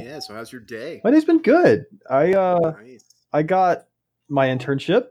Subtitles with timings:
[0.00, 0.18] Yeah.
[0.20, 1.00] So how's your day?
[1.04, 1.86] My day's been good.
[2.08, 3.04] I uh Nice.
[3.32, 3.86] I got
[4.28, 5.06] my internship.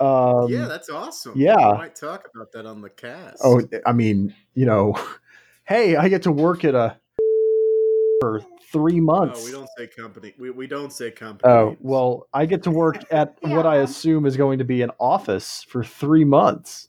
[0.00, 1.32] Um yeah, that's awesome.
[1.36, 1.72] yeah.
[1.72, 3.38] We might talk about that on the cast.
[3.44, 4.94] Oh, I mean, you know,
[5.64, 6.98] hey, I get to work at a
[8.20, 8.40] for
[8.72, 9.44] three No, months.
[9.44, 10.34] we don't say company.
[10.38, 11.52] We, we don't say company.
[11.52, 14.90] Oh well, I get to work at what I assume is going to be an
[14.98, 16.88] office for three months.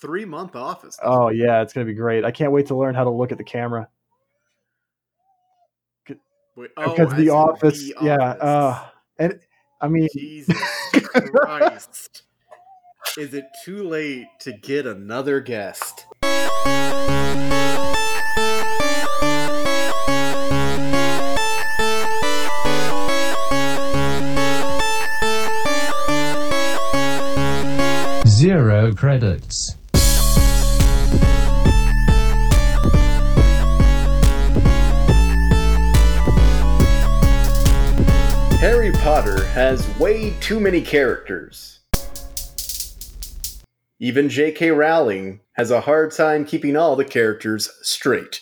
[0.00, 0.98] three month office.
[1.02, 2.24] Oh yeah, it's gonna be great.
[2.24, 3.88] I can't wait to learn how to look at the camera
[6.58, 7.78] Wait, oh, because the office.
[7.78, 8.84] the yeah, uh,
[9.16, 9.38] and
[9.80, 10.58] I mean, Jesus
[10.92, 12.22] Christ.
[13.16, 16.06] Is it too late to get another guest?
[28.26, 29.76] Zero credits.
[38.60, 41.78] Harry Potter has way too many characters.
[44.00, 44.72] Even J.K.
[44.72, 48.40] Rowling has a hard time keeping all the characters straight.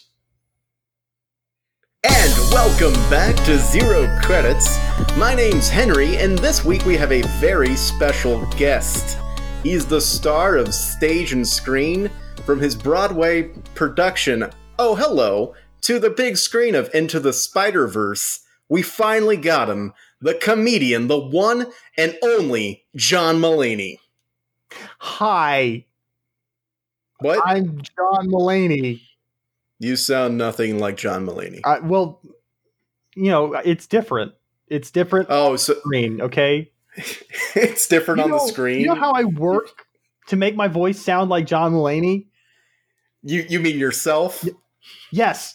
[2.02, 4.78] And welcome back to Zero Credits.
[5.18, 9.18] My name's Henry, and this week we have a very special guest.
[9.62, 12.10] He's the star of stage and screen
[12.46, 18.40] from his Broadway production, Oh Hello, to the big screen of Into the Spider Verse.
[18.68, 23.98] We finally got him, the comedian, the one and only John Mulaney.
[24.98, 25.84] hi,
[27.20, 27.40] What?
[27.44, 29.00] I'm John Mulaney.
[29.78, 31.60] you sound nothing like John Mulaney.
[31.64, 32.20] I, well,
[33.14, 34.32] you know, it's different.
[34.68, 36.20] It's different oh, so the screen.
[36.20, 36.72] Okay,
[37.54, 38.80] it's different You on the screen.
[38.80, 39.86] You know how I work
[40.28, 42.26] to make my voice sound like John Mulaney?
[43.22, 44.44] you you mean yourself?
[45.10, 45.54] Yes,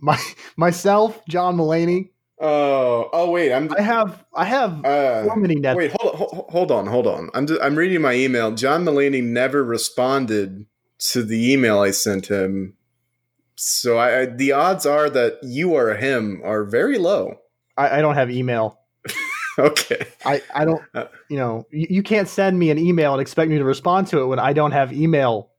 [0.00, 0.20] my
[0.56, 2.10] myself, John Mulaney.
[2.42, 5.76] Oh, oh wait, I'm I have I have uh, so many net.
[5.76, 7.28] Wait, hold, hold, hold on, hold on.
[7.34, 8.52] I'm just, I'm reading my email.
[8.52, 10.64] John Mulaney never responded
[11.00, 12.76] to the email I sent him.
[13.56, 17.40] So I, I the odds are that you or him are very low.
[17.76, 18.78] I, I don't have email.
[19.58, 20.06] Okay.
[20.24, 20.80] I, I don't.
[20.94, 21.06] Uh.
[21.28, 24.20] You know, you, you can't send me an email and expect me to respond to
[24.20, 25.50] it when I don't have email.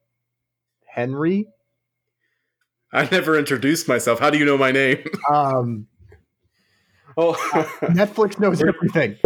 [0.86, 1.46] Henry,
[2.92, 4.18] I never introduced myself.
[4.18, 5.04] How do you know my name?
[5.32, 5.86] um,
[7.16, 7.32] oh.
[7.82, 9.16] Netflix knows everything.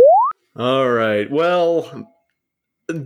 [0.56, 1.30] All right.
[1.30, 2.08] Well,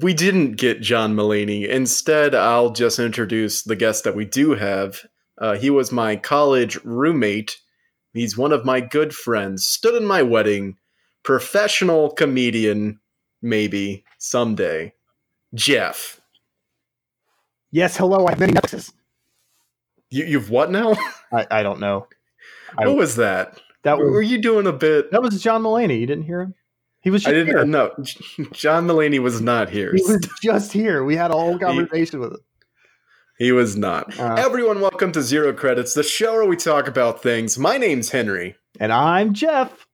[0.00, 1.66] we didn't get John Mulaney.
[1.68, 5.00] Instead, I'll just introduce the guest that we do have.
[5.38, 7.58] Uh, he was my college roommate.
[8.12, 9.64] He's one of my good friends.
[9.66, 10.76] Stood in my wedding.
[11.22, 13.00] Professional comedian,
[13.42, 14.92] maybe someday.
[15.54, 16.20] Jeff.
[17.72, 18.26] Yes, hello.
[18.26, 18.92] I have many Netflixes.
[20.10, 20.94] You, you've what now?
[21.32, 22.06] I, I don't know.
[22.76, 23.60] I- what was that?
[23.82, 25.10] That Were was you doing a bit?
[25.10, 26.00] that was John Mulaney.
[26.00, 26.54] You didn't hear him?
[27.02, 27.56] He was I just here.
[27.58, 27.70] didn't.
[27.70, 27.92] No,
[28.52, 29.92] John Mulaney was not here.
[29.94, 31.02] He was just here.
[31.02, 32.40] We had a whole conversation with him.
[33.38, 34.18] He was not.
[34.18, 34.34] Uh.
[34.34, 37.58] Everyone, welcome to Zero Credits, the show where we talk about things.
[37.58, 39.86] My name's Henry, And I'm Jeff.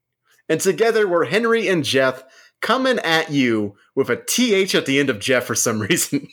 [0.48, 2.24] and together we're Henry and Jeff
[2.60, 6.26] coming at you with a TH at the end of Jeff for some reason.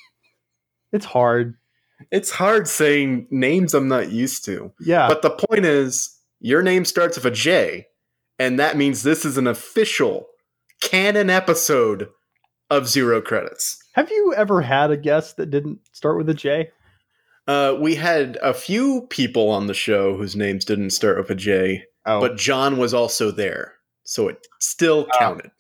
[0.91, 1.55] It's hard.
[2.11, 4.71] it's hard saying names I'm not used to.
[4.79, 5.07] Yeah.
[5.07, 7.87] But the point is, your name starts with a J,
[8.37, 10.27] and that means this is an official
[10.81, 12.09] canon episode
[12.69, 13.77] of Zero Credits.
[13.93, 16.69] have you ever had a guest that didn't start with a J?
[17.47, 21.35] Uh, we had a few people on the show whose names didn't start with a
[21.35, 21.83] J.
[22.05, 23.73] Oh, but John was also there,
[24.03, 25.19] so it still Ah.
[25.19, 25.51] counted.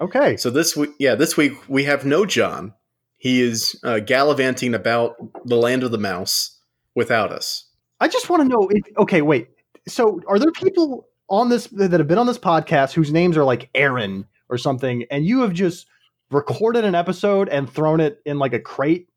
[0.00, 0.36] okay.
[0.36, 2.74] So this week, yeah, this week we have no John.
[3.16, 5.14] He is uh, gallivanting about
[5.46, 6.58] the land of the mouse
[6.94, 7.68] without us.
[8.00, 8.68] I just want to know.
[8.70, 9.48] If, okay, wait.
[9.88, 13.44] So, are there people on this that have been on this podcast whose names are
[13.44, 15.86] like Aaron or something, and you have just
[16.30, 19.08] recorded an episode and thrown it in like a crate?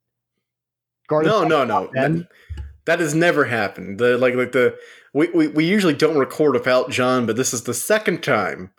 [1.07, 1.89] Guarded No, no, no.
[1.93, 2.27] That,
[2.85, 3.99] that has never happened.
[3.99, 4.77] The like like the
[5.13, 8.71] we, we we usually don't record without John, but this is the second time.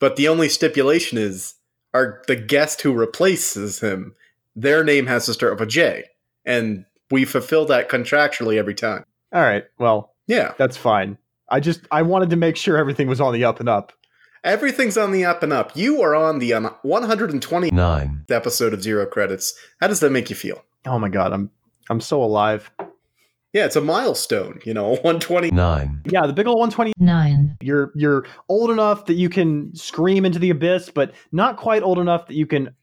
[0.00, 1.54] But the only stipulation is
[1.94, 4.14] our the guest who replaces him,
[4.54, 6.04] their name has to start with a J,
[6.44, 9.04] and we fulfill that contractually every time.
[9.32, 9.64] All right.
[9.78, 10.52] Well, Yeah.
[10.58, 11.16] that's fine.
[11.48, 13.92] I just I wanted to make sure everything was on the up and up.
[14.42, 15.74] Everything's on the up and up.
[15.74, 19.54] You are on the um, 120th episode of Zero Credits.
[19.80, 20.62] How does that make you feel?
[20.86, 21.50] Oh my god, I'm
[21.88, 22.70] I'm so alive.
[23.54, 26.02] Yeah, it's a milestone, you know, 129.
[26.06, 27.56] Yeah, the big old 129.
[27.60, 31.98] You're you're old enough that you can scream into the abyss, but not quite old
[31.98, 32.74] enough that you can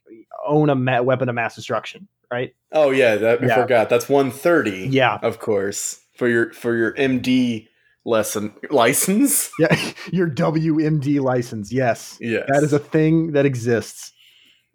[0.48, 2.08] own a ma- weapon of mass destruction.
[2.32, 2.56] Right?
[2.72, 3.90] Oh yeah, that, I forgot.
[3.90, 4.88] That's 130.
[4.88, 5.20] Yeah.
[5.22, 6.00] Of course.
[6.16, 7.68] For your for your MD
[8.06, 9.50] lesson license.
[9.60, 9.76] Yeah,
[10.12, 11.72] your WMD license.
[11.72, 14.12] Yes, Yes, that is a thing that exists.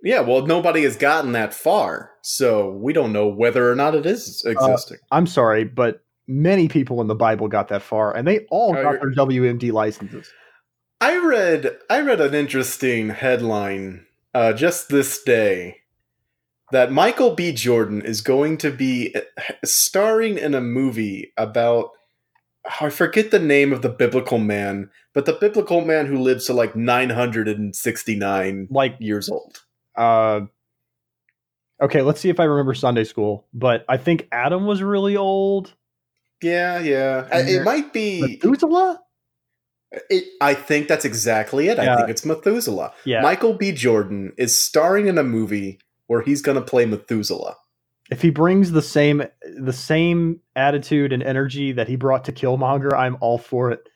[0.03, 0.21] yeah.
[0.21, 4.45] Well, nobody has gotten that far, so we don't know whether or not it is
[4.47, 4.99] existing.
[5.11, 8.83] I'm sorry, but many people in the Bible got that far, and they all Oh,
[8.83, 10.31] got their WMD licenses.
[11.01, 15.79] I read I read an interesting headline uh, just this day
[16.73, 17.53] that Michael B.
[17.53, 19.21] Jordan is going to be uh,
[19.65, 21.91] starring in a movie about
[22.81, 26.53] I forget the name of the biblical man, but the biblical man who lives to
[26.53, 29.63] like 969 Like, years old.
[29.97, 30.41] uh,
[31.81, 33.47] okay, let's see if I remember Sunday school.
[33.55, 35.75] But I think Adam was really old.
[36.43, 37.29] Yeah, yeah.
[37.33, 39.01] Uh, It might be Methuselah.
[40.11, 41.79] it, I think that's exactly it.
[41.79, 42.93] I think it's Methuselah.
[43.05, 43.23] Yeah.
[43.23, 43.73] Michael B.
[43.73, 45.79] Jordan is starring in a movie
[46.09, 47.57] where he's going to play Methuselah.
[48.11, 49.23] If he brings the same
[49.59, 53.89] the same attitude and energy that he brought to Killmonger, I'm all for it.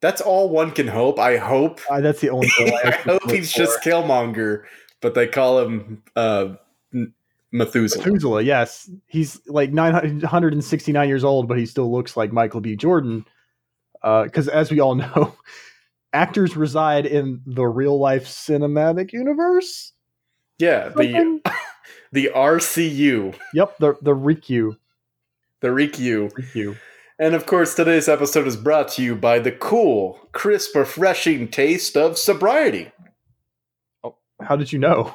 [0.00, 1.18] That's all one can hope.
[1.18, 1.80] I hope.
[1.90, 3.58] Uh, that's the only I, I hope he's for.
[3.60, 4.64] just Killmonger,
[5.00, 6.54] but they call him uh,
[7.50, 8.04] Methuselah.
[8.04, 8.42] Methuselah.
[8.42, 12.76] Yes, he's like 969 years old, but he still looks like Michael B.
[12.76, 13.24] Jordan.
[14.02, 15.34] Because as we all know,
[16.12, 19.92] actors reside in the real life cinematic universe.
[20.58, 21.40] Yeah, Something?
[21.44, 21.52] the
[22.14, 24.76] RCU, Yep, the the Rikyuu.
[25.60, 26.32] the Rikyuu.
[26.32, 26.76] Rikyuu.
[27.18, 31.96] And of course, today's episode is brought to you by the cool, crisp, refreshing taste
[31.96, 32.92] of sobriety.
[34.04, 35.14] Oh, How did you know?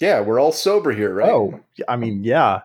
[0.00, 1.30] Yeah, we're all sober here, right?
[1.30, 2.62] Oh, I mean, yeah.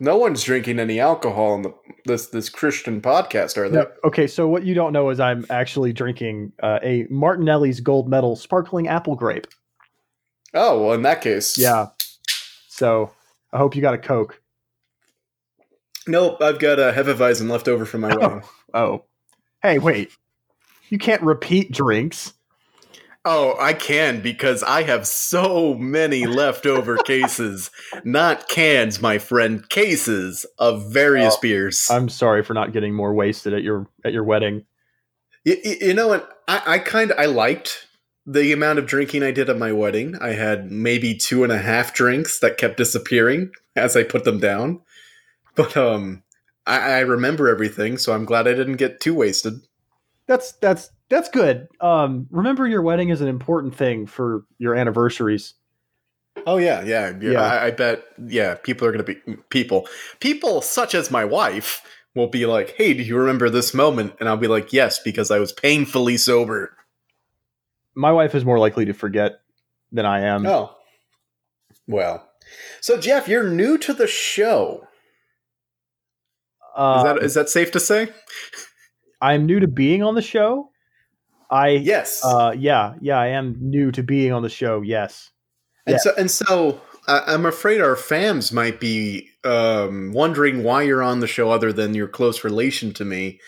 [0.00, 1.74] no one's drinking any alcohol in the,
[2.04, 3.78] this this Christian podcast, are they?
[3.78, 8.08] No, okay, so what you don't know is I'm actually drinking uh, a Martinelli's Gold
[8.08, 9.46] Medal sparkling apple grape.
[10.52, 11.86] Oh, well, in that case, Yeah.
[12.74, 13.12] So
[13.52, 14.42] I hope you got a Coke.
[16.08, 18.42] Nope, I've got a Hefeweizen left over from my oh, wedding.
[18.74, 19.04] Oh.
[19.62, 20.10] Hey, wait.
[20.88, 22.34] You can't repeat drinks.
[23.24, 27.70] Oh, I can because I have so many leftover cases,
[28.02, 31.86] not cans, my friend, cases of various Oh, beers.
[31.88, 34.64] I'm sorry for not getting more wasted at your at your wedding.
[35.44, 36.28] you, you know what?
[36.48, 37.86] I, I kind of I liked
[38.26, 40.16] the amount of drinking I did at my wedding.
[40.20, 44.38] I had maybe two and a half drinks that kept disappearing as I put them
[44.38, 44.80] down,
[45.54, 46.22] but um,
[46.66, 49.54] I, I remember everything, so I'm glad I didn't get too wasted.
[50.26, 51.68] That's that's that's good.
[51.80, 55.54] Um, remember your wedding is an important thing for your anniversaries.
[56.46, 57.30] Oh yeah, yeah, yeah.
[57.30, 57.42] Yeah.
[57.42, 58.04] I, I bet.
[58.26, 59.86] Yeah, people are gonna be people.
[60.20, 61.82] People such as my wife
[62.14, 65.30] will be like, "Hey, do you remember this moment?" And I'll be like, "Yes," because
[65.30, 66.74] I was painfully sober.
[67.94, 69.40] My wife is more likely to forget
[69.92, 70.46] than I am.
[70.46, 70.74] Oh,
[71.86, 72.28] well.
[72.80, 74.86] So Jeff, you're new to the show.
[76.76, 78.08] Uh, Is that is that safe to say?
[79.20, 80.70] I'm new to being on the show.
[81.50, 82.20] I Yes.
[82.24, 84.82] uh yeah, yeah, I am new to being on the show.
[84.82, 85.30] Yes.
[85.86, 85.98] and yeah.
[85.98, 91.20] so and so, I I'm afraid our fams might be um, wondering why you're on
[91.20, 93.40] the show, other than your close relation to me.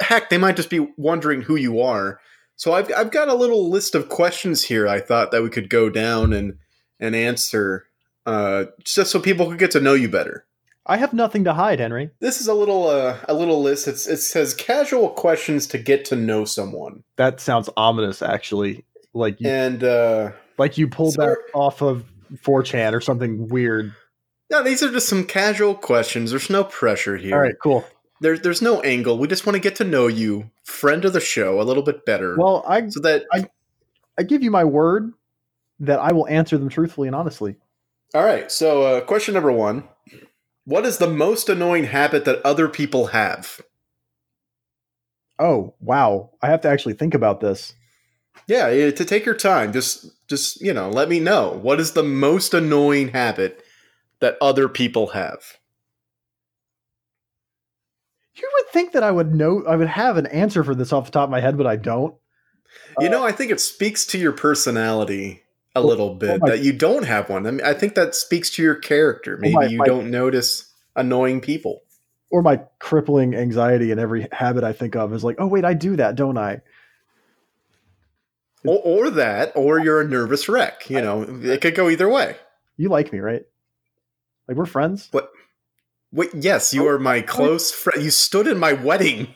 [0.00, 2.20] Heck, they might just be wondering who you are.
[2.58, 4.86] So I've I've got a little list of questions here.
[4.86, 6.58] I thought that we could go down and
[7.00, 7.86] and answer,
[8.26, 10.44] uh, just so people could get to know you better.
[10.84, 12.10] I have nothing to hide, Henry.
[12.18, 13.86] This is a little uh, a little list.
[13.88, 18.84] It's, it says casual questions to get to know someone, That sounds ominous actually.
[19.14, 22.04] Like you and uh, like you pulled So- that off of
[22.42, 23.94] 4chan or something weird.
[24.50, 26.30] no, these are just some casual questions.
[26.30, 27.34] There's no pressure here.
[27.34, 27.84] All right, cool.
[28.20, 29.18] There, there's no angle.
[29.18, 32.04] We just want to get to know you, friend of the show, a little bit
[32.04, 32.36] better.
[32.36, 33.48] Well, I so that I
[34.18, 35.12] I give you my word
[35.80, 37.56] that I will answer them truthfully and honestly.
[38.14, 38.50] all right.
[38.50, 39.84] So, uh, question number one:
[40.64, 43.60] What is the most annoying habit that other people have?
[45.38, 46.30] Oh, wow.
[46.42, 47.74] I have to actually think about this.
[48.46, 49.72] Yeah, to take your time.
[49.72, 53.62] Just, just you know, let me know what is the most annoying habit
[54.20, 55.57] that other people have.
[58.40, 61.06] You would think that I would know I would have an answer for this off
[61.06, 62.14] the top of my head, but I don't.
[63.00, 65.42] You Uh, know, I think it speaks to your personality
[65.74, 67.46] a Oh, little bit my- that you don't have one.
[67.46, 69.36] I mean, I think that speaks to your character.
[69.40, 71.82] Maybe my- you my- don't notice annoying people.
[72.30, 75.72] Or my crippling anxiety and every habit I think of is like, oh wait, I
[75.74, 76.60] do that, don't I?
[78.66, 80.90] Or, or that, or you're a nervous wreck.
[80.90, 82.36] You know, it could go either way.
[82.76, 83.44] You like me, right?
[84.46, 85.08] Like we're friends.
[86.12, 88.02] Wait, yes, you are my close friend.
[88.02, 89.34] You stood in my wedding.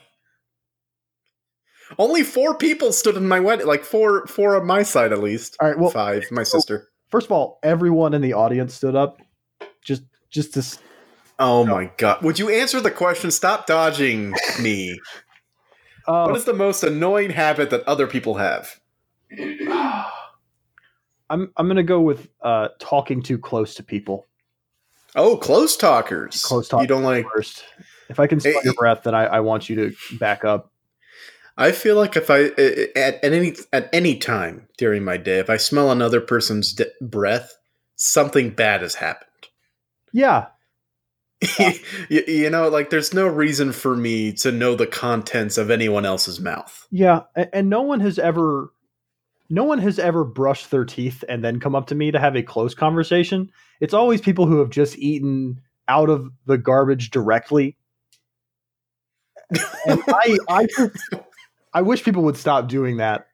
[1.99, 5.55] Only four people stood in my wedding, like four, four on my side at least.
[5.59, 5.77] All right.
[5.77, 6.89] Well, Five, my sister.
[7.09, 9.21] first of all, everyone in the audience stood up.
[9.83, 10.79] Just, just to.
[11.39, 12.21] Oh my god!
[12.23, 13.31] Would you answer the question?
[13.31, 14.99] Stop dodging me.
[16.05, 18.77] Uh, what is the most annoying habit that other people have?
[21.29, 24.27] I'm I'm gonna go with uh, talking too close to people.
[25.15, 26.43] Oh, close talkers.
[26.43, 27.25] Close talk You don't like.
[27.33, 27.63] first.
[28.09, 30.71] If I can smell your breath, then I, I want you to back up.
[31.55, 35.49] I feel like if I at, at any at any time during my day, if
[35.49, 37.55] I smell another person's d- breath,
[37.95, 39.29] something bad has happened.
[40.11, 40.47] Yeah,
[41.59, 46.05] you, you know, like there's no reason for me to know the contents of anyone
[46.05, 46.87] else's mouth.
[46.89, 48.72] yeah, and, and no one has ever,
[49.49, 52.35] no one has ever brushed their teeth and then come up to me to have
[52.35, 53.51] a close conversation.
[53.79, 57.75] It's always people who have just eaten out of the garbage directly.
[59.55, 60.67] I, I,
[61.73, 63.27] I wish people would stop doing that.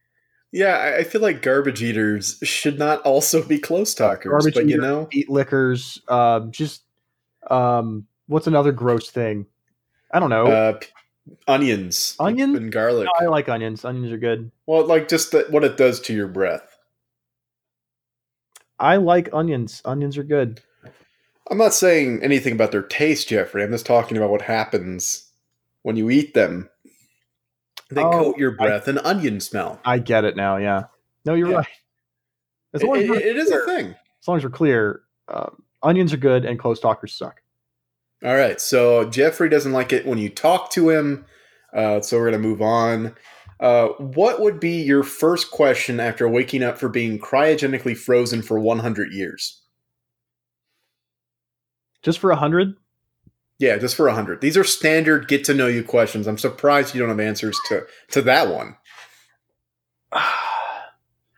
[0.51, 4.73] Yeah, I- feel like garbage eaters should not also be close talkers, Garbage but you
[4.77, 6.01] eater, know, eat liquors.
[6.07, 6.83] Um, just,
[7.51, 9.45] um, what's another gross thing?
[10.11, 10.47] I don't know.
[10.47, 10.87] uh, p-
[11.47, 12.57] onions, Onions?
[12.57, 13.05] and garlic.
[13.05, 13.83] No, I like onions.
[13.85, 14.51] Onions are good.
[14.65, 16.77] well, like just the, what it does to your breath.
[18.79, 19.81] I like onions.
[19.85, 20.61] Onions are good.
[21.51, 23.63] I'm not saying anything about their taste, Jeffrey.
[23.63, 25.29] I'm just talking about what happens
[25.83, 26.69] when you eat them.
[27.89, 29.79] They Oh, coat your breath in onion smell.
[29.83, 30.57] I get it now.
[30.57, 30.83] Yeah.
[31.25, 31.55] No, you're Yeah.
[31.57, 31.67] right.
[32.73, 33.95] As It- as, it- it is a thing.
[34.21, 37.41] as long as we're clear, um, onions are good and close talkers suck.
[38.23, 41.25] All right, so Jeffrey doesn't like it when you talk to him,
[41.73, 43.15] uh, so we're gonna move on.
[43.59, 48.59] Uh, what would be your first question after waking up for being cryogenically frozen for
[48.59, 49.61] 100 years?
[52.01, 52.75] Just for a hundred.
[53.57, 54.39] Yeah, just for 100.
[54.39, 56.27] These are standard get to know you questions.
[56.27, 58.75] I'm surprised you don't have answers to to that one.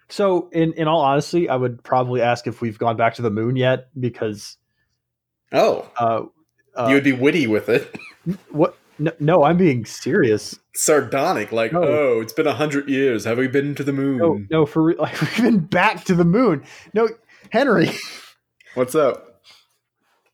[0.10, 3.30] So, in in all honesty, I would probably ask if we've gone back to the
[3.30, 4.58] moon yet, because
[5.54, 6.24] Oh, uh,
[6.76, 7.96] uh, you would be witty with it,
[8.50, 8.78] what?
[9.00, 10.60] No, no, I'm being serious.
[10.76, 11.82] sardonic, like, No.
[11.84, 13.26] "Oh, it's been a 100 years.
[13.26, 16.14] Have we been to the moon?" No, no, for re- like we've been back to
[16.16, 16.64] the moon.
[16.94, 17.10] No,
[17.50, 17.90] Henry,
[18.76, 19.42] What's up?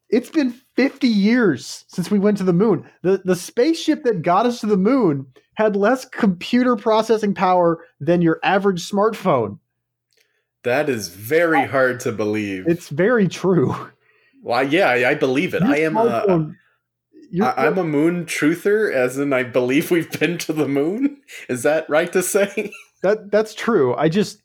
[0.10, 2.86] it's been 50 years since we went to the moon.
[3.04, 8.22] The the spaceship that got us to the moon had less computer processing power than
[8.22, 9.60] your average smartphone.
[10.64, 12.68] That is very hard to believe.
[12.68, 13.74] It's very true.
[14.42, 15.62] Well, yeah, I, I believe it.
[15.62, 16.56] Your I am a,
[17.42, 21.22] I, I'm a moon truther, as in I believe we've been to the moon.
[21.50, 22.72] Is that right to say?
[23.04, 23.96] that that's true.
[23.96, 24.42] I just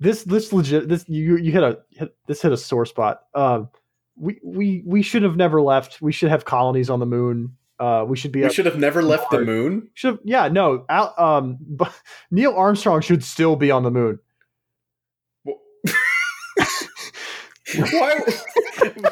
[0.00, 3.22] this this legit this you you hit a hit, this hit a sore spot.
[3.34, 3.68] Um,
[4.16, 6.02] we we we should have never left.
[6.02, 7.56] We should have colonies on the moon.
[7.78, 8.42] Uh, we should be.
[8.42, 9.88] We should have never left the moon.
[9.94, 10.84] should have, yeah no.
[10.88, 11.92] Al, um, but
[12.30, 14.18] Neil Armstrong should still be on the moon.
[17.76, 18.20] Why?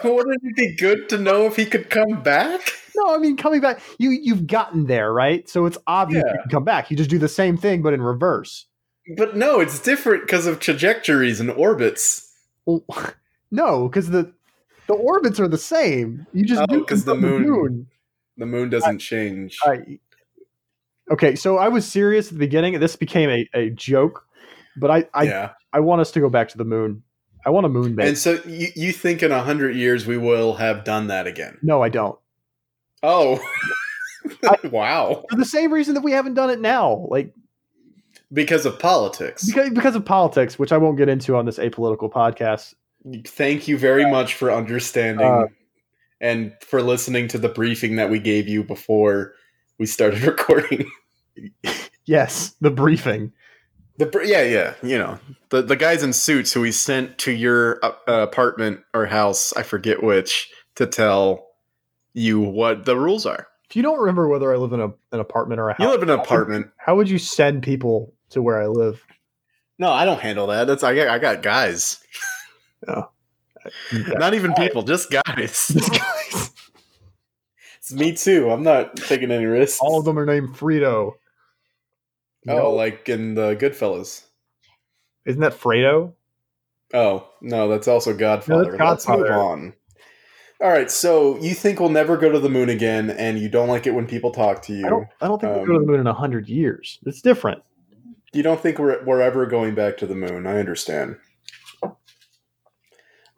[0.04, 2.60] Wouldn't it be good to know if he could come back?
[2.96, 3.80] No, I mean coming back.
[3.98, 6.32] You you've gotten there right, so it's obvious Yeah.
[6.32, 6.90] you can come back.
[6.90, 8.66] You just do the same thing but in reverse.
[9.16, 12.32] But no, it's different because of trajectories and orbits.
[12.64, 12.84] Well,
[13.50, 14.32] no, because the
[14.86, 16.26] the orbits are the same.
[16.32, 17.86] You just Oh, do 'cause them the moon-
[18.38, 19.58] The moon doesn't change.
[19.64, 19.98] I,
[21.10, 22.78] okay, so I was serious at the beginning.
[22.80, 24.26] This became a, a joke,
[24.76, 25.50] but I I, yeah.
[25.72, 27.02] I want us to go back to the moon.
[27.46, 28.08] I want a moon base.
[28.08, 31.56] And so you, you think in a hundred years we will have done that again?
[31.62, 32.18] no, I don't.
[33.02, 33.38] Oh,
[34.64, 35.24] wow!
[35.30, 37.32] For the same reason that we haven't done it now, like
[38.32, 39.46] Because of politics.
[39.46, 42.74] because because of politics, which I won't get into on this apolitical podcast.
[43.24, 45.44] Thank you very much for understanding Uh,
[46.20, 49.34] and for listening to the briefing that we gave you before
[49.78, 50.90] we started recording.
[52.06, 53.32] Yes, the briefing.
[53.98, 57.78] The yeah, yeah, you know the the guys in suits who we sent to your
[57.84, 61.46] uh, apartment or house, I forget which, to tell
[62.12, 63.46] you what the rules are.
[63.70, 65.88] If you don't remember whether I live in a, an apartment or a house, You
[65.90, 66.68] live in an apartment.
[66.76, 69.02] how would you send people to where I live?
[69.78, 70.66] No, I don't handle that.
[70.66, 71.98] That's I got I got guys,
[73.92, 75.72] not even people, just guys.
[77.78, 78.50] it's me too.
[78.50, 79.78] I'm not taking any risks.
[79.80, 81.12] All of them are named Frito.
[82.46, 82.70] You Oh, know?
[82.72, 84.24] like in the Goodfellas.
[85.24, 86.12] isn't that Fredo?
[86.94, 88.76] Oh no, that's also Godfather.
[88.76, 89.34] that's Let's move Godfather.
[89.42, 89.72] on.
[90.60, 93.68] All right, so you think we'll never go to the moon again, and you don't
[93.68, 94.86] like it when people talk to you.
[94.86, 95.08] I don't.
[95.20, 96.98] I don't think we'll go to the Um, moon in a hundred years.
[97.04, 97.62] It's different.
[98.32, 100.46] You don't think we're we're ever going back to the moon?
[100.46, 101.16] I understand.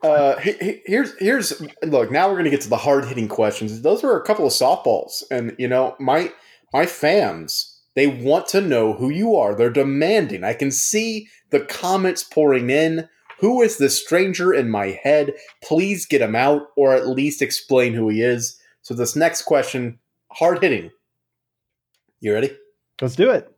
[0.03, 2.11] Uh, he- he- here's here's look.
[2.13, 3.83] Now we're gonna get to the hard hitting questions.
[3.83, 6.33] Those were a couple of softballs, and you know my
[6.73, 7.68] my fans
[7.99, 9.55] they want to know who you are.
[9.55, 10.45] They're demanding.
[10.45, 13.09] I can see the comments pouring in.
[13.41, 15.35] Who is this stranger in my head?
[15.63, 18.61] Please get him out, or at least explain who he is.
[18.83, 19.99] So this next question,
[20.31, 20.91] hard hitting.
[22.21, 22.57] You ready?
[23.01, 23.53] Let's do it.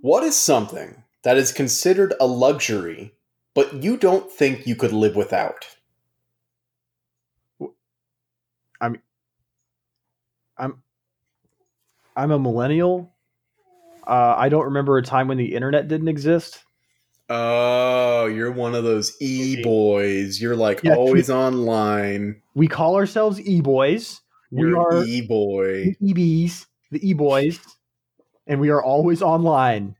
[0.00, 3.14] What is something that is considered a luxury,
[3.54, 5.66] but you don't think you could live without?
[8.80, 9.00] I'm
[10.58, 10.82] I'm
[12.16, 13.11] I'm a millennial.
[14.06, 16.64] Uh, I don't remember a time when the internet didn't exist.
[17.28, 20.40] Oh, you're one of those e boys.
[20.40, 20.96] You're like Yeah.
[20.96, 22.42] always online.
[22.54, 24.20] We call ourselves e-boys.
[24.50, 25.96] We You're e boy.
[26.02, 27.58] EBs, the e-boys,
[28.46, 29.96] and we are always online.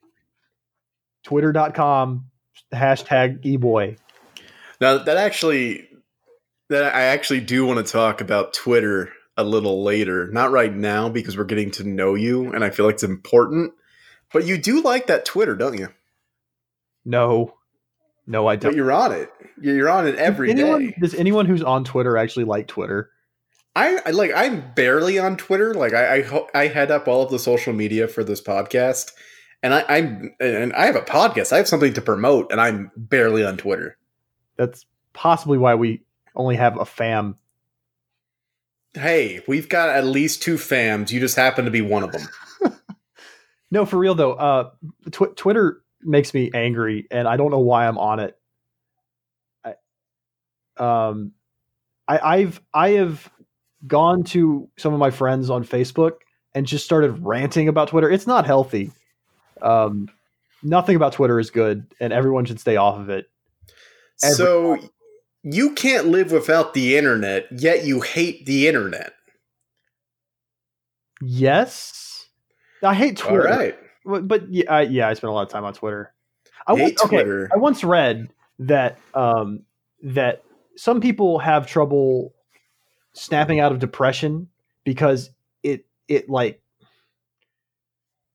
[1.25, 2.27] Twitter.com
[2.73, 3.97] hashtag e-boy.
[4.81, 5.89] Now that actually,
[6.69, 10.29] that I actually do want to talk about Twitter a little later.
[10.33, 13.73] Not right now because we're getting to know you, and I feel like it's important.
[14.33, 15.89] But you do like that Twitter, don't you?
[17.05, 17.55] No,
[18.27, 18.77] no, I don't.
[18.77, 19.31] you're on it.
[19.61, 20.97] You're on it every does anyone, day.
[21.01, 23.11] Does anyone who's on Twitter actually like Twitter?
[23.75, 24.33] I, I like.
[24.35, 25.75] I'm barely on Twitter.
[25.75, 29.13] Like I, I, ho- I head up all of the social media for this podcast,
[29.63, 31.53] and I, I'm and I have a podcast.
[31.53, 33.97] I have something to promote, and I'm barely on Twitter.
[34.57, 36.03] That's possibly why we
[36.37, 37.37] only have a fam.
[38.95, 41.11] Hey, we've got at least two fams.
[41.11, 42.29] You just happen to be one of them.
[43.73, 44.35] No, for real though.
[44.35, 44.71] Uh,
[45.11, 48.39] tw- Twitter makes me angry, and I don't know why I'm on it.
[49.65, 49.75] I,
[50.77, 51.33] um,
[52.07, 53.31] I, I've I have
[53.87, 56.17] gone to some of my friends on Facebook
[56.55, 58.11] and just started ranting about Twitter.
[58.11, 58.93] It's not healthy.
[59.63, 60.11] Um,
[60.63, 63.25] nothing about Twitter is good, and everyone should stay off of it.
[64.23, 64.79] Every So
[65.43, 69.15] you can't live without the internet, yet you hate the internet.
[71.23, 72.12] Yes,
[72.83, 73.79] I hate Twitter, right.
[74.05, 76.13] but, but yeah, I, yeah, I spend a lot of time on Twitter.
[76.67, 77.51] I hate once- okay, Twitter.
[77.53, 78.29] I once read
[78.61, 79.63] that um,
[80.03, 80.43] that
[80.77, 82.35] some people have trouble
[83.15, 84.49] snapping out of depression
[84.85, 85.31] because
[85.63, 86.61] it it like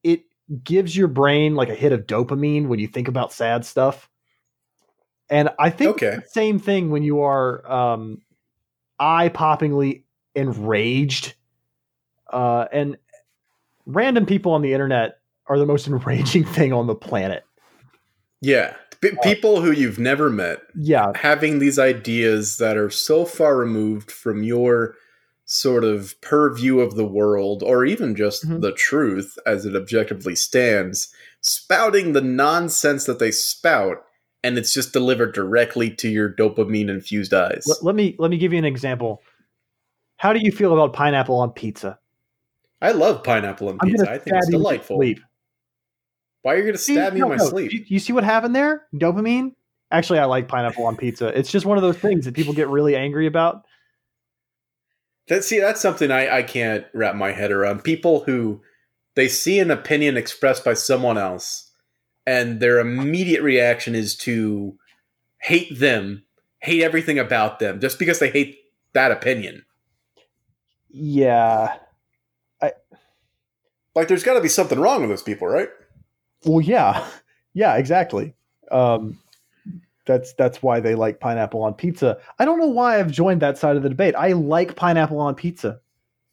[0.03, 0.23] it
[0.63, 4.09] gives your brain like a hit of dopamine when you think about sad stuff.
[5.29, 6.15] And I think Okay.
[6.17, 8.21] the same thing when you are um,
[8.99, 10.03] eye poppingly
[10.35, 11.33] enraged.
[12.31, 12.97] Uh, and
[13.87, 17.43] random people on the internet are the most enraging thing on the planet.
[18.41, 18.75] Yeah.
[19.01, 24.09] P- people who you've never met Yeah, having these ideas that are so far removed
[24.11, 24.95] from your
[25.45, 28.61] sort of purview of the world or even just Mhm.
[28.61, 34.03] the truth as it objectively stands, spouting the nonsense that they spout
[34.43, 37.65] and it's just delivered directly to your dopamine infused eyes.
[37.67, 39.21] Let, let me let me give you an example.
[40.17, 41.99] How do you feel about pineapple on pizza?
[42.81, 44.09] I love pineapple on pizza.
[44.09, 44.97] I think it's stab you in your delightful.
[46.43, 47.49] Why are you going to stab me No, in my no.
[47.49, 47.73] sleep?
[47.73, 48.85] You, you see what happened there?
[48.93, 49.53] Dopamine.
[49.91, 51.27] Actually, I like pineapple on pizza.
[51.37, 53.65] It's just one of those things that people get really angry about.
[55.27, 57.83] That see, that's something I, I can't wrap my head around.
[57.83, 58.61] People who
[59.15, 61.71] they see an opinion expressed by someone else,
[62.25, 64.77] and their immediate reaction is to
[65.39, 66.23] hate them,
[66.59, 68.57] hate everything about them, just because they hate
[68.93, 69.65] that opinion.
[70.89, 71.75] Yeah.
[73.97, 75.69] Like, there's got to be something wrong with those people, right?
[76.45, 77.07] Well, yeah,
[77.53, 78.33] yeah, exactly.
[78.71, 79.19] Um,
[80.05, 82.17] that's that's why they like pineapple on pizza.
[82.39, 84.15] I don't know why I've joined that side of the debate.
[84.15, 85.81] I like pineapple on pizza.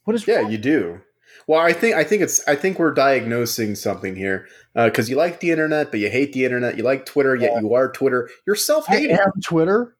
[0.04, 0.52] What is Yeah, wrong?
[0.52, 1.00] you do.
[1.46, 5.40] Well, I think I think it's I think we're diagnosing something here because you like
[5.40, 6.76] the internet, but you hate the internet.
[6.76, 8.30] You like Twitter, yet you are Twitter.
[8.46, 9.16] You're I self-hating.
[9.16, 9.96] am Twitter.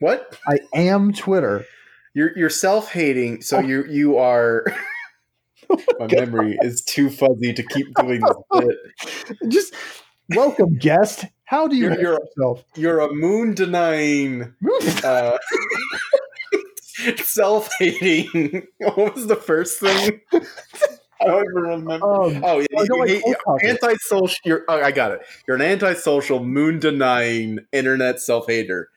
[0.00, 0.38] What?
[0.48, 1.64] I am Twitter.
[2.14, 4.64] You're you're self-hating, so you you are.
[5.98, 8.66] My memory is too fuzzy to keep doing this
[9.26, 9.38] bit.
[9.48, 9.74] Just
[10.30, 11.24] welcome, guest.
[11.44, 12.64] How do you You're- you're- yourself?
[12.74, 14.52] You're a moon denying,
[15.04, 15.38] uh,
[17.16, 18.66] self-hating.
[18.78, 20.20] What was the first thing?
[20.32, 21.94] I don't even remember.
[21.94, 23.68] Um, Oh, yeah, I you like Cold Coffee.
[23.68, 24.36] antisocial.
[24.44, 25.20] You're, oh, I got it.
[25.46, 28.90] You're an antisocial, moon denying, internet self hater.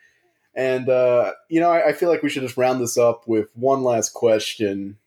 [0.56, 3.48] And uh, you know, I, I feel like we should just round this up with
[3.56, 4.98] one last question.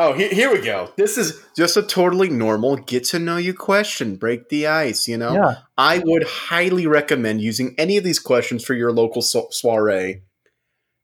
[0.00, 0.90] Oh, here, here we go.
[0.96, 4.16] This is just a totally normal get to know you question.
[4.16, 5.06] Break the ice.
[5.06, 5.54] You know, yeah.
[5.76, 10.22] I would highly recommend using any of these questions for your local so- soiree.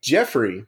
[0.03, 0.65] Jeffrey,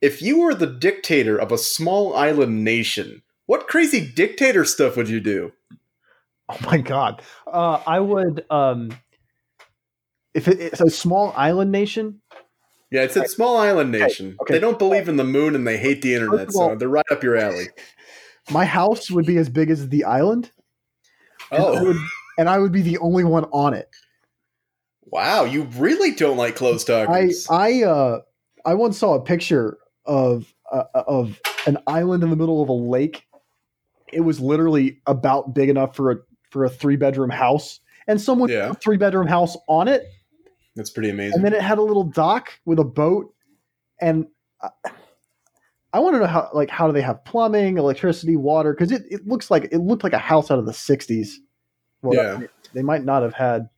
[0.00, 5.08] if you were the dictator of a small island nation, what crazy dictator stuff would
[5.08, 5.52] you do?
[6.48, 7.22] Oh my god.
[7.46, 8.44] Uh, I would.
[8.50, 8.90] Um,
[10.34, 12.20] if it, it's a small island nation,
[12.90, 14.36] Yeah, it's a small island nation.
[14.42, 14.54] okay.
[14.54, 17.22] They don't believe in the moon and they hate the internet, so they're right up
[17.22, 17.68] your alley.
[18.50, 20.50] my house would be as big as the island,
[21.52, 21.96] and, I Oh, would,
[22.38, 23.88] and I would be the only one on it.
[25.06, 25.44] wow!
[25.44, 27.46] You really don't like close I talkers.
[27.48, 28.20] I uh
[28.64, 32.72] I once saw a picture of uh, of an island in the middle of a
[32.72, 33.24] lake.
[34.12, 36.16] It was literally about big enough for a
[36.50, 38.70] for a three bedroom house, and someone Yeah.
[38.70, 40.04] a three bedroom house on it,
[40.76, 41.36] That's pretty amazing.
[41.36, 43.34] and then it had a little dock with a boat,
[44.00, 44.26] and.
[44.62, 44.68] I,
[45.92, 48.72] I want to know how, like, how do they have plumbing, electricity, water?
[48.72, 51.30] Because it, it looks like it looked like a house out of the '60s.
[52.00, 52.46] Well, Yeah.
[52.72, 53.68] they might not have had.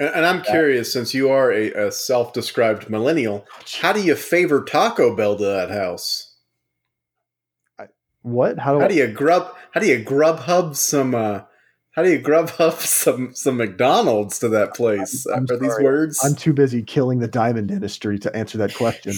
[0.00, 3.46] and, and I'm curious, since you are a, a self-described millennial,
[3.82, 6.36] how do you favor Taco Bell to that house?
[8.22, 8.58] What?
[8.58, 9.54] How do, How I, do you grub?
[9.72, 11.14] How do you grub hub some?
[11.14, 11.40] Uh,
[11.92, 15.26] how do you grub up some some McDonald's to that place?
[15.26, 16.20] I'm- I'm Are these words?
[16.24, 19.14] I'm too busy killing the diamond industry to answer that question.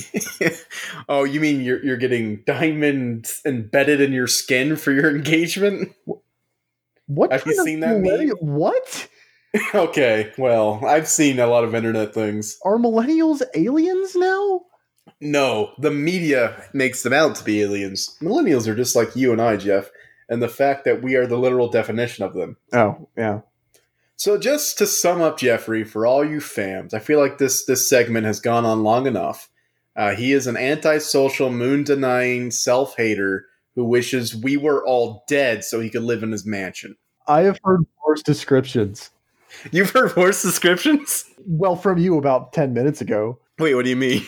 [1.09, 5.93] oh, you mean you're you're getting diamonds embedded in your skin for your engagement?
[7.07, 9.09] What Have you seen that millennial- What
[9.75, 12.59] okay, well, I've seen a lot of internet things.
[12.65, 14.63] are millennials aliens now?
[15.21, 18.17] No, the media makes them out to be aliens.
[18.21, 19.91] Millennials are just like you and I, Jeff,
[20.29, 22.57] and the fact that we are the literal definition of them.
[22.73, 23.41] Oh yeah,
[24.17, 27.89] So just to sum up Jeffrey, for all you fams, I feel like this this
[27.89, 29.49] segment has gone on long enough.
[29.97, 35.65] Uh, he is an antisocial, moon denying self hater who wishes we were all dead
[35.65, 36.97] so he could live in his mansion.
[37.27, 39.11] I have heard worse descriptions.
[39.71, 41.25] You've heard worse descriptions?
[41.47, 44.23] Well, from you about ten minutes ago Wait, what do you mean?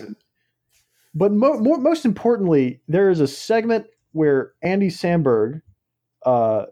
[1.15, 5.63] But mo- more, most importantly, there is a segment where Andy Samberg
[6.25, 6.67] uh,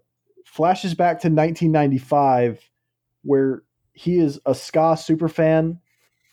[0.45, 2.71] flashes back to 1995,
[3.23, 3.63] where
[3.95, 5.81] he is a ska super fan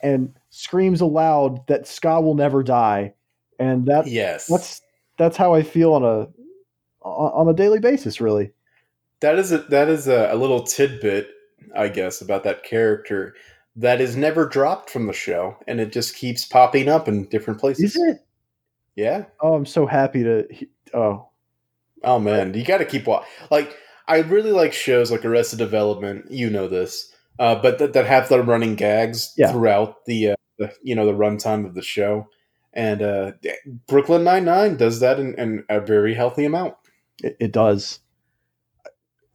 [0.02, 3.14] and screams aloud that ska will never die,
[3.60, 4.46] and that yes.
[4.48, 4.82] that's
[5.18, 6.28] that's how I feel on a
[7.04, 8.52] on a daily basis, really.
[9.22, 11.30] that is a that is a, a little tidbit,
[11.76, 13.34] I guess, about that character
[13.76, 17.60] that is never dropped from the show, and it just keeps popping up in different
[17.60, 17.96] places.
[17.96, 18.18] Is it?
[18.96, 19.26] Yeah.
[19.40, 20.48] Oh, I'm so happy to.
[20.94, 21.28] Oh,
[22.04, 23.30] Oh man, you got to keep watching.
[23.52, 23.76] Like,
[24.08, 26.26] I really like shows like Arrested Development.
[26.32, 29.52] You know this, uh, but that, that have the running gags Yeah.
[29.52, 32.28] throughout the, uh, the you know the runtime of the show.
[32.74, 33.32] And uh,
[33.88, 36.76] Brooklyn Nine Nine does that in, in a very healthy amount.
[37.22, 38.00] it, it does.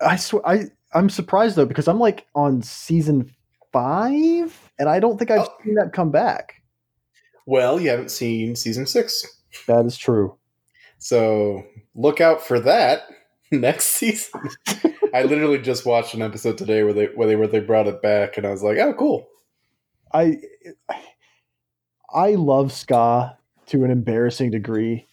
[0.00, 3.34] I swear, I I'm surprised though because I'm like on season
[3.72, 5.54] five, and I don't think I've Oh.
[5.64, 6.62] seen that come back.
[7.46, 9.24] Well, you haven't seen season six,
[9.66, 10.36] That is true.
[10.98, 11.62] so
[11.94, 13.02] look out for that
[13.52, 14.40] next season.
[15.14, 18.00] I literally just watched an episode today where they where they where they brought it
[18.02, 19.28] back, and I was like, oh, cool.
[20.12, 20.38] I
[22.16, 25.06] I love ska to an embarrassing degree.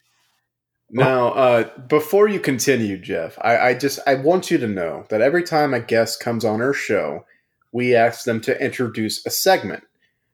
[0.89, 5.21] Now, uh, before you continue, Jeff, I, I just I want you to know that
[5.21, 7.25] every time a guest comes on our show,
[7.73, 9.83] we ask them to introduce a segment.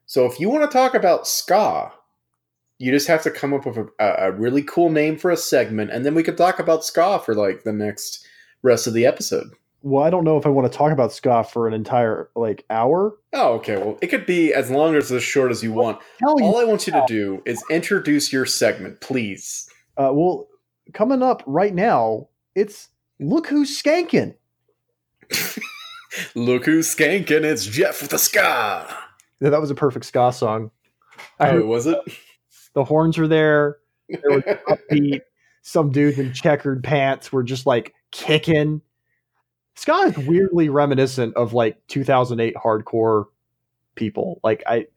[0.06, 1.92] So if you want to talk about ska,
[2.78, 5.92] you just have to come up with a, a really cool name for a segment,
[5.92, 8.26] and then we could talk about ska for like the next
[8.62, 9.48] rest of the episode.
[9.82, 12.66] Well, I don't know if I want to talk about ska for an entire like
[12.70, 13.16] hour.
[13.34, 13.78] Oh, okay.
[13.78, 16.00] Well, it could be as long or as short as you want.
[16.20, 19.70] Tell you, All I want you to do is introduce your segment, please.
[19.98, 20.48] uh, well,
[20.94, 22.90] coming up right now, it's
[23.20, 24.36] look who's skanking.
[26.36, 27.44] Look who's skanking!
[27.44, 28.88] It's Jeff with the ska.
[29.40, 30.72] Yeah, that was a perfect ska song.
[31.40, 32.00] I Oh, heard was it?
[32.74, 33.78] the horns were there.
[34.10, 35.22] There was upbeat.
[35.62, 38.82] Some dudes in checkered pants were just like kicking.
[39.80, 43.28] Ska is weirdly reminiscent of like 2008 hardcore
[43.96, 44.42] people.
[44.44, 44.88] Like I,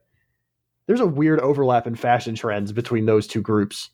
[0.86, 3.90] there's a weird overlap in fashion trends between those two groups.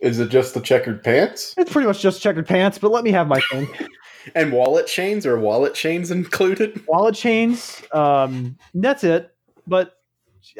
[0.00, 3.10] Is it just the checkered pants It's pretty much just checkered pants, but let me
[3.12, 3.66] have my thing.
[4.34, 5.24] and wallet chains?
[5.24, 6.82] Or wallet chains included?
[6.86, 9.34] Wallet chains, um, that's it.
[9.66, 9.96] But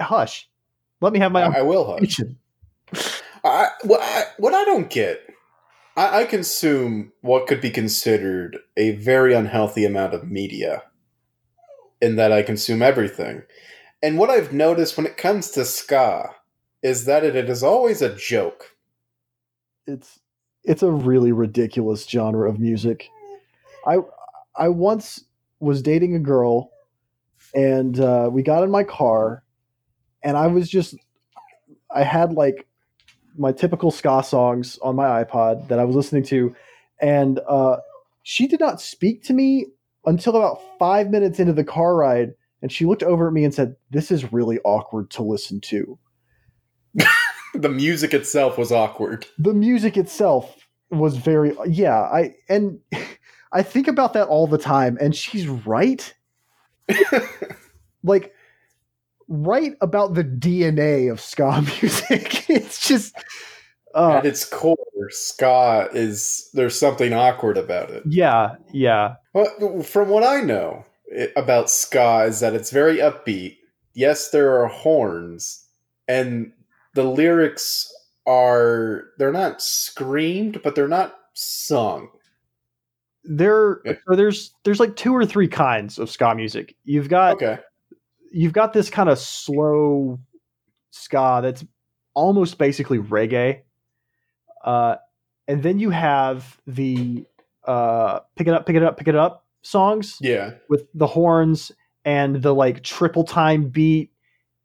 [0.01, 0.49] hush,
[1.03, 1.99] let me have my I, I will.
[1.99, 2.21] Hush.
[3.45, 5.21] I, what, I, what I don't get,
[5.97, 10.85] I, I consume what could be considered a very unhealthy amount of media,
[12.01, 13.43] in that I consume everything.
[14.03, 16.31] And what I've noticed when it comes to ska
[16.83, 18.77] is that it, it is always a joke.
[19.87, 20.19] it's
[20.65, 23.09] it's a really ridiculous genre of music.
[23.87, 23.99] I
[24.57, 25.25] I once
[25.61, 26.71] was dating a girl,
[27.55, 29.43] and uh, we got in my car,
[30.23, 30.95] and I was just
[31.95, 32.67] I had like
[33.37, 36.55] my typical ska songs on my iPod that I was listening to,
[37.01, 37.77] and uh,
[38.23, 39.67] she did not speak to me
[40.05, 43.55] until about five minutes into the car ride, and she looked over at me and
[43.55, 45.99] said, "This is really awkward to listen to."
[47.55, 49.27] The music itself was awkward.
[49.39, 52.79] the music itself was very yeah i and
[53.53, 56.15] i think about that all the time and she's right
[58.03, 58.33] like
[59.35, 63.15] right about the dna of ska music it's just
[63.95, 64.77] uh, At its core,
[65.11, 68.03] ska is there's something awkward about it.
[68.07, 70.85] yeah yeah Well, from what I know
[71.19, 73.57] i about ska is that it's very upbeat.
[73.95, 75.67] Yes, there are horns,
[76.09, 76.53] and
[76.95, 77.87] the lyrics
[78.27, 82.09] are they're not screamed, but they're not sung.
[83.25, 83.95] there Yeah.
[84.09, 87.59] so there's there's like two or three kinds of ska music you've got Okay.
[88.33, 90.19] You've got this kind of slow
[90.91, 91.65] ska that's
[92.15, 93.63] almost basically reggae.
[94.65, 94.97] Uh,
[95.49, 97.25] and then you have the
[97.67, 100.55] uh, pick it up, pick it up, pick it up songs Yeah.
[100.69, 101.73] with the horns
[102.05, 104.13] and the like triple time beat,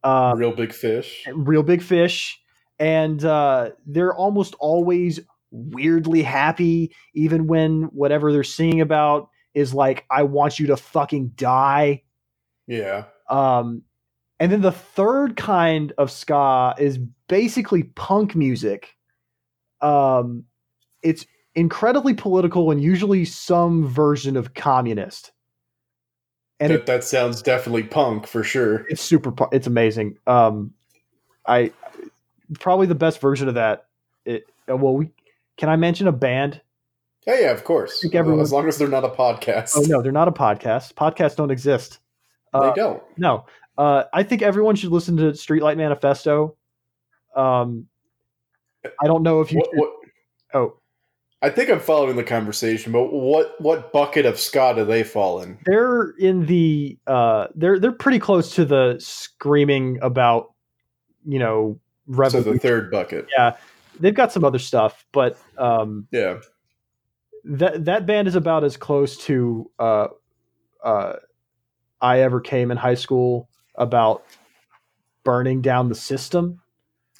[0.03, 1.23] uh, Reel Big Fish.
[1.33, 2.39] Reel Big Fish.
[2.79, 5.19] And uh, they're almost always
[5.51, 11.29] weirdly happy, even when whatever they're singing about is like, I want you to fucking
[11.35, 12.03] die.
[12.67, 13.05] Yeah.
[13.29, 13.83] Um,
[14.39, 18.95] and then the third kind of ska is basically punk music.
[19.81, 20.45] Um,
[21.01, 25.31] it's incredibly political and usually some version of communist.
[26.59, 28.85] And that, it, that sounds definitely punk for sure.
[28.89, 29.33] it's super.
[29.51, 30.17] It's amazing.
[30.25, 30.73] Um,
[31.47, 31.71] I
[32.59, 33.85] probably the best version of that.
[34.25, 35.09] It well, we
[35.57, 36.61] can I mention a band?
[37.25, 38.05] Yeah, yeah, of course.
[38.13, 39.73] everyone- as long as they're not a podcast.
[39.75, 40.93] Oh no, they're not a podcast.
[40.93, 41.99] Podcasts don't exist.
[42.53, 43.03] They Uh, don't.
[43.17, 43.45] No,
[43.77, 46.55] uh, I think everyone should listen to Streetlight Manifesto.
[47.35, 47.87] Um,
[48.85, 49.59] I don't know if you.
[49.59, 49.89] What, what,
[50.53, 50.77] oh,
[51.41, 55.41] I think I'm following the conversation, but what what bucket of ska do they fall
[55.41, 55.57] in?
[55.65, 56.97] they're in the.
[57.05, 60.53] Uh, they're they're pretty close to the screaming about,
[61.27, 61.79] you know,
[62.29, 63.27] So the third bucket.
[63.37, 63.57] yeah,
[63.99, 66.39] they've got some other stuff, but um, Yeah.
[67.43, 70.07] that that band is about as close to uh,
[70.83, 71.13] uh,
[72.01, 74.23] I ever came in high school about
[75.23, 76.61] burning down the system.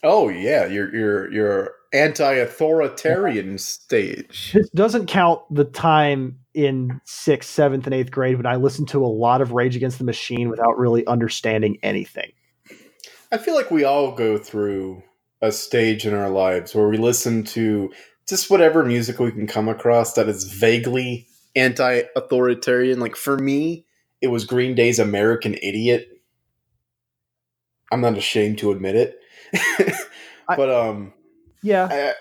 [0.03, 4.51] Oh yeah, your your your anti-authoritarian stage.
[4.53, 9.03] This doesn't count the time in sixth, seventh, and eighth grade when I listened to
[9.03, 12.31] a lot of Rage Against the Machine without really understanding anything.
[13.31, 15.01] I feel like we all go through
[15.41, 17.91] a stage in our lives where we listen to
[18.27, 22.99] just whatever music we can come across that is vaguely anti-authoritarian.
[22.99, 23.85] Like for me,
[24.21, 26.09] it was Green Day's American Idiot.
[27.91, 29.19] I'm not ashamed to admit it.
[30.47, 31.13] But um
[31.61, 32.13] Yeah,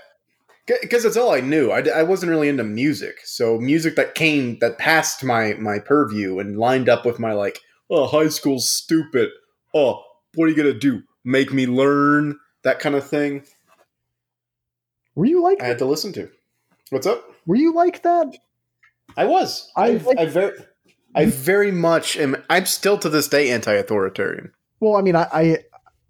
[0.66, 1.70] because it's all I knew.
[1.70, 6.40] I, I wasn't really into music, so music that came that passed my my purview
[6.40, 9.30] and lined up with my like, oh, high school's stupid.
[9.72, 10.02] Oh,
[10.34, 11.02] what are you gonna do?
[11.24, 13.44] Make me learn that kind of thing.
[15.14, 16.28] were you like I had to listen to.
[16.90, 17.24] What's up?
[17.46, 18.36] were you like that?
[19.16, 19.70] I was.
[19.76, 20.52] I I, like- I very,
[21.16, 22.36] I very much am.
[22.50, 24.52] I'm still to this day anti-authoritarian.
[24.80, 25.58] Well, I mean, I I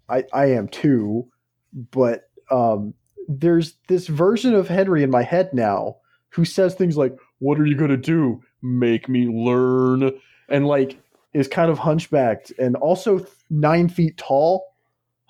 [0.09, 1.27] I, I am too,
[1.73, 2.93] but um,
[3.27, 5.97] there's this version of Henry in my head now
[6.29, 8.41] who says things like, "What are you gonna do?
[8.61, 10.11] Make me learn?"
[10.49, 10.97] and like
[11.33, 14.65] is kind of hunchbacked and also nine feet tall.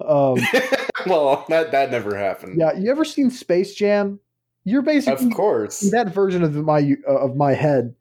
[0.01, 0.39] Um,
[1.05, 2.59] well, that that never happened.
[2.59, 4.19] yeah, you ever seen Space Jam?
[4.63, 5.79] You're basically of course.
[5.91, 7.95] that version of my uh, of my head.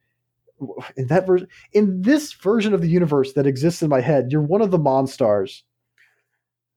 [0.97, 4.40] In that version, in this version of the universe that exists in my head, you're
[4.40, 5.62] one of the Monstars.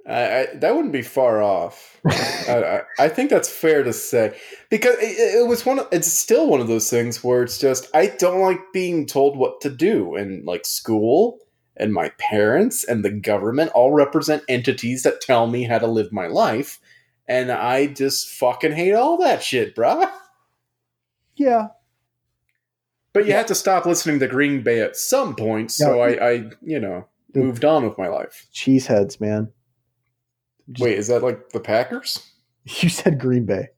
[0.07, 1.99] I, I, that wouldn't be far off.
[2.05, 4.37] I, I, I think that's fair to say
[4.69, 5.79] because it, it was one.
[5.79, 9.37] Of, it's still one of those things where it's just I don't like being told
[9.37, 11.39] what to do and like school
[11.77, 16.11] and my parents and the government all represent entities that tell me how to live
[16.11, 16.79] my life.
[17.27, 20.11] And I just fucking hate all that shit, bruh.
[21.35, 21.67] Yeah,
[23.13, 23.37] But you Yeah.
[23.37, 26.03] have to stop listening to Green Bay at some point, so Yeah.
[26.21, 28.47] I, I, you know, The- moved on with my life.
[28.53, 29.51] cheeseheads, man.
[30.71, 32.31] Just- Wait, is that like the Packers?
[32.65, 33.69] you said Green Bay.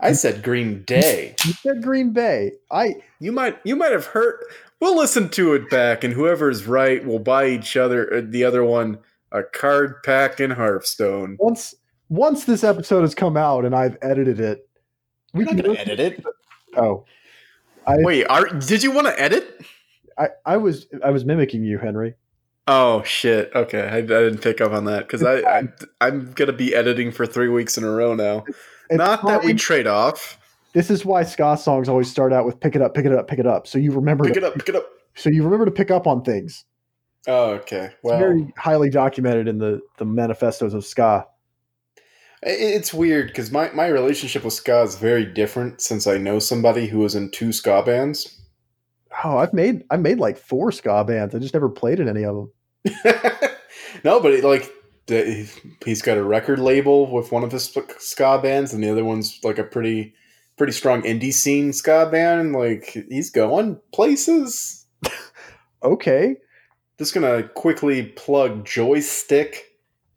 [0.00, 1.34] I said Green Day.
[1.46, 2.52] You said Green Bay.
[2.70, 4.40] I You might you might have heard.
[4.80, 8.64] We'll listen to it back, and whoever's right will buy each other uh, the other
[8.64, 8.98] one
[9.32, 11.36] a card pack in Hearthstone.
[11.38, 11.74] once
[12.08, 14.68] once this episode has come out and I've edited it,
[15.32, 16.24] We're not can gonna edit it.
[16.76, 17.04] Oh,
[17.88, 19.64] Wait, are, did you want to edit?
[20.18, 22.14] I, I was I was mimicking you, Henry.
[22.66, 23.50] Oh shit!
[23.54, 25.68] Okay, I, I didn't pick up on that because I, I
[26.00, 28.44] I'm gonna be editing for three weeks in a row now.
[28.90, 30.38] It's Not that we trade off.
[30.72, 33.28] This is why ska songs always start out with "pick it up, pick it up,
[33.28, 34.86] pick it up." So you remember, Pick to, it up, pick it up.
[35.14, 36.64] so you remember to pick up on things.
[37.26, 37.86] Oh, okay.
[37.86, 41.26] It's Well, very highly documented in the the manifestos of ska.
[42.46, 46.86] It's weird because my, my relationship with ska is very different since I know somebody
[46.86, 48.38] who was in two ska bands.
[49.24, 51.34] Oh, I've made I made like four ska bands.
[51.34, 52.52] I just never played in any of them.
[54.04, 54.70] no, but it, like
[55.06, 55.48] the,
[55.84, 59.38] he's got a record label with one of his ska bands, and the other one's
[59.42, 60.14] like a pretty
[60.56, 62.52] pretty strong indie scene ska band.
[62.52, 64.86] Like he's going places.
[65.82, 66.36] Okay,
[66.98, 69.73] Just gonna quickly plug Joystick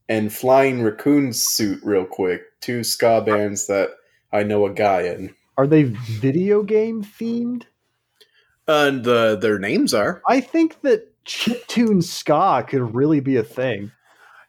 [0.10, 2.41] and Flying Raccoon Suit real quick.
[2.62, 3.91] Two ska bands that
[4.32, 5.34] I know a guy in.
[5.58, 7.63] are they video game themed?
[8.67, 13.91] And uh, their names are I think that chiptune ska could really be a thing.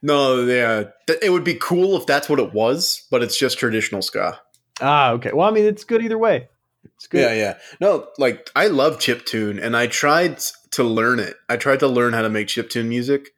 [0.03, 0.85] no, yeah.
[1.23, 4.41] It would be cool if that's what it was, but it's just traditional ska.
[4.81, 5.33] Ah, okay.
[5.33, 6.49] Well, I mean, it's good either way.
[6.85, 7.21] It's good.
[7.21, 7.59] Yeah, yeah.
[7.81, 10.39] No, like I love chiptune, and I tried
[10.73, 11.35] to learn it.
[11.49, 13.31] I tried to learn how to make chiptune music,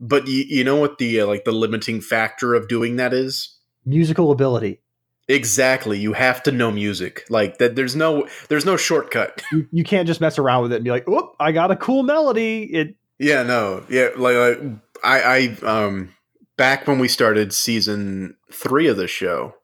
[0.00, 3.56] but you, you know what the uh, like the limiting factor of doing that is?
[3.84, 4.80] Musical ability.
[5.28, 5.98] Exactly.
[5.98, 7.24] You have to know music.
[7.28, 7.76] Like that.
[7.76, 9.42] There's no there's no shortcut.
[9.52, 11.76] You, you can't just mess around with it and be like, "Oop, I got a
[11.76, 13.42] cool melody." It yeah.
[13.42, 13.84] No.
[13.88, 14.08] Yeah.
[14.16, 14.60] Like, like
[15.04, 16.14] I I um
[16.56, 19.54] back when we started season three of the show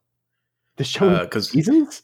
[0.77, 2.01] the show because seasons.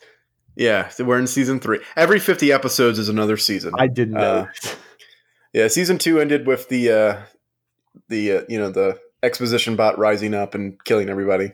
[0.56, 1.80] yeah we're in season three.
[1.96, 3.74] Every fifty episodes is another season.
[3.78, 4.48] I didn't know.
[4.64, 4.70] Uh,
[5.54, 7.22] Yeah, season two ended with the uh,
[8.10, 11.54] the uh, you know the exposition bot rising up and killing everybody.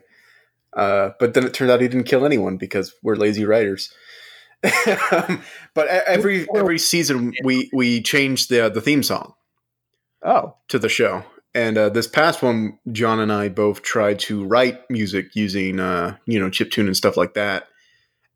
[0.73, 3.91] Uh, but then it turned out he didn't kill anyone because we're lazy writers.
[4.61, 9.33] but every every season we we change the the theme song
[10.23, 11.23] oh, to the show.
[11.55, 16.17] And uh, this past one, John and I both tried to write music using, uh,
[16.25, 17.67] you know, chip tune and stuff like that.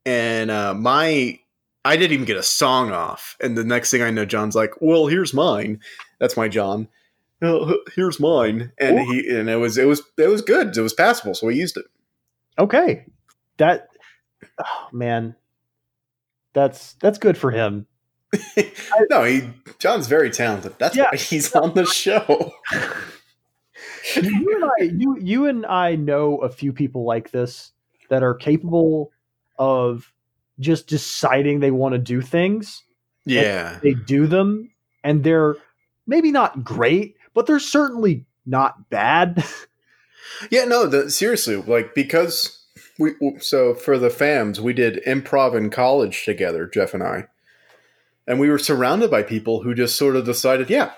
[0.05, 1.39] And uh, my,
[1.85, 3.37] I didn't even get a song off.
[3.39, 5.79] And the next thing I know, John's like, "Well, here's mine."
[6.19, 6.87] That's my John.
[7.43, 9.11] "Uh, Here's mine, and Cool.
[9.13, 10.75] he and it was it was it was good.
[10.75, 11.85] It was passable, so we used it.
[12.57, 13.05] okay.
[13.57, 13.87] That,
[14.57, 15.35] oh, man,
[16.53, 17.85] that's that's good for him.
[19.11, 19.43] no, he
[19.79, 20.73] John's very talented.
[20.79, 21.09] That's Yeah.
[21.11, 22.53] why he's on the show.
[24.15, 27.71] you and I, you you and I know a few people like this
[28.09, 29.11] that are capable
[29.57, 30.11] of
[30.59, 32.83] just deciding they want to do things.
[33.25, 34.71] Yeah, They do them,
[35.03, 35.55] and they're
[36.05, 39.43] maybe not great, but they're certainly not bad.
[40.49, 42.65] Yeah, no, the, seriously, like because
[42.97, 47.25] we so for the fams, we did improv in college together, Jeff and I,
[48.27, 50.91] and we were surrounded by people who just sort of decided, yeah,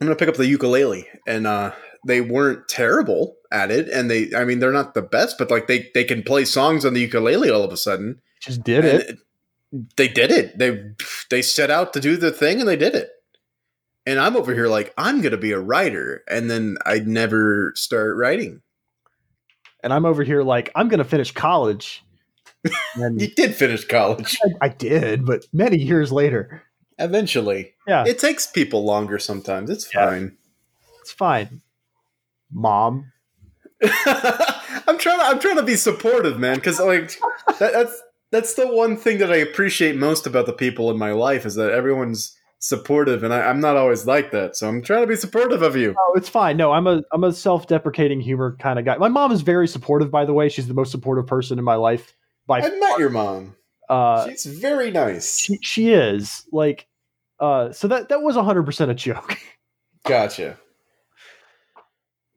[0.00, 1.72] I'm going to pick up the ukulele, and uh,
[2.06, 5.66] they weren't terrible at it, and they, I mean, they're not the best, but like
[5.66, 8.20] they they can play songs on the ukulele all of a sudden.
[8.40, 9.18] just did And it.
[9.96, 10.58] They did it.
[10.58, 10.82] They
[11.30, 13.10] they set out to do the thing, and they did it.
[14.10, 17.72] And I'm over here like I'm going to be a writer, and then I'd never
[17.76, 18.60] start writing.
[19.84, 22.02] And I'm over here like I'm going to finish college.
[22.96, 26.62] And You did finish college I, I did, but many years later.
[26.98, 27.72] eventually.
[27.86, 29.70] Yeah, It takes people longer sometimes.
[29.70, 30.06] It's Yeah.
[30.10, 30.36] fine.
[31.00, 31.60] it's fine.
[32.52, 33.12] Mom,
[33.82, 35.20] I'm trying.
[35.20, 37.16] To, I'm trying to be supportive, man, because like
[37.60, 41.12] that, that's that's the one thing that I appreciate most about the people in my
[41.12, 44.54] life is that everyone's supportive, and I, I'm not always like that.
[44.56, 45.94] So I'm trying to be supportive of you.
[45.98, 46.56] oh, it's fine.
[46.56, 48.96] No, I'm a I'm a self-deprecating humor kind of guy.
[48.98, 50.48] My mom is very supportive, by the way.
[50.48, 52.14] She's the most supportive person in my life.
[52.46, 53.56] By I met your mom.
[53.88, 55.38] uh, She's very nice.
[55.38, 56.86] she she is like,
[57.40, 59.36] uh, so that that was 100 percent a joke.
[60.06, 60.56] Gotcha.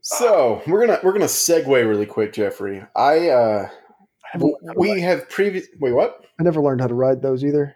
[0.01, 2.84] So we're gonna we're gonna segue really quick, Jeffrey.
[2.95, 3.69] I uh
[4.34, 5.67] w- we have previous.
[5.80, 6.26] Wait, what?
[6.39, 7.76] I never learned how to ride those either.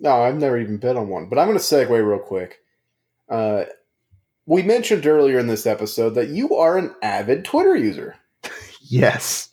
[0.00, 2.60] No, I've never even been on one, but I'm going to segue real quick.
[3.28, 3.64] Uh,
[4.46, 8.16] we mentioned earlier in this episode that you are an avid Twitter user.
[8.80, 9.50] Yes.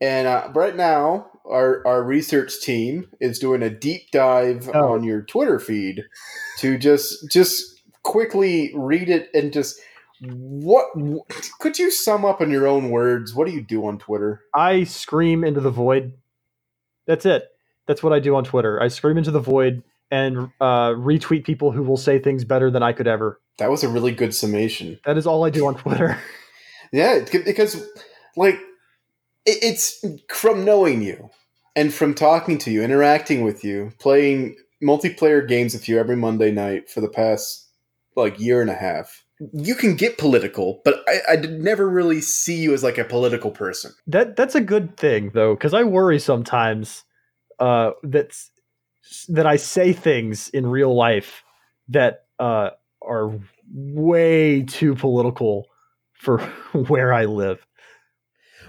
[0.00, 4.94] And uh, right now, our, our research team is doing a deep dive Oh.
[4.94, 6.04] on your Twitter feed
[6.58, 9.78] to just just quickly read it and just
[10.22, 10.86] what
[11.58, 13.34] could you sum up in your own words?
[13.34, 14.40] What do you do on Twitter?
[14.54, 16.14] I scream into the void.
[17.06, 17.44] That's it.
[17.86, 18.80] That's what I do on Twitter.
[18.82, 22.82] I scream into the void and uh, retweet people who will say things better than
[22.82, 23.40] I could ever.
[23.58, 24.98] That was a really good summation.
[25.04, 26.18] That is all I do on Twitter.
[26.92, 27.84] Yeah, because
[28.36, 28.60] like
[29.44, 31.30] it's from knowing you
[31.74, 36.52] and from talking to you, interacting with you, playing multiplayer games with you every Monday
[36.52, 37.68] night for the past
[38.16, 39.24] like year and a half.
[39.52, 43.04] You can get political, but I, I did never really see you as like a
[43.04, 43.92] political person.
[44.06, 47.02] That that's a good thing though, because I worry sometimes
[47.64, 48.50] uh, that's
[49.28, 51.42] that I say things in real life
[51.88, 53.38] that uh, are
[53.72, 55.66] way too political
[56.12, 56.40] for
[56.88, 57.66] where I live.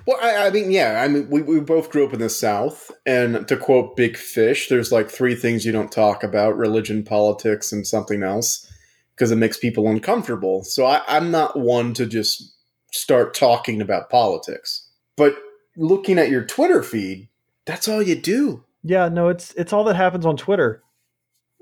[0.08, 2.90] Well, I, I mean, yeah, I mean, we, we both grew up in the South,
[3.06, 7.74] and to quote Big Fish, there's like three things you don't talk about: religion, politics,
[7.74, 8.72] and something else,
[9.14, 10.64] because it makes people uncomfortable.
[10.64, 12.56] So I, I'm not one to just
[12.94, 14.88] start talking about politics.
[15.18, 15.36] But
[15.76, 17.28] looking at your Twitter feed,
[17.66, 18.65] that's all you do.
[18.88, 20.84] Yeah, no, it's it's all that happens on Twitter.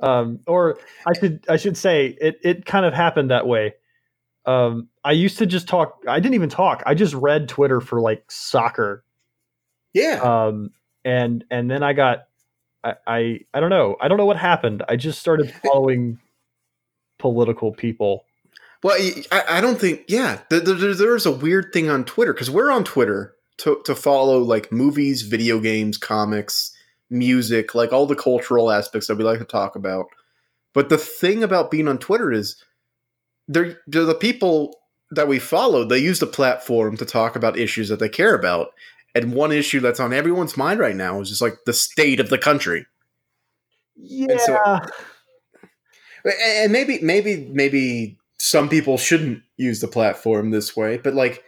[0.01, 3.75] Um, or I should I should say it it kind of happened that way.
[4.45, 6.03] Um, I used to just talk.
[6.05, 6.83] I didn't even talk.
[6.85, 9.05] I just read Twitter for like soccer.
[9.93, 10.71] Yeah, Um,
[11.05, 12.25] and and then I got
[12.83, 13.95] I, I I don't know.
[14.01, 14.83] I don't know what happened.
[14.89, 16.19] I just started following
[17.19, 18.25] political people.
[18.83, 18.97] Well,
[19.31, 20.03] I, I don't think.
[20.09, 23.95] Yeah, there, there, there's a weird thing on Twitter because we're on Twitter to to
[23.95, 26.72] follow like movies, video games, comics,
[27.13, 30.07] music, like all the cultural aspects that we like to talk about.
[30.73, 32.61] But the thing about being on Twitter is
[33.47, 34.75] they're, they're the people
[35.11, 35.85] that we follow.
[35.85, 38.69] They use the platform to talk about issues that they care about.
[39.15, 42.29] And one issue that's on everyone's mind right now is just like the state of
[42.29, 42.85] the country.
[43.95, 44.79] Yeah, so-
[46.25, 51.43] and maybe maybe maybe some people shouldn't use the platform this way but like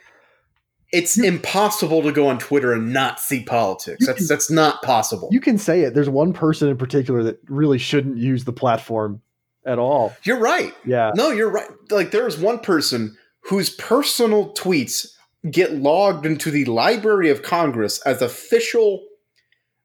[0.93, 5.27] it's impossible to go on twitter and not see politics that's can- that's not possible
[5.31, 5.93] you can say it.
[5.93, 9.21] There's one person in particular that really shouldn't use the platform
[9.65, 10.15] at all.
[10.23, 15.07] you're right Yeah, no you're right like there's one person whose personal tweets
[15.49, 19.03] get logged into the library of congress as official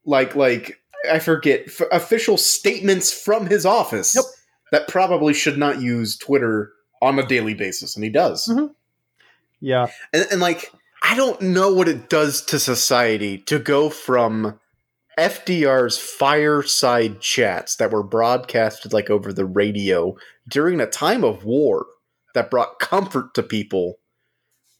[0.05, 0.78] like like
[1.11, 4.24] i forget f- official statements from his office Yep.
[4.72, 6.72] that probably should not use twitter
[7.03, 8.74] on a daily basis and he does Mhm.
[9.61, 9.86] yeah.
[10.12, 10.70] and, and like
[11.03, 14.59] i don't know what it does to society to go from
[15.18, 20.16] fdr's fireside chats that were broadcasted like over the radio
[20.48, 21.86] during a time of war
[22.34, 23.98] that brought comfort to people.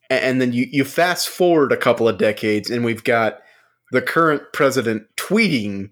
[0.08, 3.38] And then you, you fast forward a couple of decades and we've got
[3.92, 5.90] the current president tweeting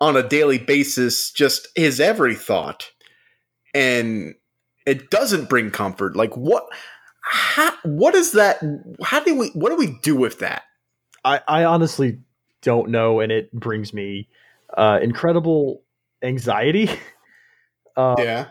[0.00, 2.90] on a daily basis just his every thought.
[3.72, 4.34] And
[4.86, 6.16] it doesn't bring comfort.
[6.16, 6.64] Like what
[7.26, 8.58] how, what is that
[9.02, 10.62] how do we what do we do with that
[11.24, 12.18] I, I honestly
[12.60, 14.28] don't know, and it brings me
[14.76, 15.82] uh, incredible
[16.22, 16.90] anxiety.
[17.96, 18.46] Uh, yeah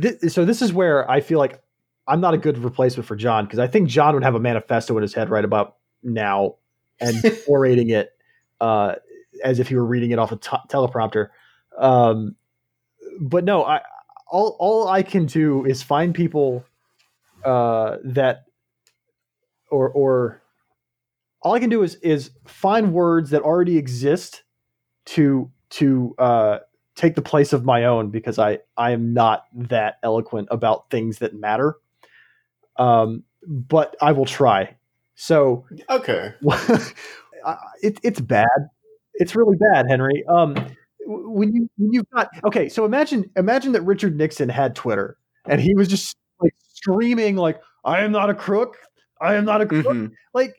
[0.00, 1.62] thi- so this is where I feel like
[2.06, 4.96] I'm not a good replacement for John because I think John would have a manifesto
[4.96, 6.56] in his head right about now
[7.00, 7.16] and
[7.48, 8.16] orating it
[8.60, 8.94] uh,
[9.42, 11.28] as if he were reading it off a t- teleprompter.
[11.78, 12.36] Um,
[13.20, 13.80] but no, I
[14.28, 16.64] all all I can do is find people
[17.46, 18.44] uh, that
[19.70, 20.42] or or
[21.42, 24.42] all I can do is is find words that already exist
[25.06, 26.58] to to uh,
[26.96, 31.18] take the place of my own because I I am not that eloquent about things
[31.18, 31.76] that matter.
[32.78, 34.76] Um, but I will try.
[35.14, 36.34] So okay
[37.82, 38.48] it, it's bad.
[39.14, 40.24] It's really bad, Henry.
[40.28, 40.56] Um,
[41.06, 45.16] when you when you've got okay, so imagine imagine that Richard Nixon had Twitter
[45.48, 46.16] and he was just
[46.90, 48.76] screaming like I am not a crook.
[49.20, 49.86] I am not a crook.
[49.86, 50.10] Mhm.
[50.34, 50.54] Like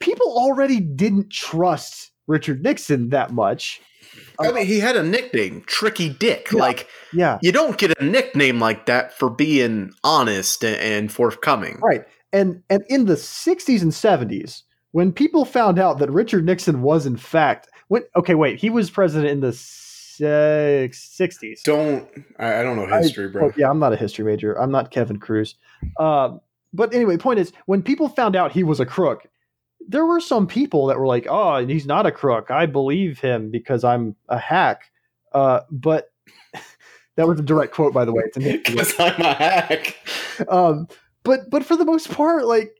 [0.00, 3.80] people already didn't trust Richard Nixon that much.
[4.40, 6.58] i mean he had a nickname tricky dick Yeah.
[6.60, 7.38] like Yeah.
[7.42, 12.04] you don't get a nickname like that for being honest and, forthcoming Right.
[12.32, 14.62] And and in the 60s and 70s,
[14.92, 18.90] when people found out that Richard Nixon was in fact when okay, wait, he was
[18.90, 19.52] president in the
[20.20, 21.62] 60s.
[21.62, 22.08] don't
[22.38, 24.54] I, I don't know history bro Oh, yeah, I'm not a history major.
[24.54, 25.54] I'm not Kevin Kruse.
[25.98, 26.40] Um,
[26.72, 29.26] but anyway, point is, when people found out he was a crook,
[29.88, 32.50] there were some people that were like, "Oh, he's not a crook.
[32.50, 34.90] I believe him because I'm a hack."
[35.32, 36.10] Uh, but
[37.18, 38.22] That was a direct quote, by the way.
[38.26, 38.38] It's.
[38.68, 39.96] Because I'm a hack.
[40.48, 40.86] um,
[41.24, 42.70] but but for the most part, like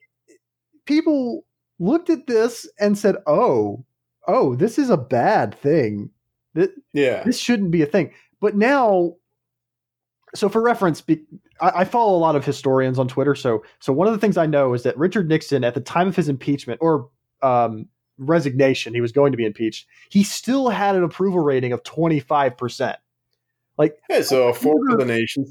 [0.86, 1.44] people
[1.80, 3.84] looked at this and said, "Oh,
[4.28, 6.10] oh, this is a bad thing.
[6.58, 7.22] This, Yeah.
[7.24, 9.14] this shouldn't be a thing." But now,
[10.34, 11.22] so for reference, be,
[11.60, 13.34] I, I follow a lot of historians on Twitter.
[13.34, 16.08] So so one of the things I know is that Richard Nixon, at the time
[16.08, 17.08] of his impeachment or
[17.42, 17.86] um,
[18.18, 19.86] resignation, he was going to be impeached.
[20.10, 22.98] He still had an approval rating of twenty five percent.
[24.10, 25.44] Yeah, so a quarter, of the nation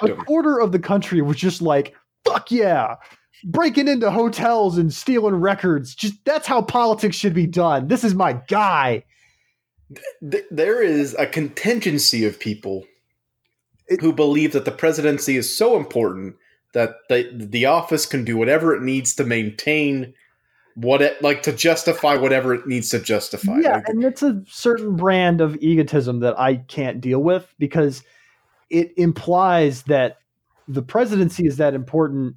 [0.00, 1.94] a quarter of the country was just like,
[2.24, 2.94] fuck yeah,
[3.44, 5.94] breaking into hotels and stealing records.
[5.94, 7.88] Just that's how politics should be done.
[7.88, 9.04] This is my guy.
[10.30, 12.84] Th- there is a contingency of people
[13.86, 16.36] It- who believe that the presidency is so important
[16.72, 20.14] that the, the office can do whatever it needs to maintain
[20.74, 23.60] what it like to justify whatever it needs to justify.
[23.60, 28.02] Yeah, Like, and it's a certain brand of egotism that I can't deal with because
[28.70, 30.18] it implies that
[30.66, 32.34] the presidency is that important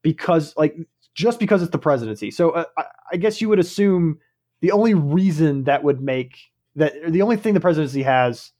[0.00, 0.76] because, like,
[1.14, 2.30] just because it's the presidency.
[2.30, 4.18] So uh, I, I guess you would assume
[4.62, 6.38] the only reason that would make
[6.76, 8.52] that the only thing the presidency has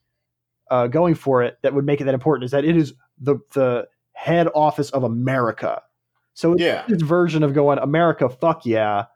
[0.71, 3.37] uh, going for it that would make it that important is that it is the
[3.55, 5.83] the head office of America.
[6.35, 6.85] So it's Yeah.
[6.89, 9.07] this version of going America, fuck yeah,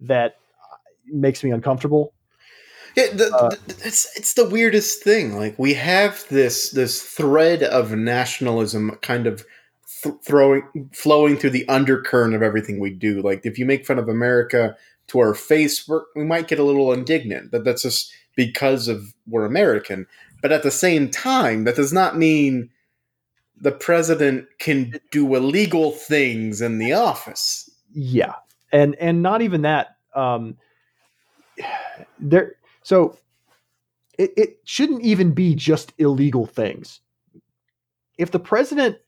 [0.00, 0.36] that
[1.06, 2.12] makes me uncomfortable.
[2.96, 5.36] Yeah, the, Uh, the- it's it's the weirdest thing.
[5.36, 9.44] Like we have this this thread of nationalism kind of
[10.02, 10.62] th- throwing
[10.94, 13.20] flowing through the undercurrent of everything we do.
[13.20, 14.76] Like if you make fun of America
[15.08, 17.52] to our face, we're, we might get a little indignant.
[17.52, 20.06] That that's just because of we're American.
[20.40, 22.70] But at the same time, that does not mean
[23.60, 27.68] the president can do illegal things in the office.
[27.92, 28.34] Yeah,
[28.70, 29.96] and and not even that.
[30.14, 30.56] Um,
[32.18, 33.18] there, so
[34.18, 37.00] it, it shouldn't even be just illegal things.
[38.18, 38.98] If the president,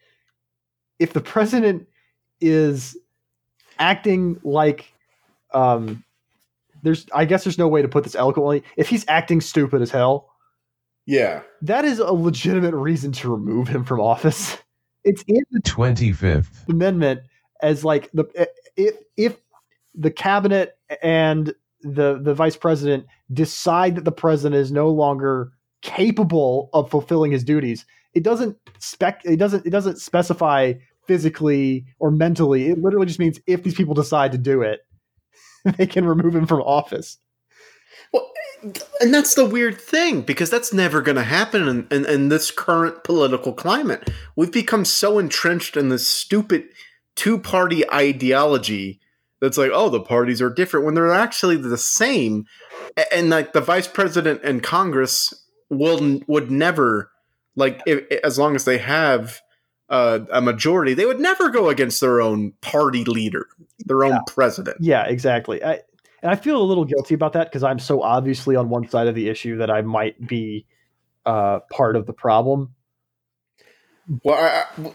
[0.98, 1.86] if the president
[2.40, 2.96] is
[3.78, 4.92] acting like,
[5.52, 6.04] um,
[6.82, 8.62] there's, I guess there's no way to put this eloquently.
[8.76, 10.30] If he's acting stupid as hell,
[11.06, 11.42] Yeah.
[11.62, 14.56] that is a legitimate reason to remove him from office.
[15.04, 16.68] It's in the 25th.
[16.68, 17.20] amendment
[17.62, 18.44] as like the eh,
[18.76, 19.36] if if
[19.94, 25.52] the cabinet and the the vice president decide that the president is no longer
[25.82, 30.74] capable of fulfilling his duties it doesn't spec it doesn't it doesn't specify
[31.06, 34.80] physically or mentally it literally just means if these people decide to do it
[35.76, 37.18] they can remove him from office
[38.12, 38.30] Well,
[39.00, 42.50] and that's the weird thing because that's never going to happen in, in, in this
[42.50, 44.10] current political climate.
[44.34, 46.64] We've become so entrenched in this stupid
[47.14, 49.00] two party ideology
[49.40, 52.46] that's like, oh, the parties are different when they're actually the same.
[53.12, 55.32] And like the vice president and Congress
[55.70, 57.10] will would never
[57.54, 59.40] like if, as long as they have
[59.88, 63.46] uh, a majority, they would never go against their own party leader,
[63.86, 64.76] their own president.
[64.80, 65.80] yeah exactly I,
[66.22, 69.06] and i feel a little guilty about that because i'm so obviously on one side
[69.06, 70.66] of the issue that i might be
[71.26, 72.74] uh, part of the problem
[74.24, 74.92] Well, I, I,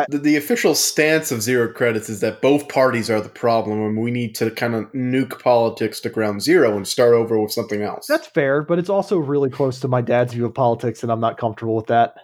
[0.00, 3.80] I- the, the official stance of zero credits is that both parties are the problem,
[3.80, 7.52] and we need to kind of nuke politics to ground zero and start over with
[7.52, 8.06] something else.
[8.08, 11.20] That's fair, but it's also really close to my dad's view of politics, and I'm
[11.20, 12.14] not comfortable with that.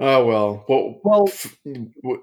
[0.00, 0.64] Oh well.
[0.68, 1.56] Well, Well, f-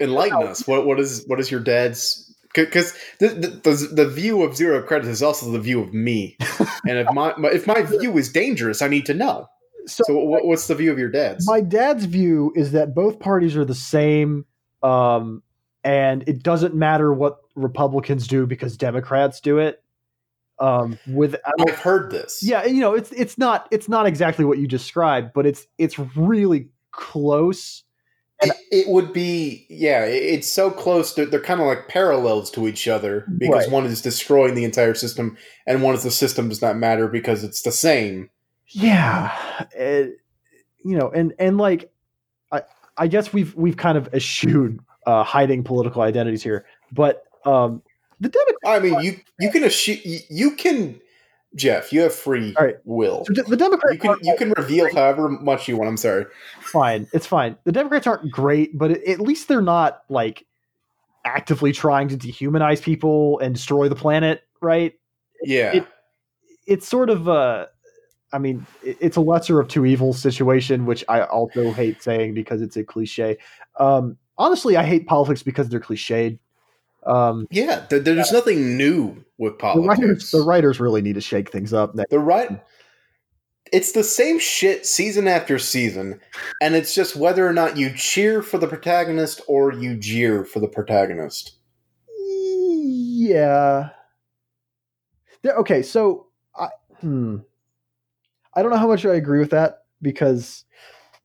[0.01, 0.47] enlighten no.
[0.47, 0.67] us.
[0.67, 2.23] What what is what is your dad's?
[2.53, 6.37] Because the, the the the view of zero credit is also the view of me,
[6.87, 9.47] and if my, my if my view is dangerous, I need to know.
[9.85, 11.45] so, So what, what's the view of your dad's?
[11.45, 14.45] my dad's view is that both parties are the same,
[14.81, 15.43] um,
[15.83, 19.83] and it doesn't matter what Republicans do because Democrats do it.
[20.59, 22.41] Um, with I've heard this.
[22.41, 25.99] yeah, you know, it's it's not it's not exactly what you described, but it's it's
[25.99, 27.83] really close.
[28.41, 31.15] It, it would be, yeah, it's so close.
[31.15, 33.71] They're, they're kind of like parallels to each other because Right.
[33.71, 37.43] one is destroying the entire system, and one is the system does not matter because
[37.43, 38.29] it's the same.
[38.67, 39.31] Yeah,
[39.75, 40.19] it-
[40.85, 41.89] you know, and and like,
[42.51, 42.61] I
[42.95, 47.81] I guess we've we've kind of eschewed uh, hiding political identities here, but um,
[48.19, 51.01] the Democrats, I mean, you you can you, you can,
[51.55, 51.91] Jeff.
[51.93, 52.75] You have free All right.
[52.83, 53.23] will.
[53.27, 55.89] the, the Democrats You can you can reveal however much you want.
[55.89, 56.25] I'm sorry.
[56.61, 57.07] fine.
[57.13, 57.57] It's fine.
[57.63, 60.45] The Democrats aren't great, but at least they're not like
[61.25, 64.93] actively trying to dehumanize people and destroy the planet, right?
[65.43, 65.87] Yeah, it-
[66.67, 67.69] It's sort of a,
[68.33, 72.33] I mean, it- it's a lesser of two evils situation, which I also hate saying
[72.33, 73.37] because it's a cliche.
[73.79, 76.39] Um, honestly, I hate politics because they're cliched.
[77.07, 77.85] Um, yeah.
[77.89, 80.31] There, there's nothing new with the writers, politics.
[80.31, 81.95] the writers really need to shake things up.
[82.09, 82.61] The right.
[83.71, 86.19] it's the same shit season after season,
[86.61, 90.59] and it's just whether or not you cheer for the protagonist or you jeer for
[90.59, 91.57] the protagonist.
[92.17, 93.89] Yeah.
[95.41, 96.69] There, okay, so I
[97.01, 97.37] hmm.
[98.53, 100.65] I don't know how much I agree with that because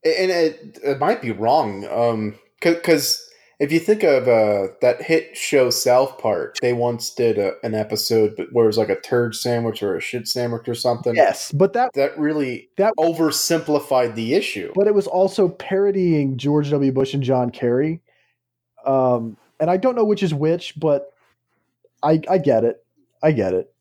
[0.05, 3.27] and it, it might be wrong um because
[3.63, 7.75] if you think of uh that hit show south park they once did a, an
[7.75, 11.53] episode where it was like a turd sandwich or a shit sandwich or something yes,
[11.53, 16.91] but that that really That- oversimplified the issue but it was also parodying George W.
[16.93, 18.01] Bush and John Kerry.
[18.85, 21.13] Um, and I don't know which is which, but
[22.03, 22.85] I I get it.
[23.23, 23.73] I get it.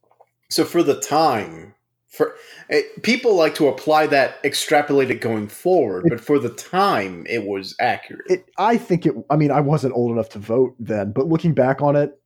[0.49, 1.73] so for the time
[2.12, 2.36] for
[2.70, 7.45] it, people like to apply that extrapolate it going forward but for the time it
[7.47, 11.12] was accurate It I think it I mean I wasn't old enough to vote then,
[11.14, 12.20] but looking back on it,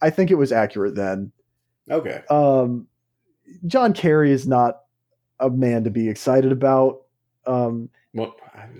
[0.00, 1.30] I think it was accurate then.
[1.90, 2.86] okay Um,
[3.66, 4.80] John Kerry is not
[5.40, 7.02] a man to be excited about.
[7.46, 8.34] Um, well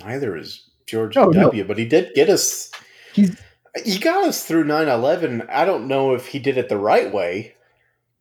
[0.04, 1.42] neither is george No, no.
[1.44, 2.70] w but he did get us
[3.12, 3.36] He's-
[3.84, 7.54] he got us through 9-11 i don't know if he did it the right way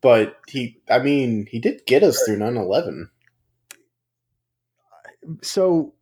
[0.02, 3.10] but he i mean he did get us through 9-11
[5.42, 5.94] so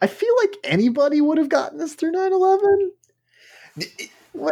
[0.00, 2.88] I feel like anybody would have gotten us through 9-11.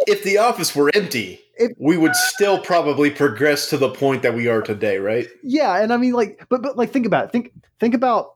[0.07, 4.34] if the office were empty If- we would still probably progress to the point that
[4.34, 7.32] we are today right Yeah, and I mean like but but like think about it.
[7.32, 8.34] Think think about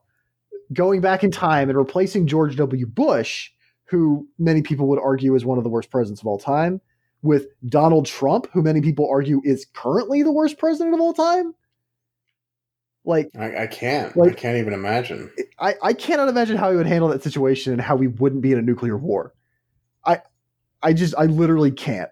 [0.73, 2.85] going back in time and replacing George W.
[2.85, 3.51] Bush,
[3.85, 6.81] who many people would argue is one of the worst presidents of all time,
[7.25, 11.53] with Donald Trump, who many people argue is currently the worst president of all time.
[13.07, 16.87] Like i, I can't i can't even imagine I, I cannot imagine how he would
[16.87, 19.31] handle that situation and how we wouldn't be in a nuclear war.
[20.03, 20.21] I
[20.81, 22.09] I just I literally can't.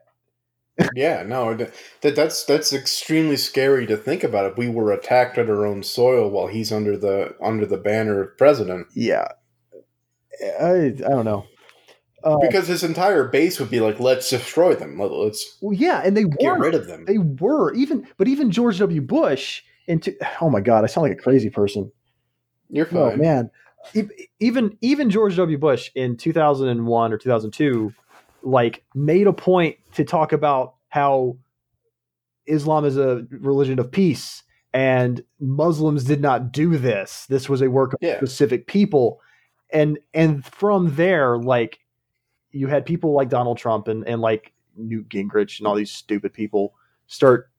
[0.96, 1.74] yeah no that
[2.16, 6.30] that's that's extremely scary to think about if we were attacked at our own soil
[6.30, 9.28] while he's under the under the banner of president Yeah.
[10.60, 11.46] I I don't know.
[12.24, 16.02] Uh, because his entire base would be like let's destroy them Let- let's well, yeah,
[16.06, 19.02] and they get were rid of them they were even but even George W.
[19.02, 21.92] Bush into oh my god, I sound like a crazy person.
[22.70, 23.52] you're Oh fine man.
[23.94, 24.04] E-
[24.40, 25.58] Even even George W.
[25.58, 27.94] Bush in 2001 or 2002
[28.44, 31.38] like made a point to talk about how
[32.46, 34.44] Islam is a religion of peace
[34.74, 37.26] and Muslims did not do this.
[37.28, 38.18] This was a work of Yeah.
[38.18, 39.20] specific people.
[39.72, 41.80] And and from there like
[42.54, 46.34] you had people like Donald Trump and and like Newt Gingrich and all these stupid
[46.34, 46.74] people
[47.08, 47.50] start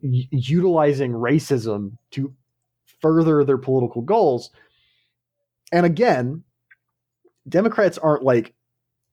[0.00, 2.32] u- utilizing racism to
[3.00, 4.50] further their political goals.
[5.72, 6.44] And again,
[7.48, 8.54] Democrats aren't like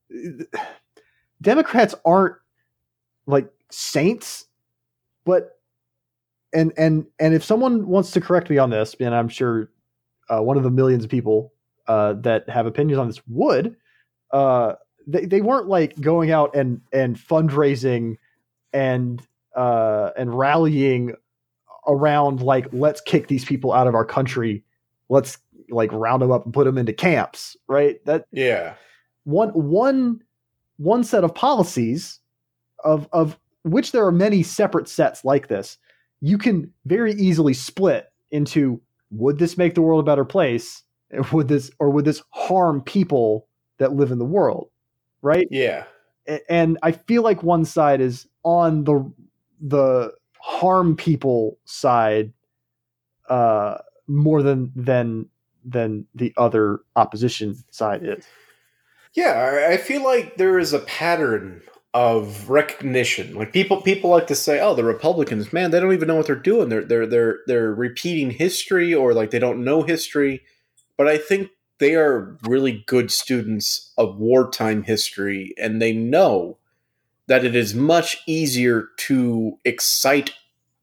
[1.41, 2.35] Democrats aren't
[3.25, 4.45] like saints,
[5.25, 5.59] but
[6.53, 9.71] and and and if someone wants to correct me on this, and I'm sure
[10.29, 11.53] uh, one of the millions of people
[11.87, 13.75] uh, that have opinions on this would,
[14.31, 14.73] uh,
[15.07, 18.17] they they weren't like going out and and fundraising
[18.73, 19.21] and
[19.55, 21.13] uh, and rallying
[21.87, 24.63] around like let's kick these people out of our country,
[25.09, 25.37] let's
[25.69, 28.03] like round them up and put them into camps, right?
[28.05, 28.75] That yeah.
[29.23, 30.21] one one
[30.77, 32.19] one set of policies
[32.83, 35.77] of of which there are many separate sets like this
[36.21, 38.79] you can very easily split into
[39.09, 40.83] would this make the world a better place?
[41.09, 43.47] And would this or would this harm people
[43.79, 44.69] that live in the world
[45.21, 45.85] right yeah
[46.49, 49.11] and i feel like one side is on the
[49.59, 52.31] the harm people side
[53.29, 55.27] uh more than than
[55.63, 58.25] than the other opposition side is
[59.13, 61.61] Yeah, I I feel like there is a pattern
[61.93, 63.35] of recognition.
[63.35, 66.27] Like people people like to say, "Oh, the Republicans, man, they don't even know what
[66.27, 66.69] they're doing.
[66.69, 70.43] They're they're they're they're repeating history or like they don't know history."
[70.97, 71.49] But I think
[71.81, 76.59] they are really good students of wartime history and they know
[77.25, 80.35] that it is much easier to excite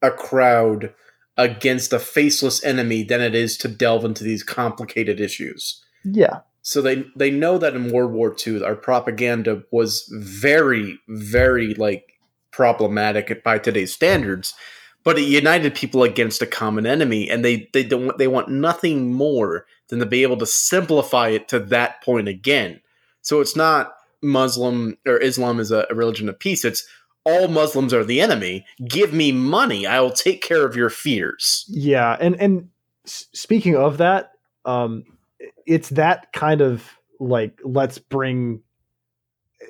[0.03, 0.93] a crowd
[1.37, 5.85] against a faceless enemy than it is to delve into these complicated issues.
[6.03, 11.75] yeah So they they know that in World War II, our propaganda was very, very
[11.75, 12.19] like
[12.51, 14.53] problematic by today's standards,
[15.09, 19.11] but it united people against a common enemy, and they they don't they want nothing
[19.11, 22.79] more than to be able to simplify it to that point again.
[23.23, 26.63] So it's not Muslim or Islam is a, a religion of peace.
[26.63, 26.87] It's
[27.25, 28.67] all Muslims are the enemy.
[28.87, 31.65] Give me money, I will take care of your fears.
[31.69, 32.69] Yeah, and and
[33.07, 34.33] speaking of that,
[34.67, 35.05] um,
[35.65, 36.85] it's that kind of
[37.19, 38.61] like let's bring,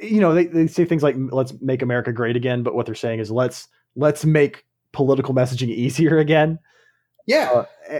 [0.03, 2.97] you know, they, they say things like let's make America great again, but what they're
[2.97, 4.65] saying is let's let's make
[4.99, 6.59] political messaging easier again.
[7.27, 7.99] Yeah, Uh,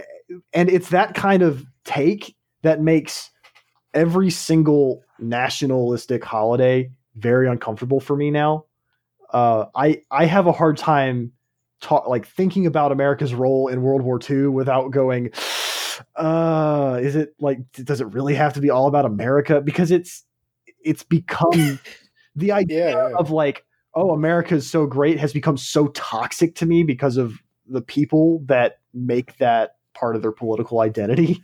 [0.53, 3.29] and it's that kind of take that makes
[3.93, 8.65] every single nationalistic holiday very uncomfortable for me now.
[9.31, 11.31] Uh, I I have a hard time
[11.81, 15.31] talk like thinking about America's role in World War II without going.
[16.15, 19.59] Uh, is it like does it really have to be all about America?
[19.59, 20.23] Because it's
[20.81, 21.77] it's become
[22.37, 23.15] the idea Yeah, yeah.
[23.17, 23.65] of like
[23.95, 28.43] oh America is so great has become so toxic to me because of the people
[28.45, 31.43] that make that part of their political identity.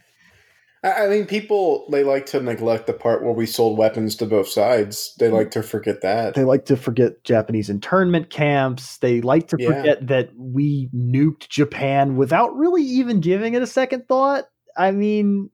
[0.83, 4.47] I mean, people they like to neglect the part where we sold weapons to both
[4.47, 5.15] sides.
[5.17, 6.35] They like to forget that.
[6.35, 8.97] They like to forget Japanese internment camps.
[8.99, 9.73] They like to Yeah.
[9.73, 14.45] forget that we nuked Japan without really even giving it a second thought.
[14.77, 15.49] I mean,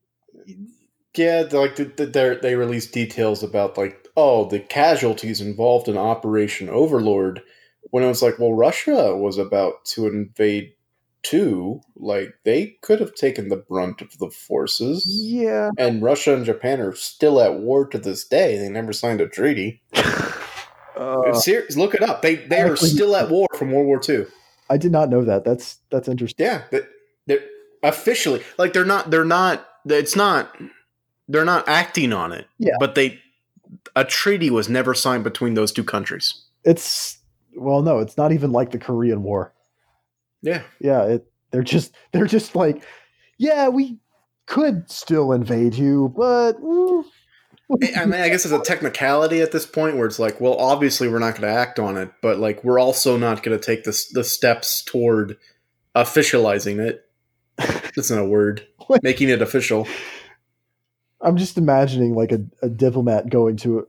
[1.16, 7.42] Yeah, like they release details about like oh the casualties involved in Operation Overlord.
[7.90, 10.74] When it was like, well, Russia was about to invade
[11.24, 11.82] too.
[11.96, 15.04] Like they could have taken the brunt of the forces.
[15.08, 15.72] yeah.
[15.78, 18.58] And Russia and Japan are still at war to this day.
[18.58, 19.82] They never signed a treaty.
[20.94, 22.22] Uh, Serious, look it up.
[22.22, 24.26] They they are still at war from World War II.
[24.70, 25.44] I did not know that.
[25.44, 26.46] That's that's interesting.
[26.46, 26.88] Yeah, but
[27.26, 27.44] they're
[27.82, 29.10] officially like they're not.
[29.10, 29.66] They're not.
[29.86, 30.56] It's not.
[31.28, 32.46] They're not acting on it.
[32.60, 32.74] Yeah.
[32.80, 33.20] but they
[33.96, 36.44] a treaty was never signed between those two countries.
[36.64, 37.18] It's
[37.56, 39.54] well, no, it's not even like the Korean War.
[40.42, 42.84] Yeah, Yeah, it, they're just they're just like,
[43.38, 43.98] yeah, we
[44.46, 46.58] could still invade you, but
[47.96, 51.08] I mean, I guess it's a technicality at this point where it's like, well, obviously
[51.08, 53.84] we're not going to act on it, but like we're also not going to take
[53.84, 55.38] the the steps toward
[55.96, 57.06] officializing it.
[57.58, 58.68] That's not a word.
[59.04, 59.88] Making it official.
[61.22, 63.88] I'm just imagining like a, a diplomat going to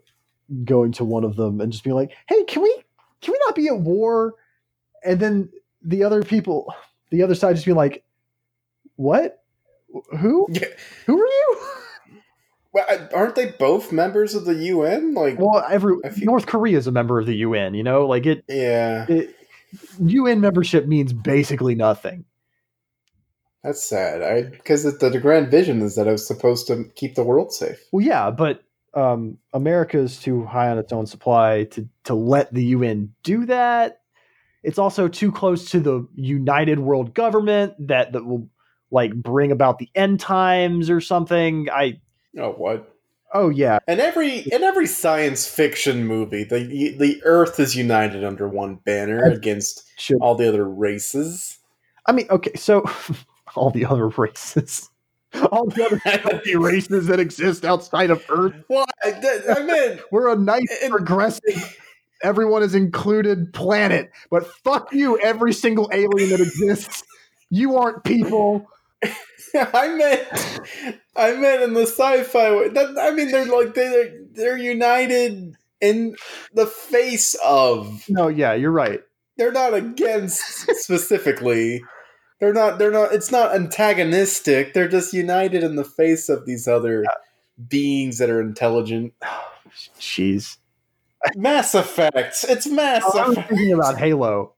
[0.65, 2.83] going to one of them and just being like, "Hey, can we
[3.21, 4.35] can we not be at war?"
[5.05, 5.49] And then
[5.83, 6.73] the other people,
[7.11, 8.05] the other side, just being like,
[8.97, 9.43] "What?
[10.19, 10.47] Who?
[10.51, 10.67] Yeah.
[11.07, 11.61] Who are you?"
[12.75, 15.13] Well, aren't they both members of the UN?
[15.13, 17.75] Like, Well, every North Korea is a member of the UN.
[17.75, 19.37] You know, like it, yeah, it
[20.01, 22.25] UN membership means basically nothing.
[23.63, 24.23] That's sad.
[24.23, 27.53] I because the, the grand vision is that it was supposed to keep the world
[27.53, 27.79] safe.
[27.93, 28.63] Well, yeah, but
[28.95, 33.47] um, America is too high on its own supply to to let the UN do
[33.47, 34.01] that.
[34.63, 38.49] It's also too close to the united world government that that will
[38.91, 41.69] like bring about the end times or something.
[41.73, 42.01] I
[42.39, 42.89] Oh, what?
[43.35, 48.49] oh yeah, And every in every science fiction movie, the the Earth is united under
[48.49, 49.85] one banner against
[50.21, 51.59] all the other races.
[52.07, 52.85] I mean okay, so
[53.55, 54.89] all the other races,
[55.51, 60.37] all the other races that exist outside of Earth, Well, I, I meant we're a
[60.37, 61.79] nice And- progressive.
[62.23, 67.03] Everyone is included planet, but fuck you, every single alien that exists.
[67.51, 68.69] You aren't people.
[69.55, 70.29] I meant
[71.17, 72.69] I meant in the sci-fi way.
[72.69, 76.15] That, I mean, they're like they're they're united in
[76.55, 78.05] the face of.
[78.09, 79.01] No, yeah, you're right.
[79.37, 80.41] They're not against
[80.81, 81.83] specifically.
[82.43, 82.81] They're not.
[82.81, 83.13] They're not.
[83.13, 84.75] It's not antagonistic.
[84.75, 87.05] They're just united in the face of these other
[87.69, 89.15] beings that are intelligent.
[90.01, 90.57] Jeez.
[91.37, 92.45] Mass Effect.
[92.49, 93.15] It's Mass Effect.
[93.15, 93.49] I was Effect.
[93.49, 94.55] thinking about Halo.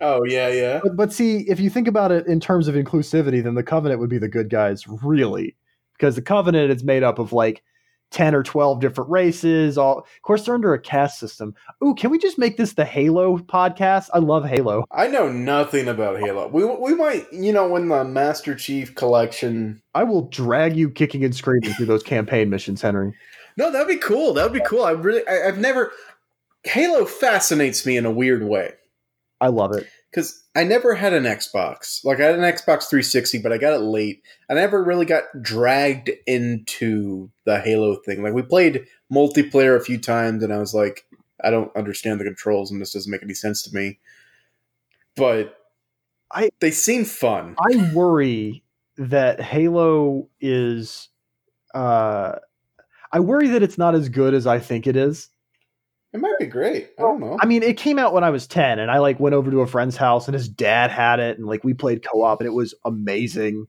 [0.00, 0.80] Oh yeah, yeah.
[0.82, 4.00] But, but see, if you think about it in terms of inclusivity, then the Covenant
[4.00, 5.54] would be the good guys, really.
[5.98, 7.62] Because the Covenant is made up of like
[8.10, 9.76] 10 or 12 different races.
[9.76, 11.54] All Of course, they're under a caste system.
[11.84, 14.08] Ooh, can we just make this the Halo podcast?
[14.14, 14.84] I love Halo.
[14.90, 16.48] I know nothing about Halo.
[16.48, 19.82] We we might, you know, when the Master Chief collection.
[19.94, 23.14] I will drag you kicking and screaming through those campaign missions, Henry.
[23.56, 24.34] No, that'd be cool.
[24.34, 24.84] That'd be cool.
[24.84, 25.92] I really, I, I've never.
[26.64, 28.72] Halo fascinates me in a weird way
[29.40, 29.86] I love it.
[30.10, 32.04] Because I never had an Xbox.
[32.04, 34.22] Like I had an Xbox 360, but I got it late.
[34.50, 38.22] I never really got dragged into the Halo thing.
[38.22, 41.06] Like we played multiplayer a few times, and I was like,
[41.44, 43.98] I don't understand the controls, and this doesn't make any sense to me.
[45.16, 45.54] But
[46.32, 47.56] I- they seem fun.
[47.58, 48.62] I worry
[48.96, 51.08] that Halo is.
[51.74, 52.36] Uh,
[53.12, 55.28] I worry that it's not as good as I think it is.
[56.12, 56.90] It might be great.
[56.98, 57.36] I don't know.
[57.40, 59.60] I mean, it came out when I was 10 and I like went over to
[59.60, 62.52] a friend's house and his dad had it and like we played co-op and it
[62.54, 63.66] was amazing.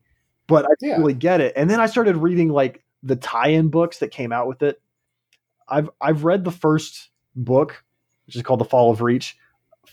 [0.47, 0.97] But I didn't Yeah.
[0.99, 1.53] really get it.
[1.57, 4.81] And then I started reading like the tie-in books that came out with it.
[5.67, 7.83] I've I've read the first book,
[8.25, 9.37] which is called The Fall of Reach,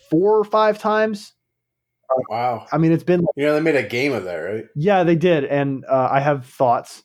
[0.09, 1.33] four or five times.
[2.29, 2.67] wow.
[2.73, 4.65] I mean, it's been You know, they made a game of that, right?
[4.77, 7.03] yeah, they did and uh, I have thoughts.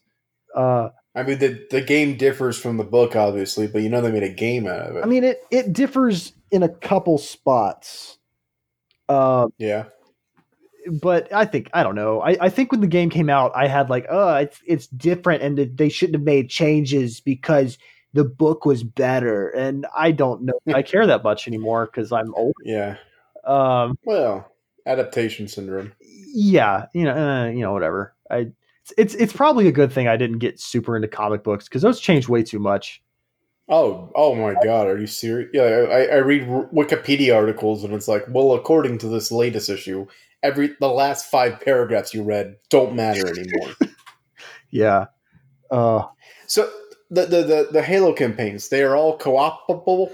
[0.56, 4.12] Uh, I mean, the the game differs from the book, obviously, but you know they
[4.12, 5.03] made a game out of it.
[5.03, 8.18] I mean, it it differs in a couple spots.
[9.09, 9.86] Uh, yeah,
[11.01, 12.22] but I think I don't know.
[12.22, 15.43] I, I think when the game came out, I had like, oh, it's it's different,
[15.43, 17.78] and they shouldn't have made changes because
[18.14, 19.49] the book was better.
[19.49, 20.53] And I don't know.
[20.74, 22.53] I care that much anymore because I'm old.
[22.64, 22.97] Yeah.
[23.43, 24.49] Um, Well,
[24.86, 25.93] adaptation syndrome.
[25.99, 28.14] yeah, you know, uh, you know, whatever.
[28.30, 28.51] I
[28.98, 32.00] it's, it's probably a good thing I didn't get super into comic books because those
[32.00, 33.02] changed way too much.
[33.70, 34.88] Oh, oh my God!
[34.88, 35.50] Are you serious?
[35.54, 40.08] Yeah, I, I read Wikipedia articles, and it's like, well, according to this latest issue,
[40.44, 43.74] every the last five paragraphs you read don't matter anymore.
[44.72, 45.08] Yeah.
[45.70, 46.04] Uh,
[46.48, 46.72] so
[47.10, 50.12] the, the the the Halo campaigns, they are all co-opable.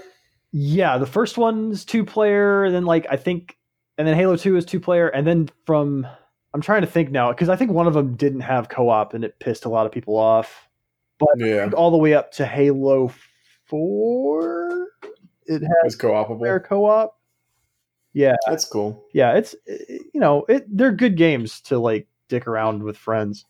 [0.50, 3.56] yeah, the first one's two player, then like I think,
[3.96, 6.08] and then Halo Two is two player, and then from
[6.54, 9.14] I'm trying to think now because I think one of them didn't have co op,
[9.14, 10.68] and it pissed a lot of people off.
[11.18, 13.12] But Yeah, all the way up to Halo
[13.66, 14.88] Four,
[15.46, 16.38] it has co-opable.
[16.38, 17.18] player co op.
[18.14, 19.04] Yeah, That's cool.
[19.12, 23.44] yeah, it's eh, you know it they're good games to like dick around with friends.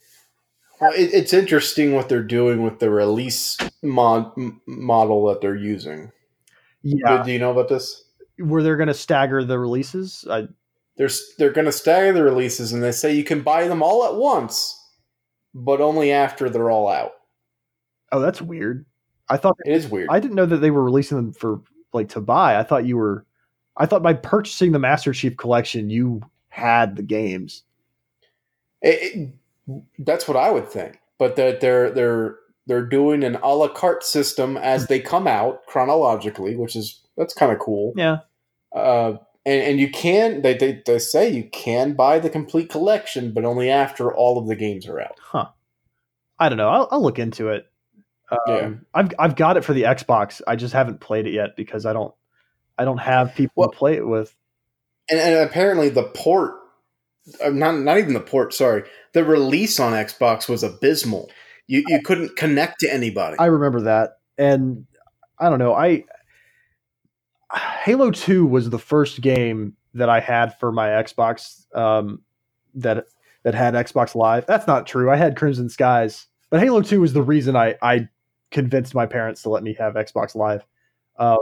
[0.80, 5.54] Well, it, it's interesting what they're doing with the release mod m- model that they're
[5.56, 6.10] using.
[6.82, 8.04] Yeah, Do, do you know about this?
[8.38, 10.24] where they're gonna stagger the releases.
[10.30, 10.48] I,
[10.98, 14.04] They're they're going to stagger the releases, and they say you can buy them all
[14.04, 14.76] at once,
[15.54, 17.12] but only after they're all out.
[18.12, 18.84] oh, that's weird.
[19.30, 20.08] I thought It is weird.
[20.10, 21.60] I didn't know that they were releasing them for
[21.92, 22.58] like to buy.
[22.58, 23.24] I thought you were.
[23.76, 27.62] I thought by purchasing the Master Chief Collection, you had the games.
[28.82, 29.14] It-
[29.68, 32.36] it- that's what I would think, but that they're they're
[32.66, 37.34] they're doing an a la carte system as they come out chronologically, which is that's
[37.34, 37.92] kind of cool.
[37.96, 38.18] Yeah,
[38.74, 43.32] Uh, and and you can they, they they say you can buy the complete collection,
[43.32, 45.18] but only after all of the games are out.
[45.20, 45.46] huh?
[46.38, 46.68] I don't know.
[46.68, 47.66] I'll, I'll look into it.
[48.30, 48.70] Um, Yeah.
[48.94, 50.40] I've I've got it for the Xbox.
[50.46, 52.14] I just haven't played it yet because I don't
[52.76, 54.34] I don't have people Well- to play it with.
[55.10, 56.52] And, and apparently the port,
[57.42, 58.52] uh, not not even the port.
[58.52, 58.82] Sorry,
[59.14, 61.30] the release on Xbox was abysmal.
[61.66, 63.36] You you couldn't connect to anybody.
[63.38, 64.86] I remember that, and
[65.38, 65.74] I don't know.
[65.74, 66.04] I
[67.54, 72.20] Halo Two was the first game that I had for my Xbox um,
[72.74, 73.06] that
[73.42, 74.46] that had Xbox Live.
[74.46, 75.10] That's not true.
[75.10, 78.08] I had Crimson Skies, but Halo Two was the reason I I
[78.50, 80.64] convinced my parents to let me have Xbox Live.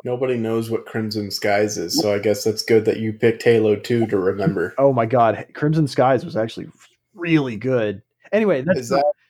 [0.04, 3.76] Nobody knows what Crimson Skies is, so I guess that's good that you picked Halo
[3.76, 4.74] Two to remember.
[4.78, 6.68] Oh my God, Crimson Skies was actually
[7.14, 8.00] really good.
[8.32, 8.76] Anyway, that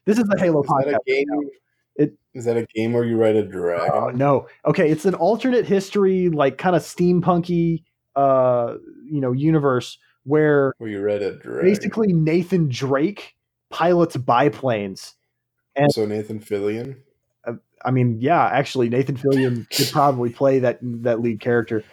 [0.05, 0.99] this is the Halo podcast.
[2.37, 2.39] A game?
[2.39, 4.17] It- is that a game where you ride a dragon?
[4.19, 4.47] no.
[4.65, 7.83] Okay, it's an alternate history, like kind of steampunky,
[8.15, 8.75] uh,
[9.05, 11.63] you know, universe where Where you ride a dragon?
[11.65, 13.37] basically Nathan Drake
[13.71, 15.15] pilots biplanes.
[15.77, 16.97] and- so Nathan Fillion.
[17.85, 21.85] I mean, yeah, actually, Nathan Fillion could probably play that that lead character.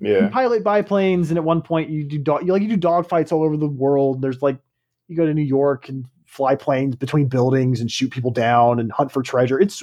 [0.00, 2.76] You Yeah, pilot biplanes, and at one point you do dog, you like you do
[2.88, 4.20] dogfights all over the world.
[4.22, 4.58] There's like
[5.06, 8.90] you go to New York and fly planes between buildings and shoot people down and
[8.90, 9.60] hunt for treasure.
[9.60, 9.82] It's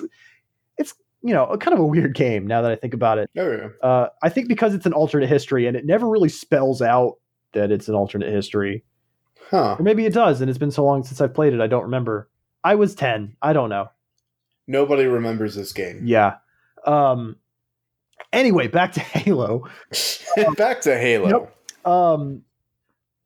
[0.79, 3.29] it's you know a kind of a weird game now that I think about it.
[3.37, 3.67] oh yeah.
[3.87, 7.17] Uh, I think because it's an alternate history and it never really spells out
[7.53, 8.83] that it's an alternate history,
[9.51, 9.75] Huh?
[9.77, 11.83] or maybe it does, and it's been so long since I've played it, I don't
[11.83, 12.29] remember.
[12.63, 13.35] I was ten.
[13.41, 13.89] I don't know.
[14.67, 16.01] Nobody remembers this game.
[16.03, 16.37] Yeah.
[16.85, 17.35] Um.
[18.33, 19.67] Anyway, back to Halo.
[20.57, 21.27] Back to Halo.
[21.29, 21.55] Yep.
[21.91, 22.43] um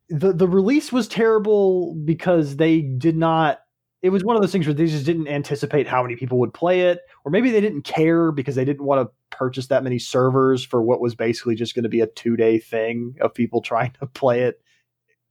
[0.10, 3.60] the the release was terrible because they did not
[4.02, 6.54] it was one of those things where they just didn't anticipate how many people would
[6.54, 9.98] play it or maybe they didn't care because they didn't want to purchase that many
[9.98, 13.62] servers for what was basically just going to be a two day thing of people
[13.64, 14.62] trying to play it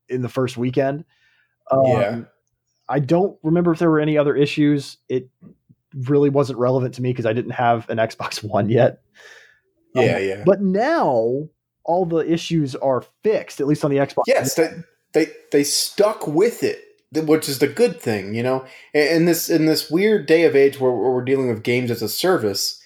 [0.09, 1.05] in the first weekend
[1.71, 2.21] um, Yeah.
[2.89, 5.29] i don't remember if there were any other issues it
[5.93, 9.01] really wasn't relevant to me because i didn't have an xbox one yet
[9.93, 10.43] Yeah, yeah.
[10.45, 11.47] but now
[11.85, 14.23] all the issues are fixed, at least on the Xbox.
[14.27, 14.69] yes, they,
[15.13, 16.79] they they stuck with it,
[17.13, 18.65] which is the good thing, you know.
[18.93, 21.91] In in this in this weird day of age where, where we're dealing with games
[21.91, 22.81] as a service,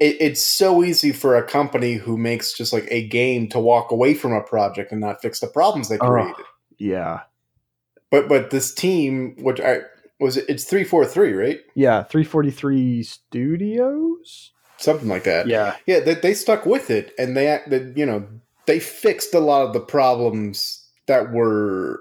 [0.00, 3.90] it, it's so easy for a company who makes just like a game to walk
[3.90, 6.10] away from a project and not fix the problems they Oh.
[6.10, 6.44] created.
[6.78, 7.20] Yeah.
[8.10, 9.80] But but this team, which I
[10.20, 11.60] was, it, it's three four three, right?
[11.74, 12.02] Yeah.
[12.04, 14.52] 343 Studios?
[14.82, 15.46] Something like that.
[15.46, 15.76] Yeah.
[15.86, 18.26] Yeah, they, they stuck with it, and they, they, you know,
[18.66, 22.00] they fixed a lot of the problems that were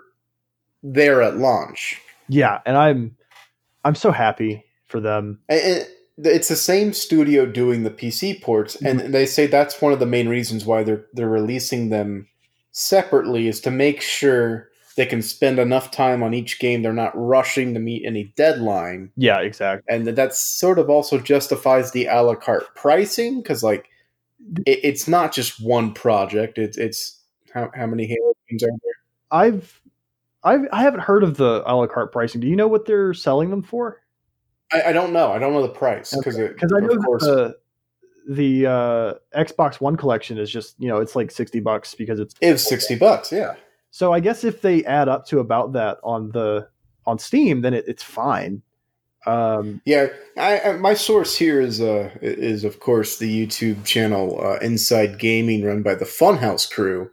[0.83, 2.01] there at launch.
[2.27, 2.59] Yeah.
[2.65, 3.15] And I'm
[3.83, 5.39] I'm so happy for them.
[5.49, 9.11] And, it's the same studio doing the PC ports, and mm-hmm.
[9.11, 12.27] they say that's one of the main reasons why they're they're releasing them
[12.71, 16.81] separately is to make sure they can spend enough time on each game.
[16.81, 19.83] They're not rushing to meet any deadline, Yeah, exactly.
[19.93, 23.89] and that sort of also justifies the a la carte pricing because like
[24.65, 26.57] it, it's not just one project.
[26.57, 27.19] It's it's
[27.53, 28.93] how how many Halo games are there?
[29.31, 29.81] I've
[30.43, 32.41] I I haven't heard of the a la carte pricing.
[32.41, 34.01] Do you know what they're selling them for?
[34.73, 35.31] I, I don't know.
[35.31, 37.57] I don't know the price because Because I know that the
[38.27, 42.33] the uh, Xbox One collection is just you know it's like sixty bucks because it's
[42.41, 43.31] it was sixty bucks.
[43.31, 43.55] Yeah.
[43.91, 46.67] So I guess if they add up to about that on the
[47.05, 48.61] on Steam, then it, it's fine.
[49.27, 54.39] Um, yeah, I, I, my source here is uh, is of course the YouTube channel
[54.43, 57.11] uh, Inside Gaming, run by the Funhaus crew.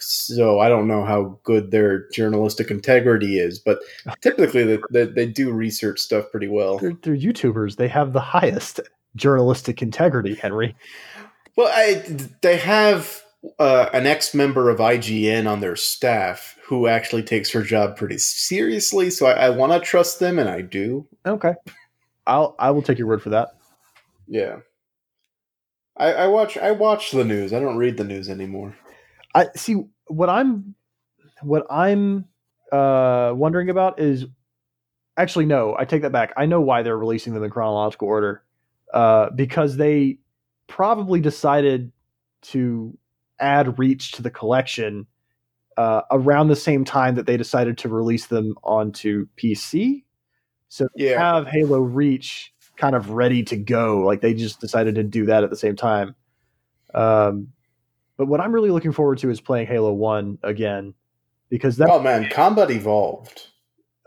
[0.00, 3.80] So I don't know how good their journalistic integrity is, but
[4.20, 6.78] typically they, they, they do research stuff pretty well.
[6.78, 8.80] They're, they're YouTubers; they have the highest
[9.16, 10.76] journalistic integrity, Henry.
[11.56, 12.04] Well, I,
[12.42, 13.20] they have
[13.58, 18.18] uh, an ex member of IGN on their staff who actually takes her job pretty
[18.18, 19.10] seriously.
[19.10, 21.06] So I, I want to trust them, and I do.
[21.26, 21.54] Okay,
[22.26, 23.50] I'll I will take your word for that.
[24.26, 24.58] Yeah,
[25.96, 27.52] I, I watch I watch the news.
[27.52, 28.76] I don't read the news anymore.
[29.34, 30.74] I see what I'm
[31.42, 32.24] what I'm
[32.72, 34.26] uh, wondering about is
[35.16, 35.76] actually no.
[35.78, 36.32] I take that back.
[36.36, 38.42] I know why they're releasing them in chronological order
[38.92, 40.18] uh, because they
[40.66, 41.92] probably decided
[42.40, 42.96] to
[43.40, 45.06] add Reach to the collection
[45.76, 50.04] uh, around the same time that they decided to release them onto PC.
[50.68, 51.18] So yeah.
[51.18, 54.00] have Halo Reach kind of ready to go.
[54.00, 56.14] Like they just decided to do that at the same time.
[56.94, 57.48] Um,
[58.16, 60.94] but what I'm really looking forward to is playing Halo One again
[61.48, 61.88] because that.
[61.90, 63.46] Oh man, Combat Evolved.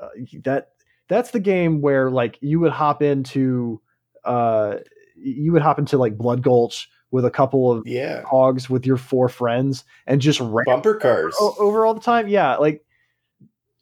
[0.02, 0.10] Uh,
[0.44, 0.72] that
[1.08, 3.82] that's the game where like you would hop into,
[4.26, 4.76] uh,
[5.16, 8.24] you would hop into like Blood Gulch with a couple of yeah.
[8.24, 12.28] hogs with your four friends and just bumper cars over all the time.
[12.28, 12.84] Yeah, like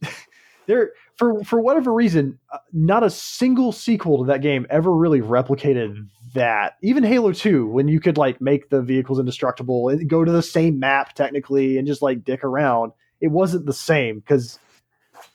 [0.66, 5.22] there for for whatever reason, uh, not a single sequel to that game ever really
[5.22, 6.78] replicated that.
[6.82, 10.42] Even Halo Two, when you could like make the vehicles indestructible and go to the
[10.42, 14.60] same map technically and just like dick around, it wasn't the same because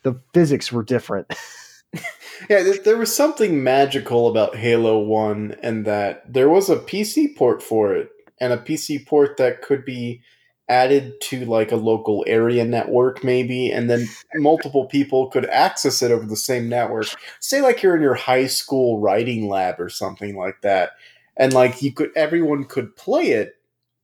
[0.03, 1.33] the physics were different.
[2.51, 7.63] yeah, there was something magical about Halo 1 and that there was a PC port
[7.63, 10.23] for it and a PC port that could be
[10.69, 16.11] added to like a local area network maybe and then multiple people could access it
[16.11, 17.07] over the same network.
[17.41, 20.93] Say like you're in your high school writing lab or something like that
[21.37, 23.57] and like you could everyone could play it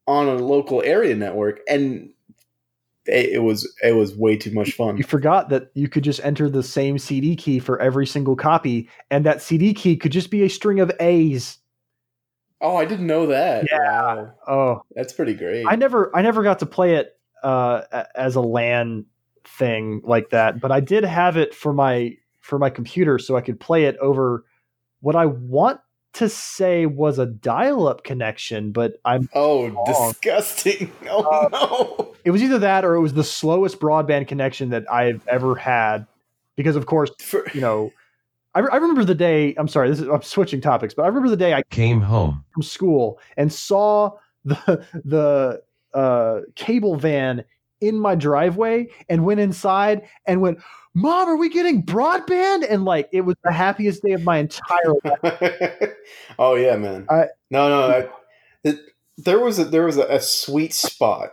[0.06, 2.10] on a local area network and
[3.06, 4.96] it, was it was way too much fun.
[4.96, 8.88] You forgot that you could just enter the same CD key for every single copy,
[9.10, 11.58] and that CD key could just be a string of A's.
[12.60, 13.66] Oh, I didn't know that.
[13.70, 13.78] Yeah.
[13.78, 14.34] Wow.
[14.46, 15.66] Oh, that's pretty great.
[15.66, 17.82] I never I never got to play it uh,
[18.14, 19.06] as a LAN
[19.44, 23.40] thing like that, but I did have it for my for my computer so I
[23.40, 24.44] could play it over
[25.00, 25.80] what I want
[26.14, 30.12] to say was a dial-up connection, but I'm oh wrong.
[30.12, 30.92] disgusting.
[31.08, 32.14] Oh uh, no!
[32.24, 36.06] It was either that or it was the slowest broadband connection that I've ever had,
[36.56, 37.92] because of course, For, you know,
[38.54, 39.54] I, I, remember the day.
[39.56, 42.44] I'm sorry, this is I'm switching topics, but I remember the day I came home
[42.52, 44.12] from school and saw
[44.44, 45.62] the the
[45.94, 47.44] uh, cable van
[47.80, 50.58] in my driveway and went inside and went
[50.94, 52.66] Mom, are we getting broadband?
[52.68, 55.90] And like, it was the happiest day of my entire life.
[56.38, 57.06] oh yeah, man.
[57.08, 58.08] I, no, no, I,
[58.64, 58.80] it,
[59.16, 61.30] there was a there was a, a sweet spot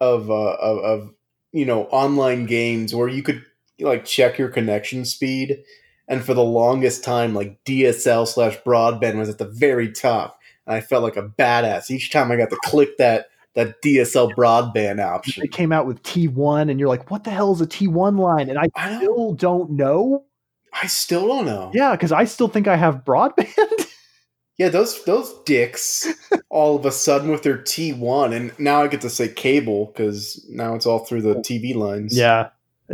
[0.00, 1.14] of, uh, of of
[1.52, 3.44] you know online games where you could
[3.80, 5.62] like check your connection speed,
[6.08, 10.74] and for the longest time, like DSL slash broadband was at the very top, and
[10.74, 13.26] I felt like a badass each time I got to click that
[13.56, 15.42] that DSL broadband option.
[15.42, 18.50] It came out with T1, and you're like, what the hell is a T1 line?
[18.50, 20.24] And I, I still don't know.
[20.72, 21.70] I still don't know.
[21.74, 23.88] Yeah, because I still think I have broadband.
[24.58, 26.06] yeah, those those dicks
[26.50, 30.46] all of a sudden with their T1, and now I get to say cable because
[30.50, 32.16] now it's all through the TV lines.
[32.16, 32.50] Yeah.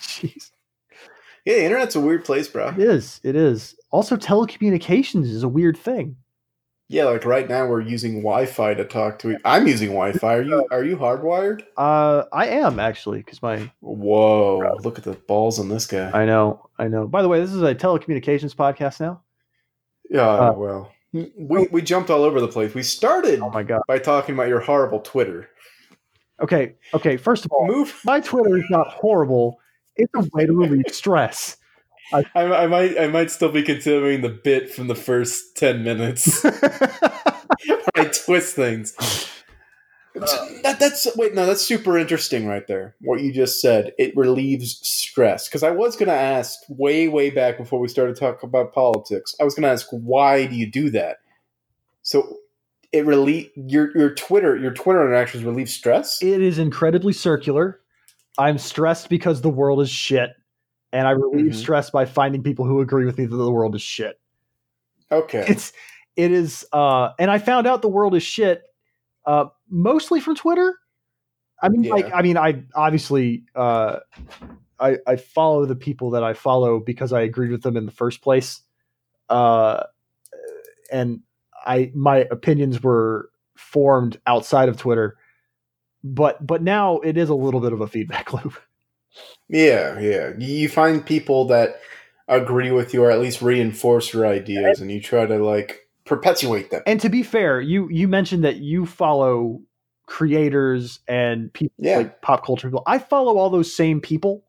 [0.00, 0.50] Jeez.
[1.44, 2.70] Yeah, the internet's a weird place, bro.
[2.70, 3.20] It is.
[3.22, 3.76] It is.
[3.92, 6.16] Also, telecommunications is a weird thing.
[6.88, 9.32] Yeah, like right now we're using Wi-Fi to talk to.
[9.32, 10.34] Each I'm using Wi-Fi.
[10.34, 11.62] Are you are you hardwired?
[11.76, 13.70] Uh, I am actually because my.
[13.80, 14.76] Whoa!
[14.84, 16.10] Look at the balls on this guy.
[16.12, 16.68] I know.
[16.78, 17.08] I know.
[17.08, 19.22] By the way, this is a telecommunications podcast now.
[20.08, 20.28] Yeah.
[20.28, 22.72] Uh, well, we we jumped all over the place.
[22.72, 23.40] We started.
[23.40, 23.82] Oh my god!
[23.88, 25.48] By talking about your horrible Twitter.
[26.40, 26.74] Okay.
[26.94, 27.16] Okay.
[27.16, 27.98] First of all, move.
[28.04, 29.58] My Twitter is not horrible.
[29.96, 31.56] It's a way to relieve stress.
[32.12, 36.44] I, I, might I might still be considering the bit from the first ten minutes.
[37.94, 38.94] I twist things.
[40.20, 43.92] Uh, that, that's wait no that's super interesting right there what you just said.
[43.98, 48.16] It relieves stress because i was going to ask way way back before we started
[48.16, 51.18] talking about politics i was going to ask why do you do that?
[52.02, 52.38] So
[52.92, 56.22] it relieve your your twitter your twitter interactions relieve stress?
[56.22, 57.80] It is incredibly circular.
[58.38, 60.30] I'm stressed because the world is shit,
[60.96, 61.54] and I relieve Mhm.
[61.54, 64.18] stress by finding people who agree with me that the world is shit.
[65.12, 65.44] Okay.
[65.48, 65.72] It's
[66.16, 68.62] it is, uh, and I found out the world is shit
[69.26, 70.74] uh, mostly from Twitter.
[71.60, 73.98] I mean, like, I mean, I obviously uh,
[74.80, 77.92] I I follow the people that I follow because I agreed with them in the
[77.92, 78.62] first place,
[79.28, 79.82] uh,
[80.90, 81.20] and
[81.66, 85.18] I my opinions were formed outside of Twitter,
[86.02, 88.54] but but now it is a little bit of a feedback loop.
[89.48, 90.32] Yeah, yeah.
[90.38, 91.80] You find people that
[92.28, 96.70] agree with you or at least reinforce your ideas and you try to like perpetuate
[96.70, 96.82] them.
[96.86, 99.60] And to be fair, you you mentioned that you follow
[100.06, 101.98] creators and people Yeah.
[101.98, 102.82] like pop culture people.
[102.86, 104.44] I follow all those same people,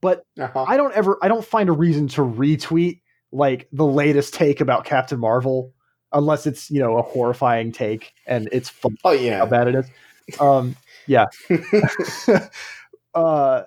[0.00, 0.64] but Uh-huh.
[0.68, 3.00] I don't ever I don't find a reason to retweet
[3.32, 5.72] like the latest take about Captain Marvel
[6.12, 9.38] unless it's, you know, a horrifying take and it's fun Oh yeah.
[9.38, 10.40] how bad it is.
[10.40, 11.26] Um yeah.
[13.14, 13.62] uh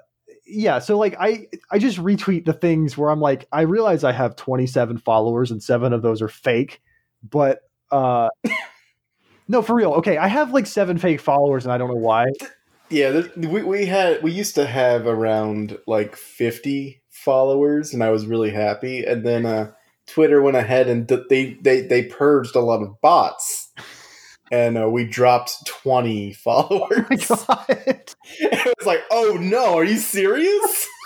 [0.48, 4.12] yeah, so like I I just retweet the things where I'm like I realize I
[4.12, 6.82] have 27 followers and 7 of those are fake,
[7.30, 8.30] but uh
[9.50, 9.94] No, for real.
[9.94, 12.26] Okay, I have like 7 fake followers and I don't know why.
[12.90, 18.10] yeah, there, we we had we used to have around like 50 followers and I
[18.10, 19.72] was really happy and then uh
[20.08, 23.67] Twitter went ahead and they they they purged a lot of bots.
[24.52, 27.30] And uh, we dropped 20 followers.
[27.32, 28.14] Oh my god.
[28.40, 30.88] it was like, "Oh no, are you serious?"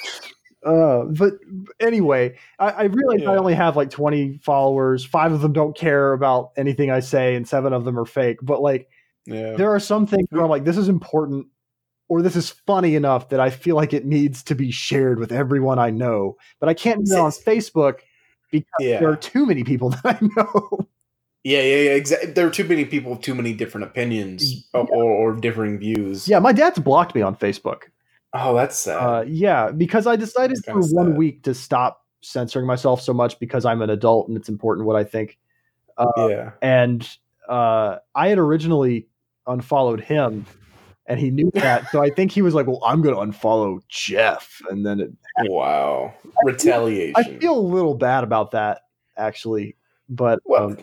[0.64, 1.34] Uh, but
[1.80, 5.04] anyway, I, I realize I only have like 20 followers.
[5.04, 8.38] Five of them don't care about anything I say, and seven of them are fake.
[8.44, 8.88] But like,
[9.26, 9.56] Yeah.
[9.56, 11.48] there are some things where I'm like, this is important,
[12.10, 15.32] or this is funny enough that I feel like it needs to be shared with
[15.32, 16.38] everyone I know.
[16.60, 18.02] But I can't do it on Facebook
[18.52, 19.00] because Yeah.
[19.00, 20.88] there are too many people that I know.
[21.44, 21.92] Yeah, yeah, yeah.
[21.92, 22.32] Exactly.
[22.32, 26.28] There are too many people with too many different opinions or, or, or differing views.
[26.28, 27.84] yeah, my dad's blocked me on Facebook.
[28.34, 28.98] Oh, that's sad.
[28.98, 31.18] Uh, yeah, because I decided for one sad.
[31.18, 34.96] week to stop censoring myself so much because I'm an adult and it's important what
[34.96, 35.38] I think.
[36.18, 36.52] yeah.
[36.62, 37.08] and
[37.50, 39.08] uh, I had originally
[39.48, 40.46] unfollowed him,
[41.08, 41.90] and he knew that.
[41.92, 45.12] so I think he was like, "Well, I'm going to unfollow Jeff," and then it,
[45.50, 46.14] Wow.
[46.44, 47.16] Retaliation.
[47.18, 48.82] I feel a little bad about that
[49.18, 49.76] actually,
[50.10, 50.78] but Well, um,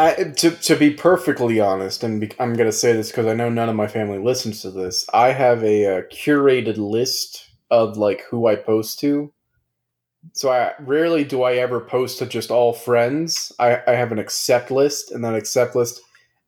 [0.00, 3.34] I, to to be perfectly honest, and be, I'm going to say this because I
[3.34, 5.06] know none of my family listens to this.
[5.12, 9.32] I have a, uh curated list of like who I post to.
[10.32, 13.52] So I rarely do I ever post to just all friends.
[13.58, 16.00] I, I have an accept list, and that accept list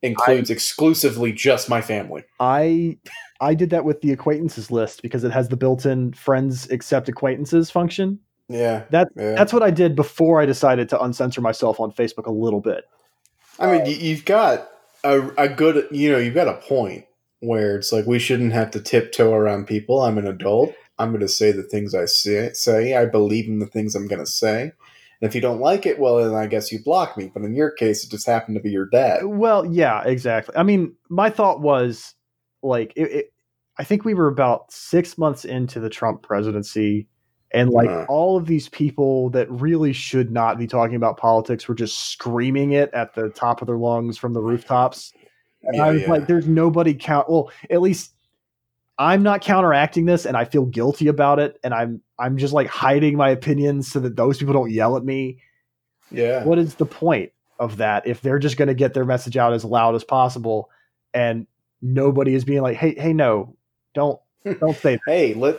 [0.02, 2.24] includes exclusively just my family.
[2.40, 2.98] I
[3.40, 7.70] I did that with the acquaintances list because it has the built-in friends accept acquaintances
[7.70, 8.18] function.
[8.48, 9.32] Yeah, That yeah.
[9.32, 12.84] that's what I did before I decided to uncensor myself on Facebook a little bit.
[13.58, 14.68] I mean, you, you've got
[15.04, 17.04] a, a good, you know, you've got a point
[17.40, 20.02] where it's like we shouldn't have to tiptoe around people.
[20.02, 20.74] I'm an adult.
[20.98, 22.52] I'm going to say the things I say.
[22.52, 24.62] Say I believe in the things I'm going to say.
[24.62, 27.30] And if you don't like it, well, then I guess you block me.
[27.32, 29.24] But in your case, it just happened to be your dad.
[29.24, 30.54] Well, yeah, exactly.
[30.56, 32.14] I mean, my thought was
[32.62, 33.32] like, it, it,
[33.78, 37.08] I think we were about six months into the Trump presidency,
[37.52, 38.04] and like Uh.
[38.08, 42.72] all of these people that really should not be talking about politics were just screaming
[42.72, 45.12] it at the top of their lungs from the rooftops.
[45.62, 46.10] And Yeah, I was yeah.
[46.10, 47.30] like, there's nobody count.
[47.30, 48.14] Well, at least
[48.98, 52.68] I'm not counteracting this, and I feel guilty about it, and I'm I'm just like
[52.68, 55.38] hiding my opinions so that those people don't yell at me
[56.12, 56.44] yeah.
[56.44, 59.52] what is the point of that if they're just going to get their message out
[59.52, 60.70] as loud as possible
[61.14, 61.46] and
[61.80, 63.54] nobody is being like hey hey no
[63.94, 65.00] don't don't say that.
[65.06, 65.58] Hey, let,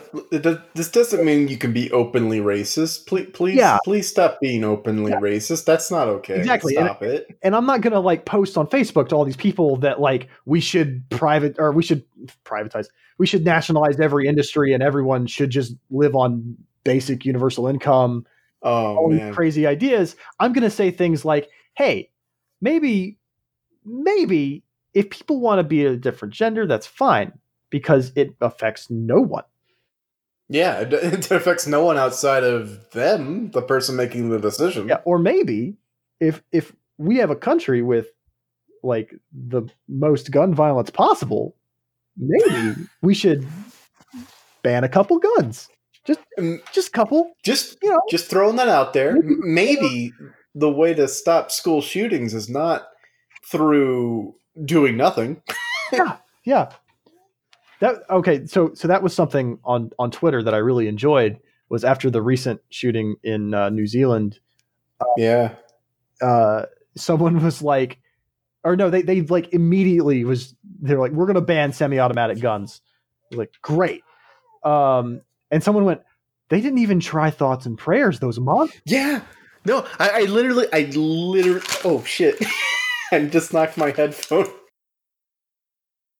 [0.74, 3.06] this doesn't mean you can be openly racist.
[3.06, 3.78] Please, please, Yeah.
[3.84, 5.64] please stop being openly racist.
[5.64, 6.36] That's not okay.
[6.38, 7.26] Exactly, and- Stop it.
[7.42, 10.28] and i'm not going to like post on facebook to all these people that like
[10.44, 12.04] we should private or we should
[12.44, 12.86] privatize
[13.18, 18.26] we should nationalize every industry and everyone should just live on basic universal income
[18.62, 19.26] Oh all man.
[19.28, 22.10] these crazy ideas i'm going to say things like hey
[22.60, 23.18] maybe
[23.84, 27.32] maybe if people want to be a different gender that's fine
[27.74, 29.42] because it affects no one
[30.48, 34.86] Yeah, it, affects no one outside of them, the person making the decision.
[34.88, 35.74] Yeah, or maybe
[36.20, 38.06] if if we have a country with
[38.82, 41.56] like the most gun violence possible,
[42.16, 43.44] maybe we should
[44.62, 45.68] ban a couple guns.
[46.38, 47.32] Mm, Just a couple.
[47.42, 48.00] Just, You know.
[48.10, 49.16] just throwing that out there.
[49.22, 50.12] Maybe
[50.54, 52.86] the way to stop school shootings is not
[53.50, 54.34] through
[54.64, 55.42] doing nothing.
[55.92, 56.66] Yeah, yeah.
[57.80, 61.38] That okay, so so that was something on on Twitter that I really enjoyed
[61.68, 64.38] was after the recent shooting in uh, New Zealand
[65.16, 65.54] Yeah,
[66.20, 67.98] uh, someone was like,
[68.62, 72.80] or no, they they like immediately was they're like, we're gonna ban semi-automatic guns.
[73.32, 74.02] Like, great.
[74.62, 76.00] Um, and someone went,
[76.48, 78.20] they didn't even try thoughts and prayers.
[78.20, 78.80] Those months.
[78.86, 79.22] Yeah.
[79.66, 81.62] No, I, I literally, I literally.
[81.84, 82.36] Oh shit!
[83.12, 84.46] I just knocked my headphone.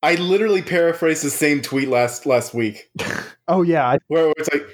[0.05, 2.91] I literally paraphrased the same tweet last last week,
[3.49, 4.67] Oh yeah, I- where it's like,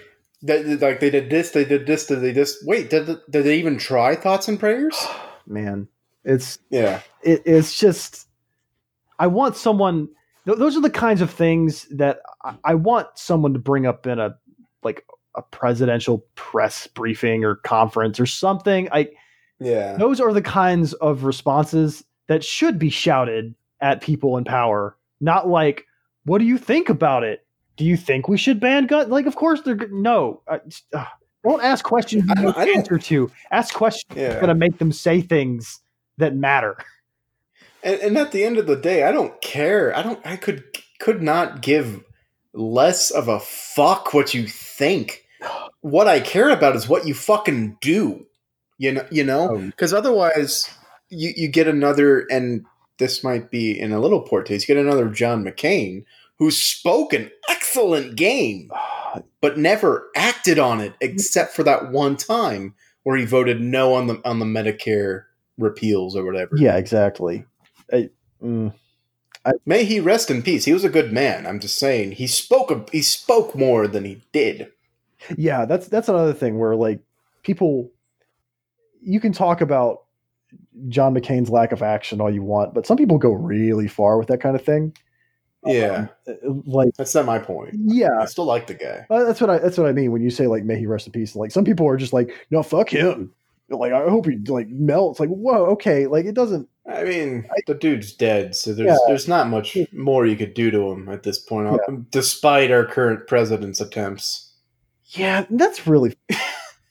[0.43, 2.90] that, like they did this, they did this, did they just wait?
[2.90, 4.97] Did did they even try thoughts and prayers?
[5.47, 5.89] man,
[6.24, 7.01] it's Yeah.
[7.23, 8.27] it, it's just
[9.19, 10.09] I want someone.
[10.47, 14.07] th- Those are the kinds of things that I, I want someone to bring up
[14.07, 14.36] in a
[14.82, 15.05] like
[15.36, 18.89] a presidential press briefing or conference or something.
[18.90, 19.11] I
[19.61, 19.97] Yeah.
[19.97, 25.49] those are the kinds of responses that should be shouted at people in power, not
[25.49, 25.87] like,
[26.25, 27.45] "What do you think about it?
[27.77, 30.43] Do you think we should ban guns?" Like, of course they're no.
[30.49, 30.61] I,
[30.93, 31.05] uh,
[31.45, 33.31] don't ask questions you I don't- answer to.
[33.51, 34.35] Ask questions Yeah.
[34.35, 35.81] going to make them say things
[36.19, 36.77] that matter.
[37.83, 39.97] And, and at the end of the day, I don't care.
[39.97, 40.21] I don't.
[40.27, 40.65] I could
[40.99, 42.05] could not give
[42.53, 45.25] less of a fuck what you think.
[45.83, 48.27] What I care about is what you fucking do.
[48.77, 49.07] You know.
[49.11, 49.49] You know.
[49.53, 49.59] Oh.
[49.59, 50.69] Because otherwise,
[51.09, 52.67] you you get another, and
[53.01, 54.68] this might be in a little poor taste.
[54.68, 56.05] You get another John McCain
[56.39, 58.70] who spoke an excellent game,
[59.40, 64.06] but never acted on it except for that one time where he voted no on
[64.06, 65.24] the on the Medicare
[65.59, 66.56] repeals or whatever.
[66.56, 67.44] Yeah, exactly.
[67.93, 68.10] I,
[68.43, 68.72] mm,
[69.64, 70.64] May he rest in peace.
[70.64, 71.47] He was a good man.
[71.47, 72.70] I'm just saying he spoke.
[72.70, 74.70] A, he spoke more than he did.
[75.36, 77.01] yeah, that's that's another thing where like
[77.43, 77.90] people,
[79.02, 80.02] you can talk about
[80.89, 84.28] John McCain's lack of action all you want, but some people go really far with
[84.28, 84.94] that kind of thing.
[85.66, 86.32] Yeah, Uh,
[86.65, 87.74] Like, that's not my point.
[87.85, 89.05] yeah, I still like the guy.
[89.11, 91.07] Uh, that's what I that's what I mean when you say like may he rest
[91.07, 91.36] in peace.
[91.36, 93.32] Like some people are just like, no, fuck him.
[93.69, 95.20] Like I hope he like melts.
[95.20, 96.07] Like whoa, okay.
[96.07, 96.66] Like it doesn't.
[96.90, 98.97] I mean, the dude's dead, so there's Yeah.
[99.07, 101.78] there's not much more you could do to him at this point,
[102.11, 104.52] despite our current president's attempts.
[105.11, 106.16] Yeah, that's really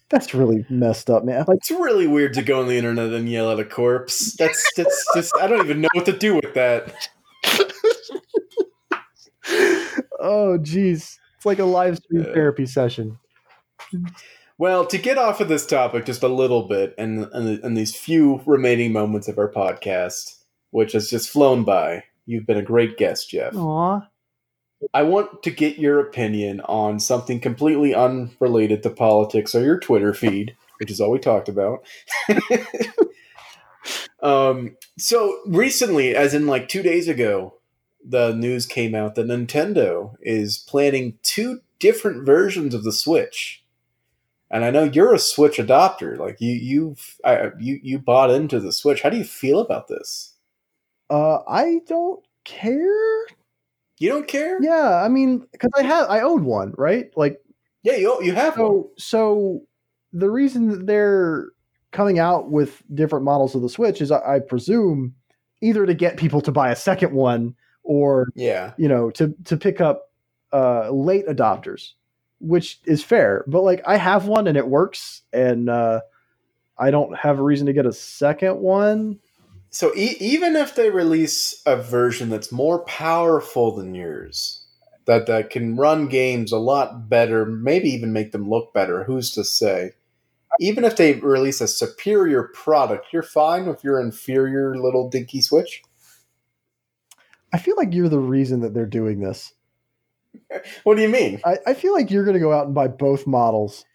[0.09, 1.45] that's really messed up, man.
[1.47, 4.33] Like It's really weird to go on the internet and yell at a corpse.
[4.37, 6.93] That's that's just I don't even know what to do with that.
[10.19, 12.33] oh jeez, it's like a live stream Yeah.
[12.33, 13.17] therapy session.
[14.57, 17.95] Well, to get off of this topic just a little bit, and and, and these
[17.95, 20.35] few remaining moments of our podcast,
[20.71, 23.55] which has just flown by, you've been a great guest, Jeff.
[23.55, 24.01] Aw.
[24.93, 30.13] I want to get your opinion on something completely unrelated to politics or your Twitter
[30.13, 31.85] feed, which is all we talked about.
[34.21, 37.55] um, so recently, as in like two days ago,
[38.03, 43.63] the news came out that Nintendo is planning two different versions of the Switch.
[44.51, 46.17] And I know you're a Switch adopter.
[46.17, 49.01] Like you, you've I, you you bought into the Switch.
[49.01, 50.33] How do you feel about this?
[51.09, 53.25] Uh, I don't care.
[53.99, 54.57] You don't care?
[54.61, 57.11] Yeah, I mean, because I have I own one, right?
[57.15, 57.41] Like
[57.83, 57.95] yeah.
[57.95, 58.65] You you have one.
[58.67, 59.61] so so
[60.13, 61.49] the reason that they're
[61.91, 65.13] coming out with different models of the Switch is I, I presume
[65.61, 68.73] either to get people to buy a second one or Yeah.
[68.77, 70.11] you know to to pick up
[70.53, 71.91] uh late adopters
[72.39, 75.99] which is fair but like i have one and it works and uh
[76.77, 79.19] i don't have a reason to get a second one
[79.71, 84.65] So e- even if they release a version that's more powerful than yours,
[85.05, 89.31] that that can run games a lot better, maybe even make them look better, who's
[89.31, 89.91] to say?
[90.59, 95.81] Even if they release a superior product, you're fine with your inferior little dinky Switch.
[97.53, 99.53] i feel like you're the reason that they're doing this
[100.83, 101.41] What do you mean?
[101.45, 103.85] i, I feel like you're going to go out and buy both models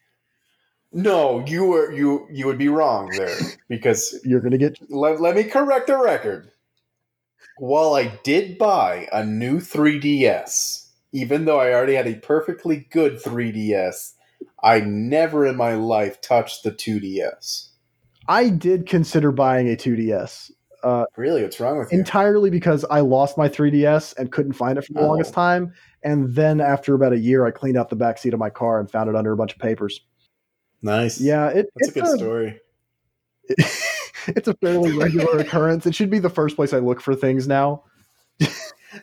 [0.94, 3.36] No, you were you you would be wrong there
[3.68, 6.50] because you're going to get let, let me correct the record.
[7.58, 13.20] While I did buy a new 3DS, even though I already had a perfectly good
[13.22, 14.12] 3DS,
[14.62, 17.68] I never in my life touched the 2DS.
[18.28, 20.50] i did consider buying a 2ds
[20.82, 21.98] uh, Really, what's wrong with you?
[21.98, 25.06] entirely because i lost my 3ds and couldn't find it for the Oh.
[25.08, 25.72] longest time
[26.02, 28.80] and then after about a year i cleaned out the back seat of my car
[28.80, 30.00] and found it under a bunch of papers
[30.85, 31.20] nice.
[31.20, 32.61] yeah it, that's a it's good story.
[34.28, 35.86] it's a fairly regular occurrence.
[35.86, 37.85] It should be the first place I look for things now.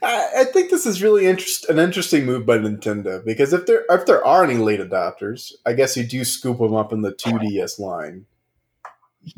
[0.01, 3.85] I, I think this is really interest, an interesting move by Nintendo because if there
[3.89, 7.11] if there are any late adopters, I guess you do scoop them up in the
[7.11, 8.25] 2DS line,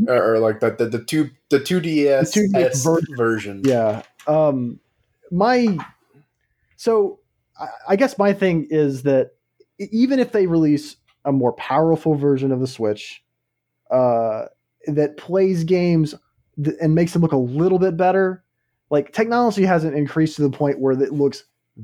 [0.08, 3.62] or, or like the the, the two the 2DS, The 2DS S version.
[3.66, 4.04] Yeah.
[4.28, 4.80] Um
[5.32, 5.78] my
[6.76, 7.20] so
[7.60, 9.32] I, I guess my thing is that
[9.80, 13.24] even if they release a more powerful version of the Switch
[13.92, 14.46] uh
[14.88, 16.14] that plays games
[16.64, 18.44] th- and makes them look a little bit better,
[18.90, 21.44] like technology hasn't increased to the point where it looks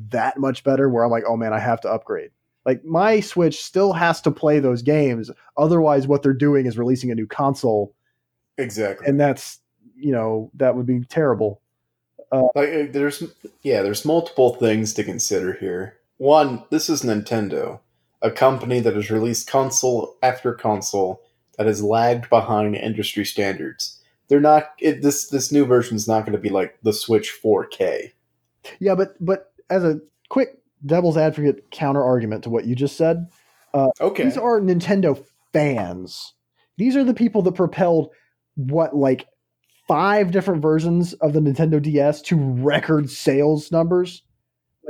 [0.10, 2.32] that much better where I'm like, "Oh man, I have to upgrade."
[2.66, 5.32] Like my Switch still has to play those games.
[5.58, 7.96] Otherwise, what they're doing is releasing a new console,
[8.58, 9.08] Exactly.
[9.08, 9.60] and that's
[9.96, 11.62] you know that would be terrible.
[12.32, 13.24] like uh, there's
[13.64, 15.96] yeah, there's multiple things to consider here.
[16.18, 17.80] One, this is Nintendo,
[18.22, 21.22] a company that has released console after console
[21.58, 24.02] that has lagged behind industry standards.
[24.28, 27.38] They're not it, this this new version is not going to be like the Switch
[27.44, 28.12] 4K.
[28.80, 33.28] Yeah, but but as a quick devil's advocate counter argument to what you just said,
[33.74, 34.24] uh, Okay.
[34.24, 35.22] these are Nintendo
[35.52, 36.34] fans.
[36.78, 38.12] These are the people that propelled
[38.56, 39.28] what like
[39.88, 44.22] five different versions of the Nintendo DS to record sales numbers.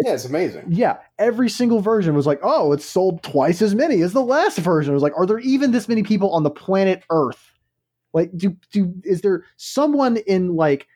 [0.04, 0.66] yeah, it's amazing.
[0.70, 4.58] Yeah, every single version was like, oh, it's sold twice as many as the last
[4.58, 4.92] version.
[4.92, 7.52] It was like, are there even this many people on the planet Earth?
[8.14, 10.88] Like, do do is there someone in like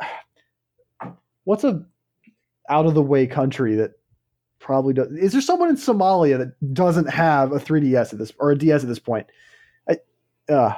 [1.44, 1.84] what's a
[2.68, 3.92] out of the way country that
[4.58, 5.12] probably does?
[5.12, 8.82] Is there someone in Somalia that doesn't have a 3DS at this or a DS
[8.82, 9.26] at this point?
[9.88, 9.98] I,
[10.52, 10.74] uh,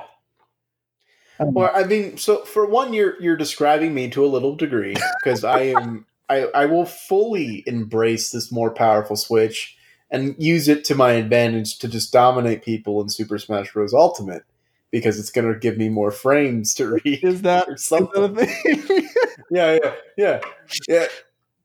[1.38, 1.50] I know.
[1.52, 5.44] Well, I mean, so for one, you're you're describing me to a little degree because
[5.44, 9.76] I am I I will fully embrace this more powerful Switch
[10.10, 13.94] and use it to my advantage to just dominate people in Super Smash Bros.
[13.94, 14.44] Ultimate
[14.90, 18.22] because it's going to give me more frames to read is that or is something.
[18.22, 19.08] a thing?
[19.50, 20.40] yeah, yeah, yeah,
[20.88, 21.06] yeah.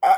[0.04, 0.16] I,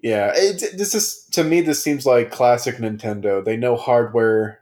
[0.00, 1.60] yeah, it, this is to me.
[1.60, 3.44] This seems like classic Nintendo.
[3.44, 4.60] They know hardware.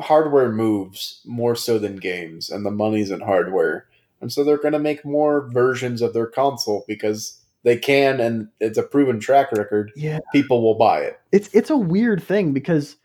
[0.00, 3.86] Hardware moves more so than games, and the money's in hardware,
[4.20, 8.48] and so they're going to make more versions of their console because they can, and
[8.60, 9.92] it's a proven track record.
[9.96, 10.18] yeah.
[10.32, 11.20] People will buy it.
[11.32, 12.96] it's it's a weird thing because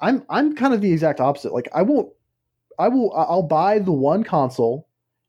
[0.00, 1.52] I'm I'm kind of the exact opposite.
[1.52, 2.12] Like I won't
[2.78, 4.88] I will I'll buy the one console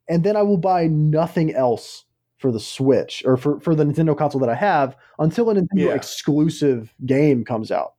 [0.10, 2.04] and then I will buy nothing else
[2.38, 5.68] for the Switch or for, for the Nintendo console that I have until a Nintendo
[5.88, 5.94] Yeah.
[5.94, 7.94] exclusive game comes out.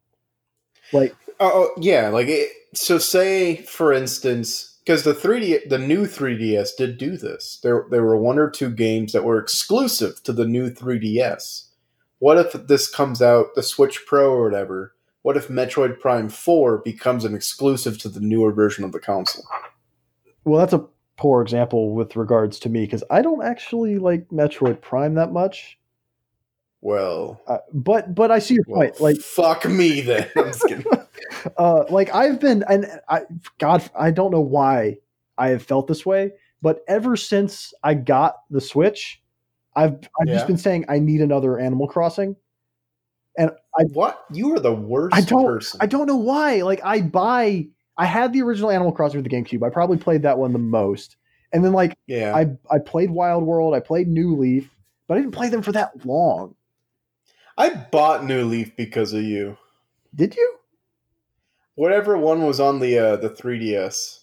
[0.92, 2.98] Like Oh, oh yeah, like it, so.
[2.98, 7.60] Say for instance, because the 3D, the new 3DS did do this.
[7.62, 11.66] There, there were one or two games that were exclusive to the new 3DS.
[12.20, 14.94] What if this comes out, the Switch Pro or whatever?
[15.20, 19.44] What if Metroid Prime 4 becomes an exclusive to the newer version of the console?
[20.44, 20.86] well that's a
[21.18, 25.78] poor example with regards to me because I don't actually like Metroid Prime that much.
[26.80, 29.00] Well, Uh, but but I see your well point.
[29.02, 30.30] Like fuck me then.
[30.34, 30.86] I'm just kidding.
[31.56, 33.22] uh like i've been and i
[33.58, 34.96] god i don't know why
[35.38, 36.32] i have felt this way
[36.62, 39.22] but ever since i got the switch
[39.76, 40.34] i've i've Yeah.
[40.34, 42.36] just been saying i need another animal crossing
[43.36, 44.24] and i what?
[44.32, 45.78] You are the worst I don't- person.
[45.82, 47.66] i don't know why like i buy
[47.96, 50.58] i had the original animal crossing with the gamecube i probably played that one the
[50.58, 51.16] most
[51.52, 52.34] and then like yeah.
[52.34, 54.68] i i played wild world i played new leaf
[55.06, 56.54] but i didn't play them for that long
[57.60, 59.56] I bought New Leaf because of you.
[60.14, 60.54] did you
[61.78, 64.18] Whatever one was on the uh, the 3DS.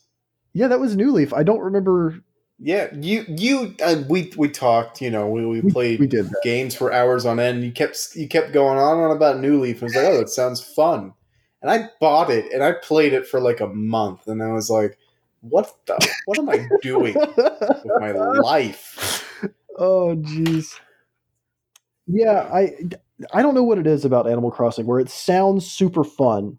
[0.53, 2.19] yeah that was new leaf i don't remember
[2.59, 3.75] Yeah, you you
[4.07, 5.01] we we talked.
[5.01, 7.63] You know, we, we we, played we did that games for hours on end.
[7.63, 9.81] You kept you kept going on and on about New Leaf.
[9.81, 11.13] I was like, oh, that sounds fun.
[11.61, 14.69] And I bought it and I played it for like a month, and I was
[14.69, 14.97] like,
[15.41, 19.25] what the what am I doing with my life?
[19.77, 20.79] Oh jeez.
[22.07, 22.73] Yeah, I
[23.33, 26.57] I don't know what it is about Animal Crossing where it sounds super fun.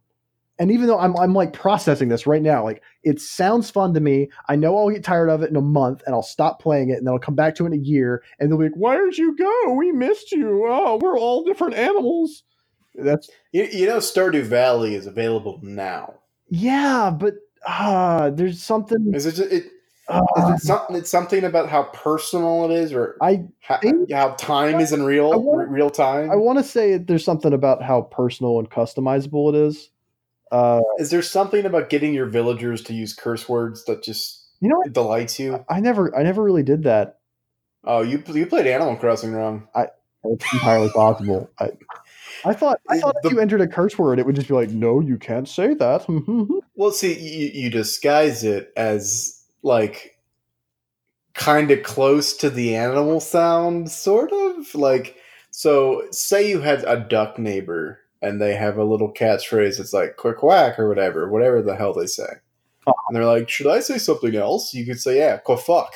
[0.59, 4.01] And even though I'm I'm like processing this right now, like it sounds fun to
[4.01, 4.29] me.
[4.49, 6.99] I know I'll get tired of it in a month and I'll stop playing it
[6.99, 8.97] and then I'll come back to it in a year and they'll be like, Why
[8.97, 9.73] did you go?
[9.75, 10.67] We missed you.
[10.67, 12.43] Oh, we're all different animals.
[12.95, 16.15] That's You, you know, Stardew Valley is available now.
[16.49, 17.35] yeah, but
[17.67, 19.39] ah, there's something Is it?
[19.53, 19.71] it
[20.09, 20.23] ah,
[20.55, 20.97] is it something?
[20.97, 23.79] It's something about how personal it is, or I how,
[24.11, 26.31] how time isn't real, I want- real time.
[26.31, 29.91] I want to say there's something about how personal and customizable it is.
[30.53, 34.69] Uh, Is there something about getting your villagers to use curse words that just you
[34.69, 34.93] know what?
[34.93, 35.65] delights you?
[35.69, 37.19] I never I never really did that.
[37.85, 39.69] Oh, you you played Animal Crossing wrong.
[40.25, 41.49] It's entirely possible.
[41.61, 41.71] I,
[42.45, 44.55] I thought I thought The- if you entered a curse word, it would just be
[44.55, 46.07] like, no, you can't say that.
[46.79, 50.19] Well, see, you, you disguise it as like
[51.33, 55.17] kind of close to the animal sound, sort of like.
[55.51, 59.81] So, say you had a duck neighbor and they have a little catchphrase.
[59.81, 62.29] It's like "quick whack" or whatever, whatever the hell they say.
[62.87, 62.95] Oh.
[63.09, 65.95] And they're like, "Should I say something else?" You could say, "Yeah, "qua fuck,"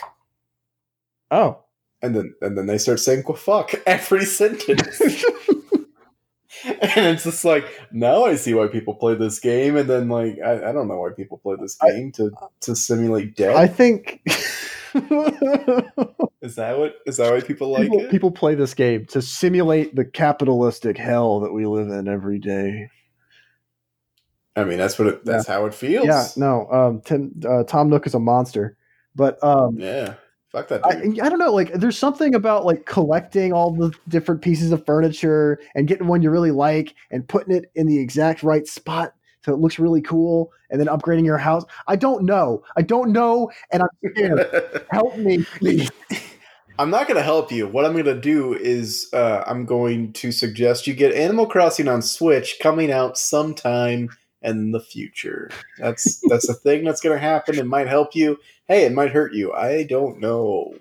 [1.30, 1.58] oh,
[2.02, 5.00] and then and then they start saying "qua fuck" every sentence.
[6.64, 10.38] and it's just like now I see why people play this game, and then like
[10.44, 12.30] I, I don't know why people play this I- game to
[12.62, 13.56] to simulate death.
[13.56, 14.22] I think
[16.42, 18.10] Is that what is that why people like people, it?
[18.10, 22.88] people play this game to simulate the capitalistic hell that we live in every day.
[24.56, 26.06] I mean, that's what it, that's how it feels.
[26.06, 28.76] Yeah, no, um, Tim, uh, Tom Nook is a monster,
[29.14, 30.14] but um, Yeah.
[30.50, 31.02] Fuck that I.
[31.24, 31.52] I don't know.
[31.52, 36.22] Like, there's something about like collecting all the different pieces of furniture and getting one
[36.22, 39.14] you really like and putting it in the exact right spot
[39.44, 41.64] so it looks really cool, and then upgrading your house.
[41.86, 42.62] I don't know.
[42.76, 44.84] I don't know, and I'm scared.
[44.90, 45.90] Help me, please.
[46.78, 47.68] I'm not going to help you.
[47.68, 51.88] What I'm going to do is uh, I'm going to suggest you get Animal Crossing
[51.88, 54.08] on Switch coming out sometime
[54.40, 55.50] in the future.
[55.76, 57.58] That's that's a thing that's going to happen.
[57.58, 58.38] It might help you.
[58.66, 59.52] Hey, it might hurt you.
[59.52, 60.74] I don't know.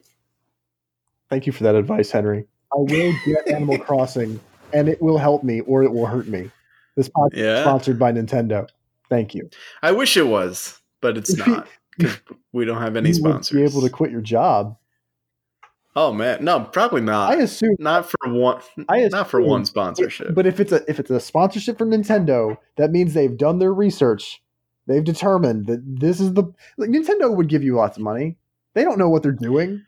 [1.29, 2.45] Thank you for that advice, Henry.
[2.71, 4.39] I will get Animal Crossing,
[4.73, 6.49] and it will help me, or it will hurt me.
[6.99, 8.67] This podcast is sponsored by Nintendo.
[9.09, 9.49] Thank you.
[9.81, 11.63] I wish it was, but it's If you-
[12.51, 13.55] we don't have any sponsors.
[13.55, 14.75] be able to quit your job.
[15.95, 17.31] oh man, no, probably not.
[17.31, 18.61] I assume not for one.
[18.89, 20.33] I not for one sponsorship.
[20.35, 23.73] But if it's a if it's a sponsorship from Nintendo, that means they've done their
[23.73, 24.41] research.
[24.87, 26.43] They've determined that this is the
[26.77, 28.37] like, Nintendo would give you lots of money.
[28.73, 29.83] They don't know what they're doing.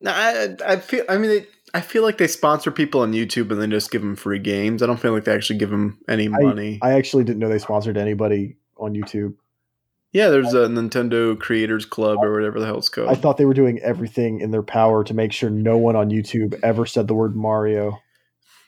[0.00, 1.04] No, I, I feel.
[1.08, 4.02] I mean, they, I feel like they sponsor people on YouTube and then just give
[4.02, 4.82] them free games.
[4.82, 6.78] I don't feel like they actually give them any money.
[6.82, 9.34] I actually didn't know they sponsored anybody on YouTube.
[10.12, 13.08] yeah, there's a Nintendo Creators Club or whatever the hell it's called.
[13.08, 16.10] I thought they were doing everything in their power to make sure no one on
[16.10, 17.98] YouTube ever said the word Mario.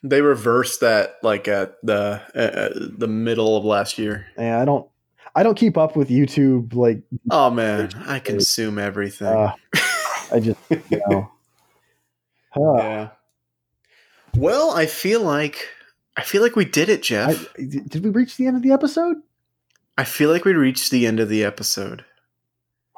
[0.03, 4.27] they reversed that like at the uh, the middle of last year.
[4.39, 4.89] And I don't
[5.35, 9.27] I don't keep up with YouTube like Oh man, I consume everything.
[9.27, 9.53] uh,
[10.33, 11.31] I just you know.
[12.55, 12.75] Huh.
[12.79, 13.09] yeah.
[14.37, 15.69] Well, I feel like
[16.17, 17.49] I feel like we did it, Jeff.
[17.59, 19.17] I, did we reach the end of the episode?
[19.99, 22.05] I feel like we reached the end of the episode.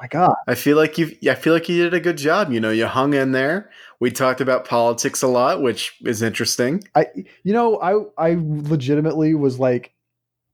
[0.00, 0.34] My God.
[0.46, 2.52] I feel like you I feel like you did a good job.
[2.52, 3.70] You know, you hung in there.
[3.98, 6.84] We talked about politics a lot, which is interesting.
[6.94, 7.06] I
[7.44, 9.94] you know I I legitimately was like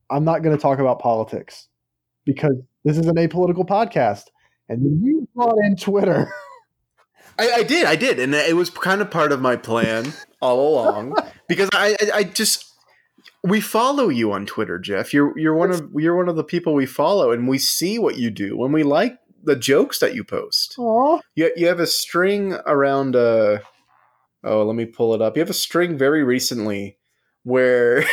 [0.09, 1.67] I'm not going to talk about politics
[2.25, 2.55] because
[2.85, 4.25] this is an apolitical podcast
[4.69, 6.31] and you brought in Twitter.
[7.37, 10.73] I, I did, I did, and it was kind of part of my plan all
[10.73, 11.15] along
[11.47, 12.73] because I, I, I just
[13.43, 15.13] we follow you on Twitter, Jeff.
[15.13, 18.17] You're you're one of you're one of the people we follow, and we see what
[18.17, 20.75] you do, and we like the jokes that you post.
[20.77, 21.19] Aw.
[21.35, 23.15] You you have a string around.
[23.15, 23.59] Uh,
[24.43, 25.35] oh, let me pull it up.
[25.35, 26.97] You have a string very recently
[27.43, 28.05] where,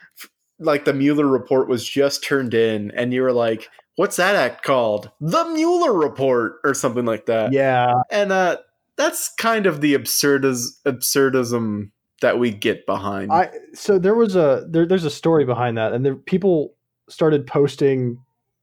[0.58, 4.62] like, the Mueller report was just turned in, and you were like, "What's that act
[4.62, 5.10] called?
[5.20, 8.58] The Mueller report, or something like that." Yeah, and uh,
[8.96, 11.90] that's kind of the absurdis- absurdism
[12.20, 13.32] that we get behind.
[13.32, 16.74] I so there was a there, there's a story behind that, and there, people
[17.08, 18.18] started posting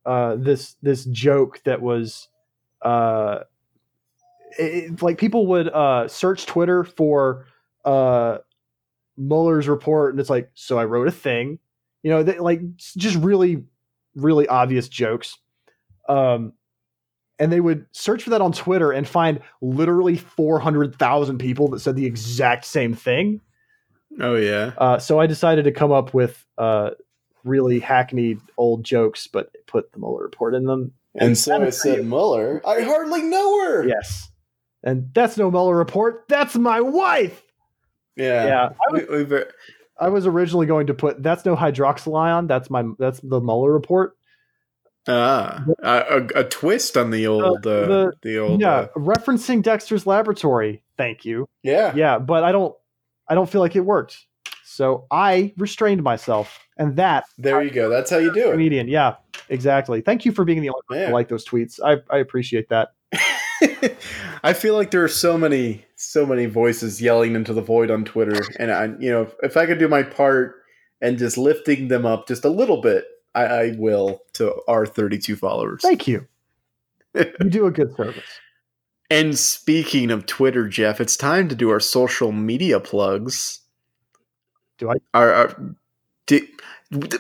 [0.06, 2.28] uh, this this joke that was
[2.82, 3.40] uh,
[4.58, 7.46] it- like people would uh, search Twitter for
[7.86, 8.38] uh,
[9.18, 11.60] Mueller's report, and it's like, so I wrote a thing,
[12.04, 13.64] you know, they, like just really
[14.16, 15.38] really obvious jokes.
[16.08, 16.54] Um,
[17.38, 21.96] and they would search for that on Twitter and find literally 400,000 people that said
[21.96, 23.42] the exact same thing.
[24.20, 26.92] oh yeah, Uh, so I decided to come up with uh,
[27.44, 30.92] really hackneyed old jokes, but put the Mueller report in them.
[31.16, 32.06] and so I said.
[32.06, 32.62] Mueller.
[32.68, 33.88] I hardly know her.
[33.88, 34.30] Yes.
[34.84, 36.26] And that's no Mueller report.
[36.28, 37.42] That's my wife.
[38.16, 38.46] yeah.
[38.48, 38.70] Yeah.
[38.70, 39.44] I was, We,
[40.00, 42.48] I was originally going to put that's no hydroxylion.
[42.48, 44.16] That's my that's the Mueller report.
[45.08, 50.06] ah, a, a, twist on the old, uh, the, the- old, yeah, uh, referencing Dexter's
[50.06, 50.84] laboratory.
[50.98, 51.48] Thank you.
[51.64, 51.94] yeah.
[51.96, 52.76] Yeah, but I don't
[53.28, 54.26] I don't feel like it worked.
[54.66, 57.90] So I restrained myself, and that There you go.
[57.90, 58.52] That's how you do it.
[58.52, 58.88] comedian.
[58.88, 59.16] Yeah,
[59.50, 60.02] exactly.
[60.02, 61.08] Thank you for being the only one Yeah.
[61.08, 61.80] to like those tweets.
[61.84, 62.90] I, I appreciate that.
[64.44, 68.06] I feel like there are so many, so many voices yelling into the void on
[68.06, 70.56] Twitter, and I, you know, if I could do my part
[71.02, 75.36] and just lifting them up just a little bit, I, I will to our 32
[75.36, 75.82] followers.
[75.82, 76.28] Thank you.
[77.14, 78.24] you do a good service.
[79.10, 83.62] And speaking of Twitter, Jeff, it's time to do our social media plugs.
[84.78, 84.96] Do I?
[85.14, 85.76] Our, our
[86.28, 86.48] do,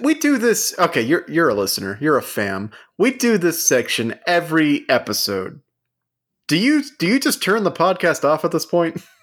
[0.02, 0.76] we do this?
[0.78, 1.98] Okay, you're you're a listener.
[2.00, 2.72] You're a fam.
[2.98, 5.62] We do this section every episode.
[6.50, 9.02] Do you do you just turn the podcast off at this point?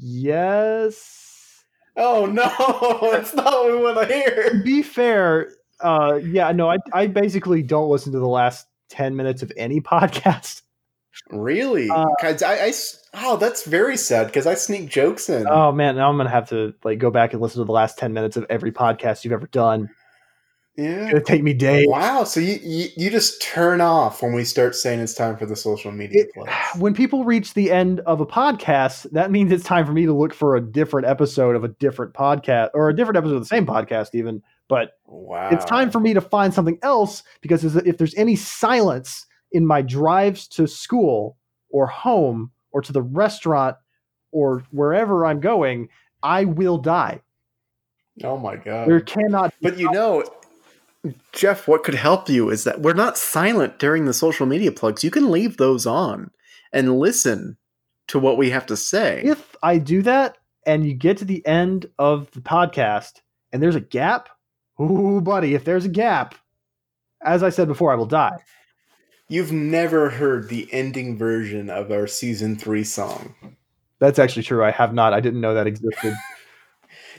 [0.00, 1.64] Yes.
[1.96, 2.44] Oh no,
[3.12, 4.62] that's not what we want to To hear.
[4.64, 5.50] be fair,
[5.80, 9.80] uh, yeah, no, I, I basically don't listen to the last 10 minutes of any
[9.80, 10.62] podcast.
[11.30, 11.90] Really?
[11.90, 15.48] Uh, 'Cause I, I s- oh, that's very sad because I sneak jokes in.
[15.48, 17.98] Oh man, now I'm gonna have to like go back and listen to the last
[17.98, 19.90] 10 minutes of every podcast you've ever done.
[20.78, 21.18] Yeah.
[21.18, 21.86] Take me days.
[21.88, 22.22] Wow.
[22.22, 25.56] So you, you you just turn off when we start saying it's time for the
[25.56, 26.52] social media It- plugs.
[26.78, 30.12] when people reach the end of a podcast, that means it's time for me to
[30.12, 33.46] look for a different episode of a different podcast or a different episode of the
[33.46, 34.40] same podcast, even.
[34.68, 35.48] But Wow.
[35.50, 39.82] it's time for me to find something else because if there's any silence in my
[39.82, 41.36] drives to school
[41.70, 43.76] or home or to the restaurant
[44.30, 45.88] or wherever I'm going,
[46.22, 47.22] I will die.
[48.22, 48.88] Oh my god.
[48.88, 49.54] There cannot.
[49.62, 50.24] But you know,
[51.32, 55.04] Jeff, what could help you is that we're not silent during the social media plugs.
[55.04, 56.30] You can leave those on
[56.72, 57.56] and listen
[58.08, 59.22] to what we have to say.
[59.24, 63.20] If I do that and you get to the end of the podcast
[63.52, 64.28] and there's a gap,
[64.80, 66.34] ooh, buddy, if there's a gap,
[67.22, 68.38] as I said before, I will die.
[69.28, 73.34] You've never heard the ending version of our season three song.
[73.98, 74.64] That's actually true.
[74.64, 75.12] I have not.
[75.12, 76.14] I didn't know that existed.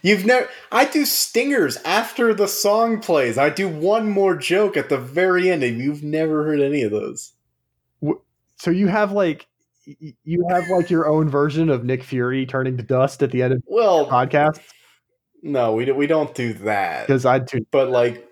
[0.01, 0.49] You've never.
[0.71, 3.37] I do stingers after the song plays.
[3.37, 6.91] I do one more joke at the very end, and you've never heard any of
[6.91, 7.33] those.
[8.57, 9.47] so you have like
[10.23, 13.53] you have like your own version of Nick Fury turning to dust at the end
[13.53, 14.59] of the Well, podcast
[15.41, 17.07] no, we don't, we don't do that.
[17.07, 17.65] because I'd tune.
[17.71, 18.27] But like,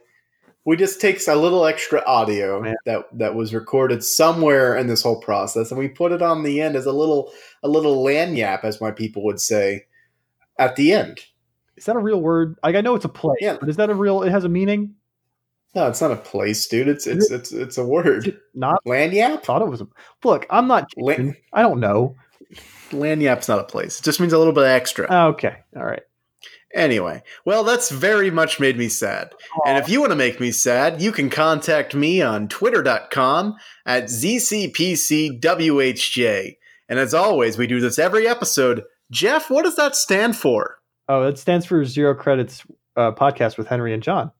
[0.65, 2.75] we just take a little extra audio oh, Man.
[2.85, 6.61] that that was recorded somewhere in this whole process, and we put it on the
[6.61, 7.31] end as a little
[7.63, 9.85] a little lagniappe, as my people would say,
[10.59, 11.19] at the end.
[11.77, 12.57] Is that a real word?
[12.63, 13.57] Like I know it's a play, Yeah.
[13.59, 14.23] but is that a real?
[14.23, 14.95] It has a meaning.
[15.75, 16.87] No, it's not a place, dude.
[16.87, 18.39] It's it's it's it's a word.
[18.55, 19.33] Not Lagniappe.
[19.37, 19.81] I thought it was.
[19.81, 19.87] a
[20.23, 20.89] Look, I'm not.
[20.97, 22.15] Lan- I don't know.
[22.91, 23.99] Lagniappe's not a place.
[23.99, 25.27] It just means a little bit extra.
[25.29, 26.01] Okay, all right.
[26.73, 29.31] Anyway, well, that's very much made me sad.
[29.65, 33.55] And if you want to make me sad, you can contact me on twitter.com
[33.85, 36.57] at ZCPCWHJ.
[36.89, 38.83] And as always, we do this every episode.
[39.11, 40.77] Jeff, what does that stand for?
[41.09, 42.63] Oh, it stands for Zero Credits
[42.95, 44.31] uh, Podcast with Henry and John.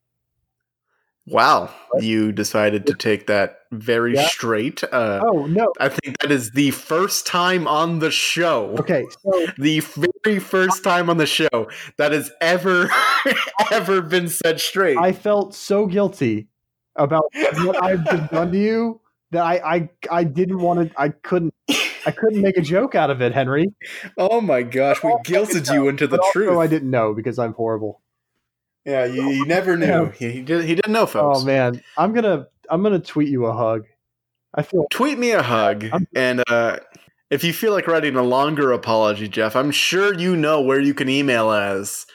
[1.30, 1.69] Wow,
[1.99, 4.27] you decided to take that very Yeah.
[4.27, 4.81] straight.
[4.85, 5.73] Uh, Oh no.
[5.77, 8.76] I think that is the first time on the show.
[8.80, 9.81] Okay, so The
[10.23, 12.89] very first time on the show that has ever,
[13.72, 14.98] ever been said straight.
[14.98, 16.48] I felt so guilty
[16.95, 20.99] about what I've done to you that I I, I didn't want to.
[21.02, 21.53] I couldn't.
[22.07, 23.73] I couldn't make a joke out of it, Henry.
[24.17, 26.57] oh my gosh, we guilted you into the But also, truth.
[26.57, 28.01] I didn't know because I'm horrible.
[28.85, 29.85] Yeah, you, you never knew.
[29.85, 30.11] Yeah.
[30.11, 31.39] He, he, did, he didn't know, folks.
[31.41, 33.85] Oh man, I'm gonna I'm gonna tweet you a hug.
[34.55, 36.77] I feel Tweet me a hug, I'm- and uh,
[37.29, 40.93] if you feel like writing a longer apology, Jeff, I'm sure you know where you
[40.93, 42.05] can email us.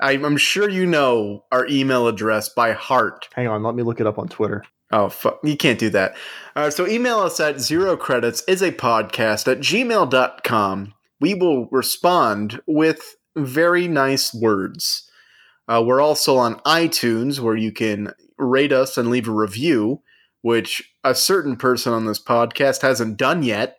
[0.00, 3.28] I'm, I'm sure you know our email address by heart.
[3.34, 4.64] hang on, let me look it up on Twitter.
[4.92, 5.40] Oh, fuck.
[5.42, 6.14] You can't do that.
[6.54, 10.94] Uh, so email us at zero credits is a podcast at gmail.com.
[11.18, 15.10] We will respond with very nice words.
[15.66, 20.02] Uh, we're also on iTunes where you can rate us and leave a review,
[20.42, 23.78] which a certain person on this podcast hasn't done yet.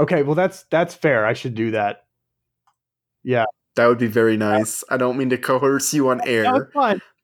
[0.00, 1.26] Okay, well that's that's fair.
[1.26, 2.04] I should do that.
[3.22, 3.44] Yeah,
[3.76, 4.82] That would be very nice.
[4.90, 6.70] I don't mean to coerce you on air,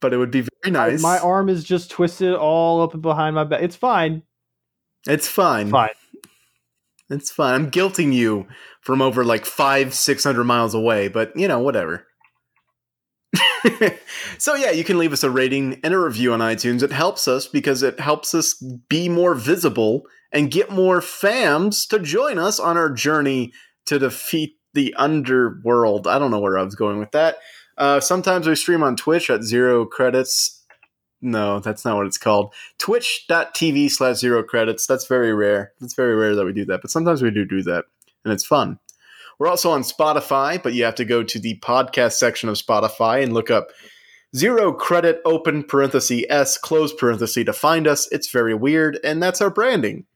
[0.01, 1.03] but it would be very nice.
[1.03, 3.62] My arm is just twisted all up and behind my back.
[3.62, 4.23] It's fine.
[5.07, 5.70] it's fine.
[5.70, 5.90] Fine.
[7.11, 7.55] It's fine.
[7.55, 8.47] I'm guilting you
[8.81, 12.07] from over like five, six hundred miles away, but you know, whatever.
[14.39, 16.82] so yeah, you can leave us a rating and a review on iTunes.
[16.82, 18.55] It helps us because it helps us
[18.89, 23.53] be more visible and get more fams to join us on our journey
[23.86, 26.07] to defeat the underworld.
[26.07, 27.39] I don't know where I was going with that.
[27.77, 30.57] Uh, sometimes we stream on Twitch at zero credits.
[31.20, 32.55] No, that's not what it's called.
[32.78, 34.86] Twitch.tv slash zero credits.
[34.86, 35.73] That's very rare.
[35.81, 37.86] It's very rare that we do that, but sometimes we do do that,
[38.24, 38.78] and it's fun.
[39.39, 43.23] We're also on Spotify, but you have to go to the podcast section of Spotify
[43.23, 43.69] and look up
[44.35, 48.11] zero credit open parenthesis s close parenthesis to find us.
[48.12, 50.07] It's very weird, and that's our branding.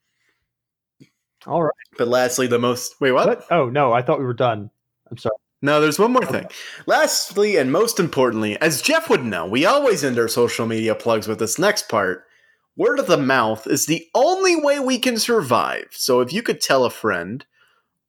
[1.45, 1.71] All right.
[1.97, 3.27] But lastly, the most wait what?
[3.27, 3.45] What?
[3.51, 4.69] Oh no, I thought we were done.
[5.09, 5.35] I'm sorry.
[5.63, 6.45] No, there's one more thing.
[6.87, 11.25] Lastly, and most importantly, as Jeff would know, we always end our social media plugs
[11.25, 12.25] with this next part.
[12.75, 15.87] Word of the mouth is the only way we can survive.
[15.91, 17.45] So if you could tell a friend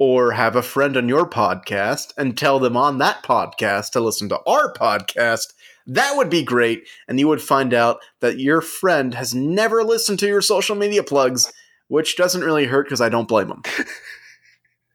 [0.01, 4.29] or have a friend on your podcast and tell them on that podcast to listen
[4.31, 5.53] to our podcast,
[5.87, 6.89] that would be great.
[7.07, 11.05] And you would find out that your friend has never listened to your social media
[11.05, 11.53] plugs,
[11.87, 13.63] which doesn't really hurt because I don't blame them.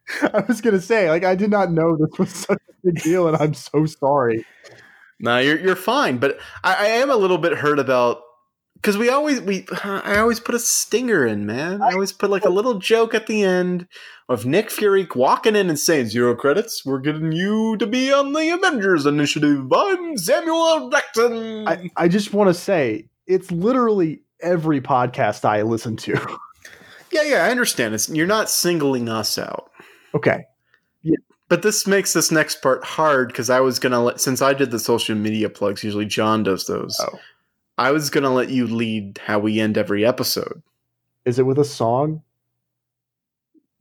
[0.21, 3.27] I was gonna say, like, I did not know this was such a big deal,
[3.27, 4.45] and I'm so sorry.
[5.19, 8.21] No, you're you're fine, but I, I am a little bit hurt about
[8.75, 11.81] because we always we I always put a stinger in, man.
[11.81, 13.87] I always put like a little joke at the end
[14.27, 16.85] of Nick Fury walking in and saying zero credits.
[16.85, 19.71] We're getting you to be on the Avengers Initiative.
[19.73, 20.89] I'm Samuel.
[20.89, 21.67] Jackson.
[21.67, 26.37] I, I just want to say, it's literally every podcast I listen to.
[27.11, 27.95] Yeah, yeah, I understand.
[27.95, 29.68] It's, you're not singling us out.
[30.13, 30.45] Okay.
[31.47, 34.69] But this makes this next part hard because I was gonna let since I did
[34.69, 35.83] the social media plugs.
[35.83, 36.95] Usually John does those.
[37.01, 37.19] Oh.
[37.77, 40.61] I was gonna let you lead how we end every episode.
[41.25, 42.21] Is it with a song?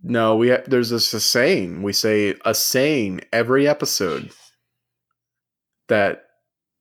[0.03, 1.83] No, we ha- there's this a saying.
[1.83, 4.31] We say a saying every episode
[5.89, 6.25] that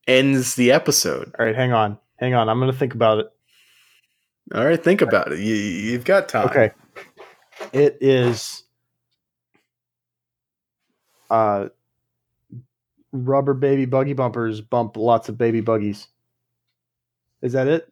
[0.07, 1.34] ends the episode.
[1.38, 1.98] All right, hang on.
[2.18, 2.49] Hang on.
[2.49, 3.28] I'm going to think about it.
[4.53, 5.40] All right, think about it.
[5.40, 6.48] You, you've got time.
[6.48, 6.72] Okay.
[7.74, 8.64] It is
[11.30, 11.70] uh
[13.12, 16.08] rubber baby buggy bumpers bump lots of baby buggies.
[17.41, 17.91] Is that it?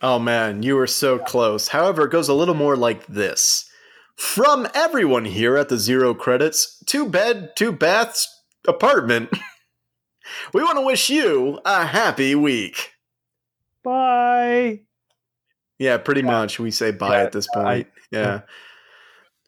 [0.00, 1.68] Oh man, you were so close.
[1.68, 3.68] However, it goes a little more like this.
[4.16, 8.28] From everyone here at the Zero Credits, two bed, two baths
[8.66, 9.30] apartment,
[10.52, 12.92] we want to wish you a happy week.
[13.82, 14.80] Bye.
[15.78, 16.58] Yeah, pretty much.
[16.58, 17.86] We say bye Yeah, at this I- point.
[18.10, 18.40] yeah.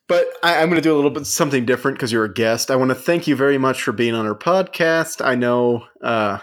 [0.06, 2.70] But I, I'm going to do a little bit something different because you're a guest.
[2.70, 5.24] I want to thank you very much for being on our podcast.
[5.24, 6.38] I know uh,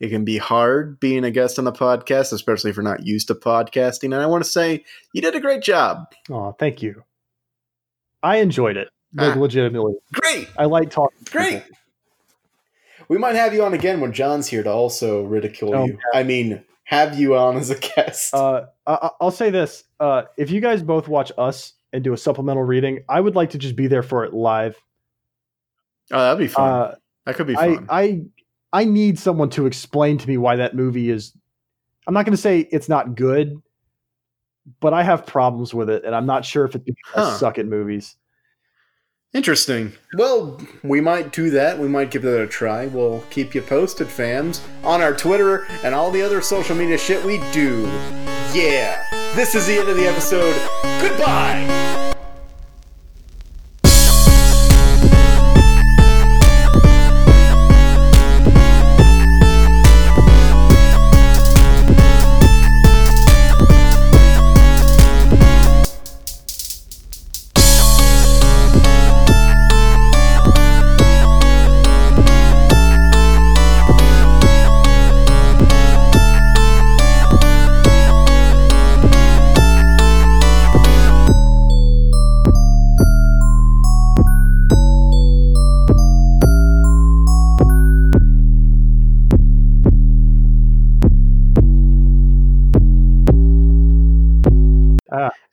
[0.00, 3.28] it can be hard being a guest on the podcast, especially if you're not used
[3.28, 4.04] to podcasting.
[4.04, 6.06] And I want to say you did a great job.
[6.30, 7.04] Oh, thank you.
[8.22, 8.88] I enjoyed it.
[9.14, 9.40] Like Ah.
[9.40, 9.94] legitimately.
[10.14, 10.48] Great.
[10.56, 11.18] I like talking.
[11.30, 11.62] Great.
[13.08, 15.98] We might have you on again when John's here to also ridicule Oh, you.
[16.14, 18.32] I mean, have you on as a guest.
[18.32, 22.16] Uh, I, I'll say this: uh, if you guys both watch us and do a
[22.16, 24.76] supplemental reading, I would like to just be there for it live.
[26.10, 26.68] oh, that'd be fun.
[26.68, 26.94] Uh,
[27.26, 27.86] that could be fun.
[27.88, 28.22] I
[28.72, 31.36] I need someone to explain to me why that movie is.
[32.06, 33.60] I'm not going to say it's not good,
[34.80, 37.58] but I have problems with it, and I'm not sure if it's because I suck
[37.58, 38.16] at movies.
[39.34, 39.92] Interesting.
[40.18, 41.78] Well, we might do that.
[41.78, 42.86] We might give that a try.
[42.86, 47.24] We'll keep you posted, fams, on our Twitter and all the other social media shit
[47.24, 47.82] we do.
[48.52, 49.21] Yeah.
[49.34, 50.54] This is the end of the episode.
[51.00, 52.11] Goodbye.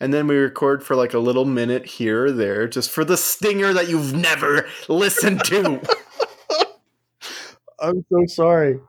[0.10, 3.16] And then we record for like a little minute here or there just for the
[3.16, 5.80] stinger that you've never listened to.
[7.80, 8.80] I'm so sorry.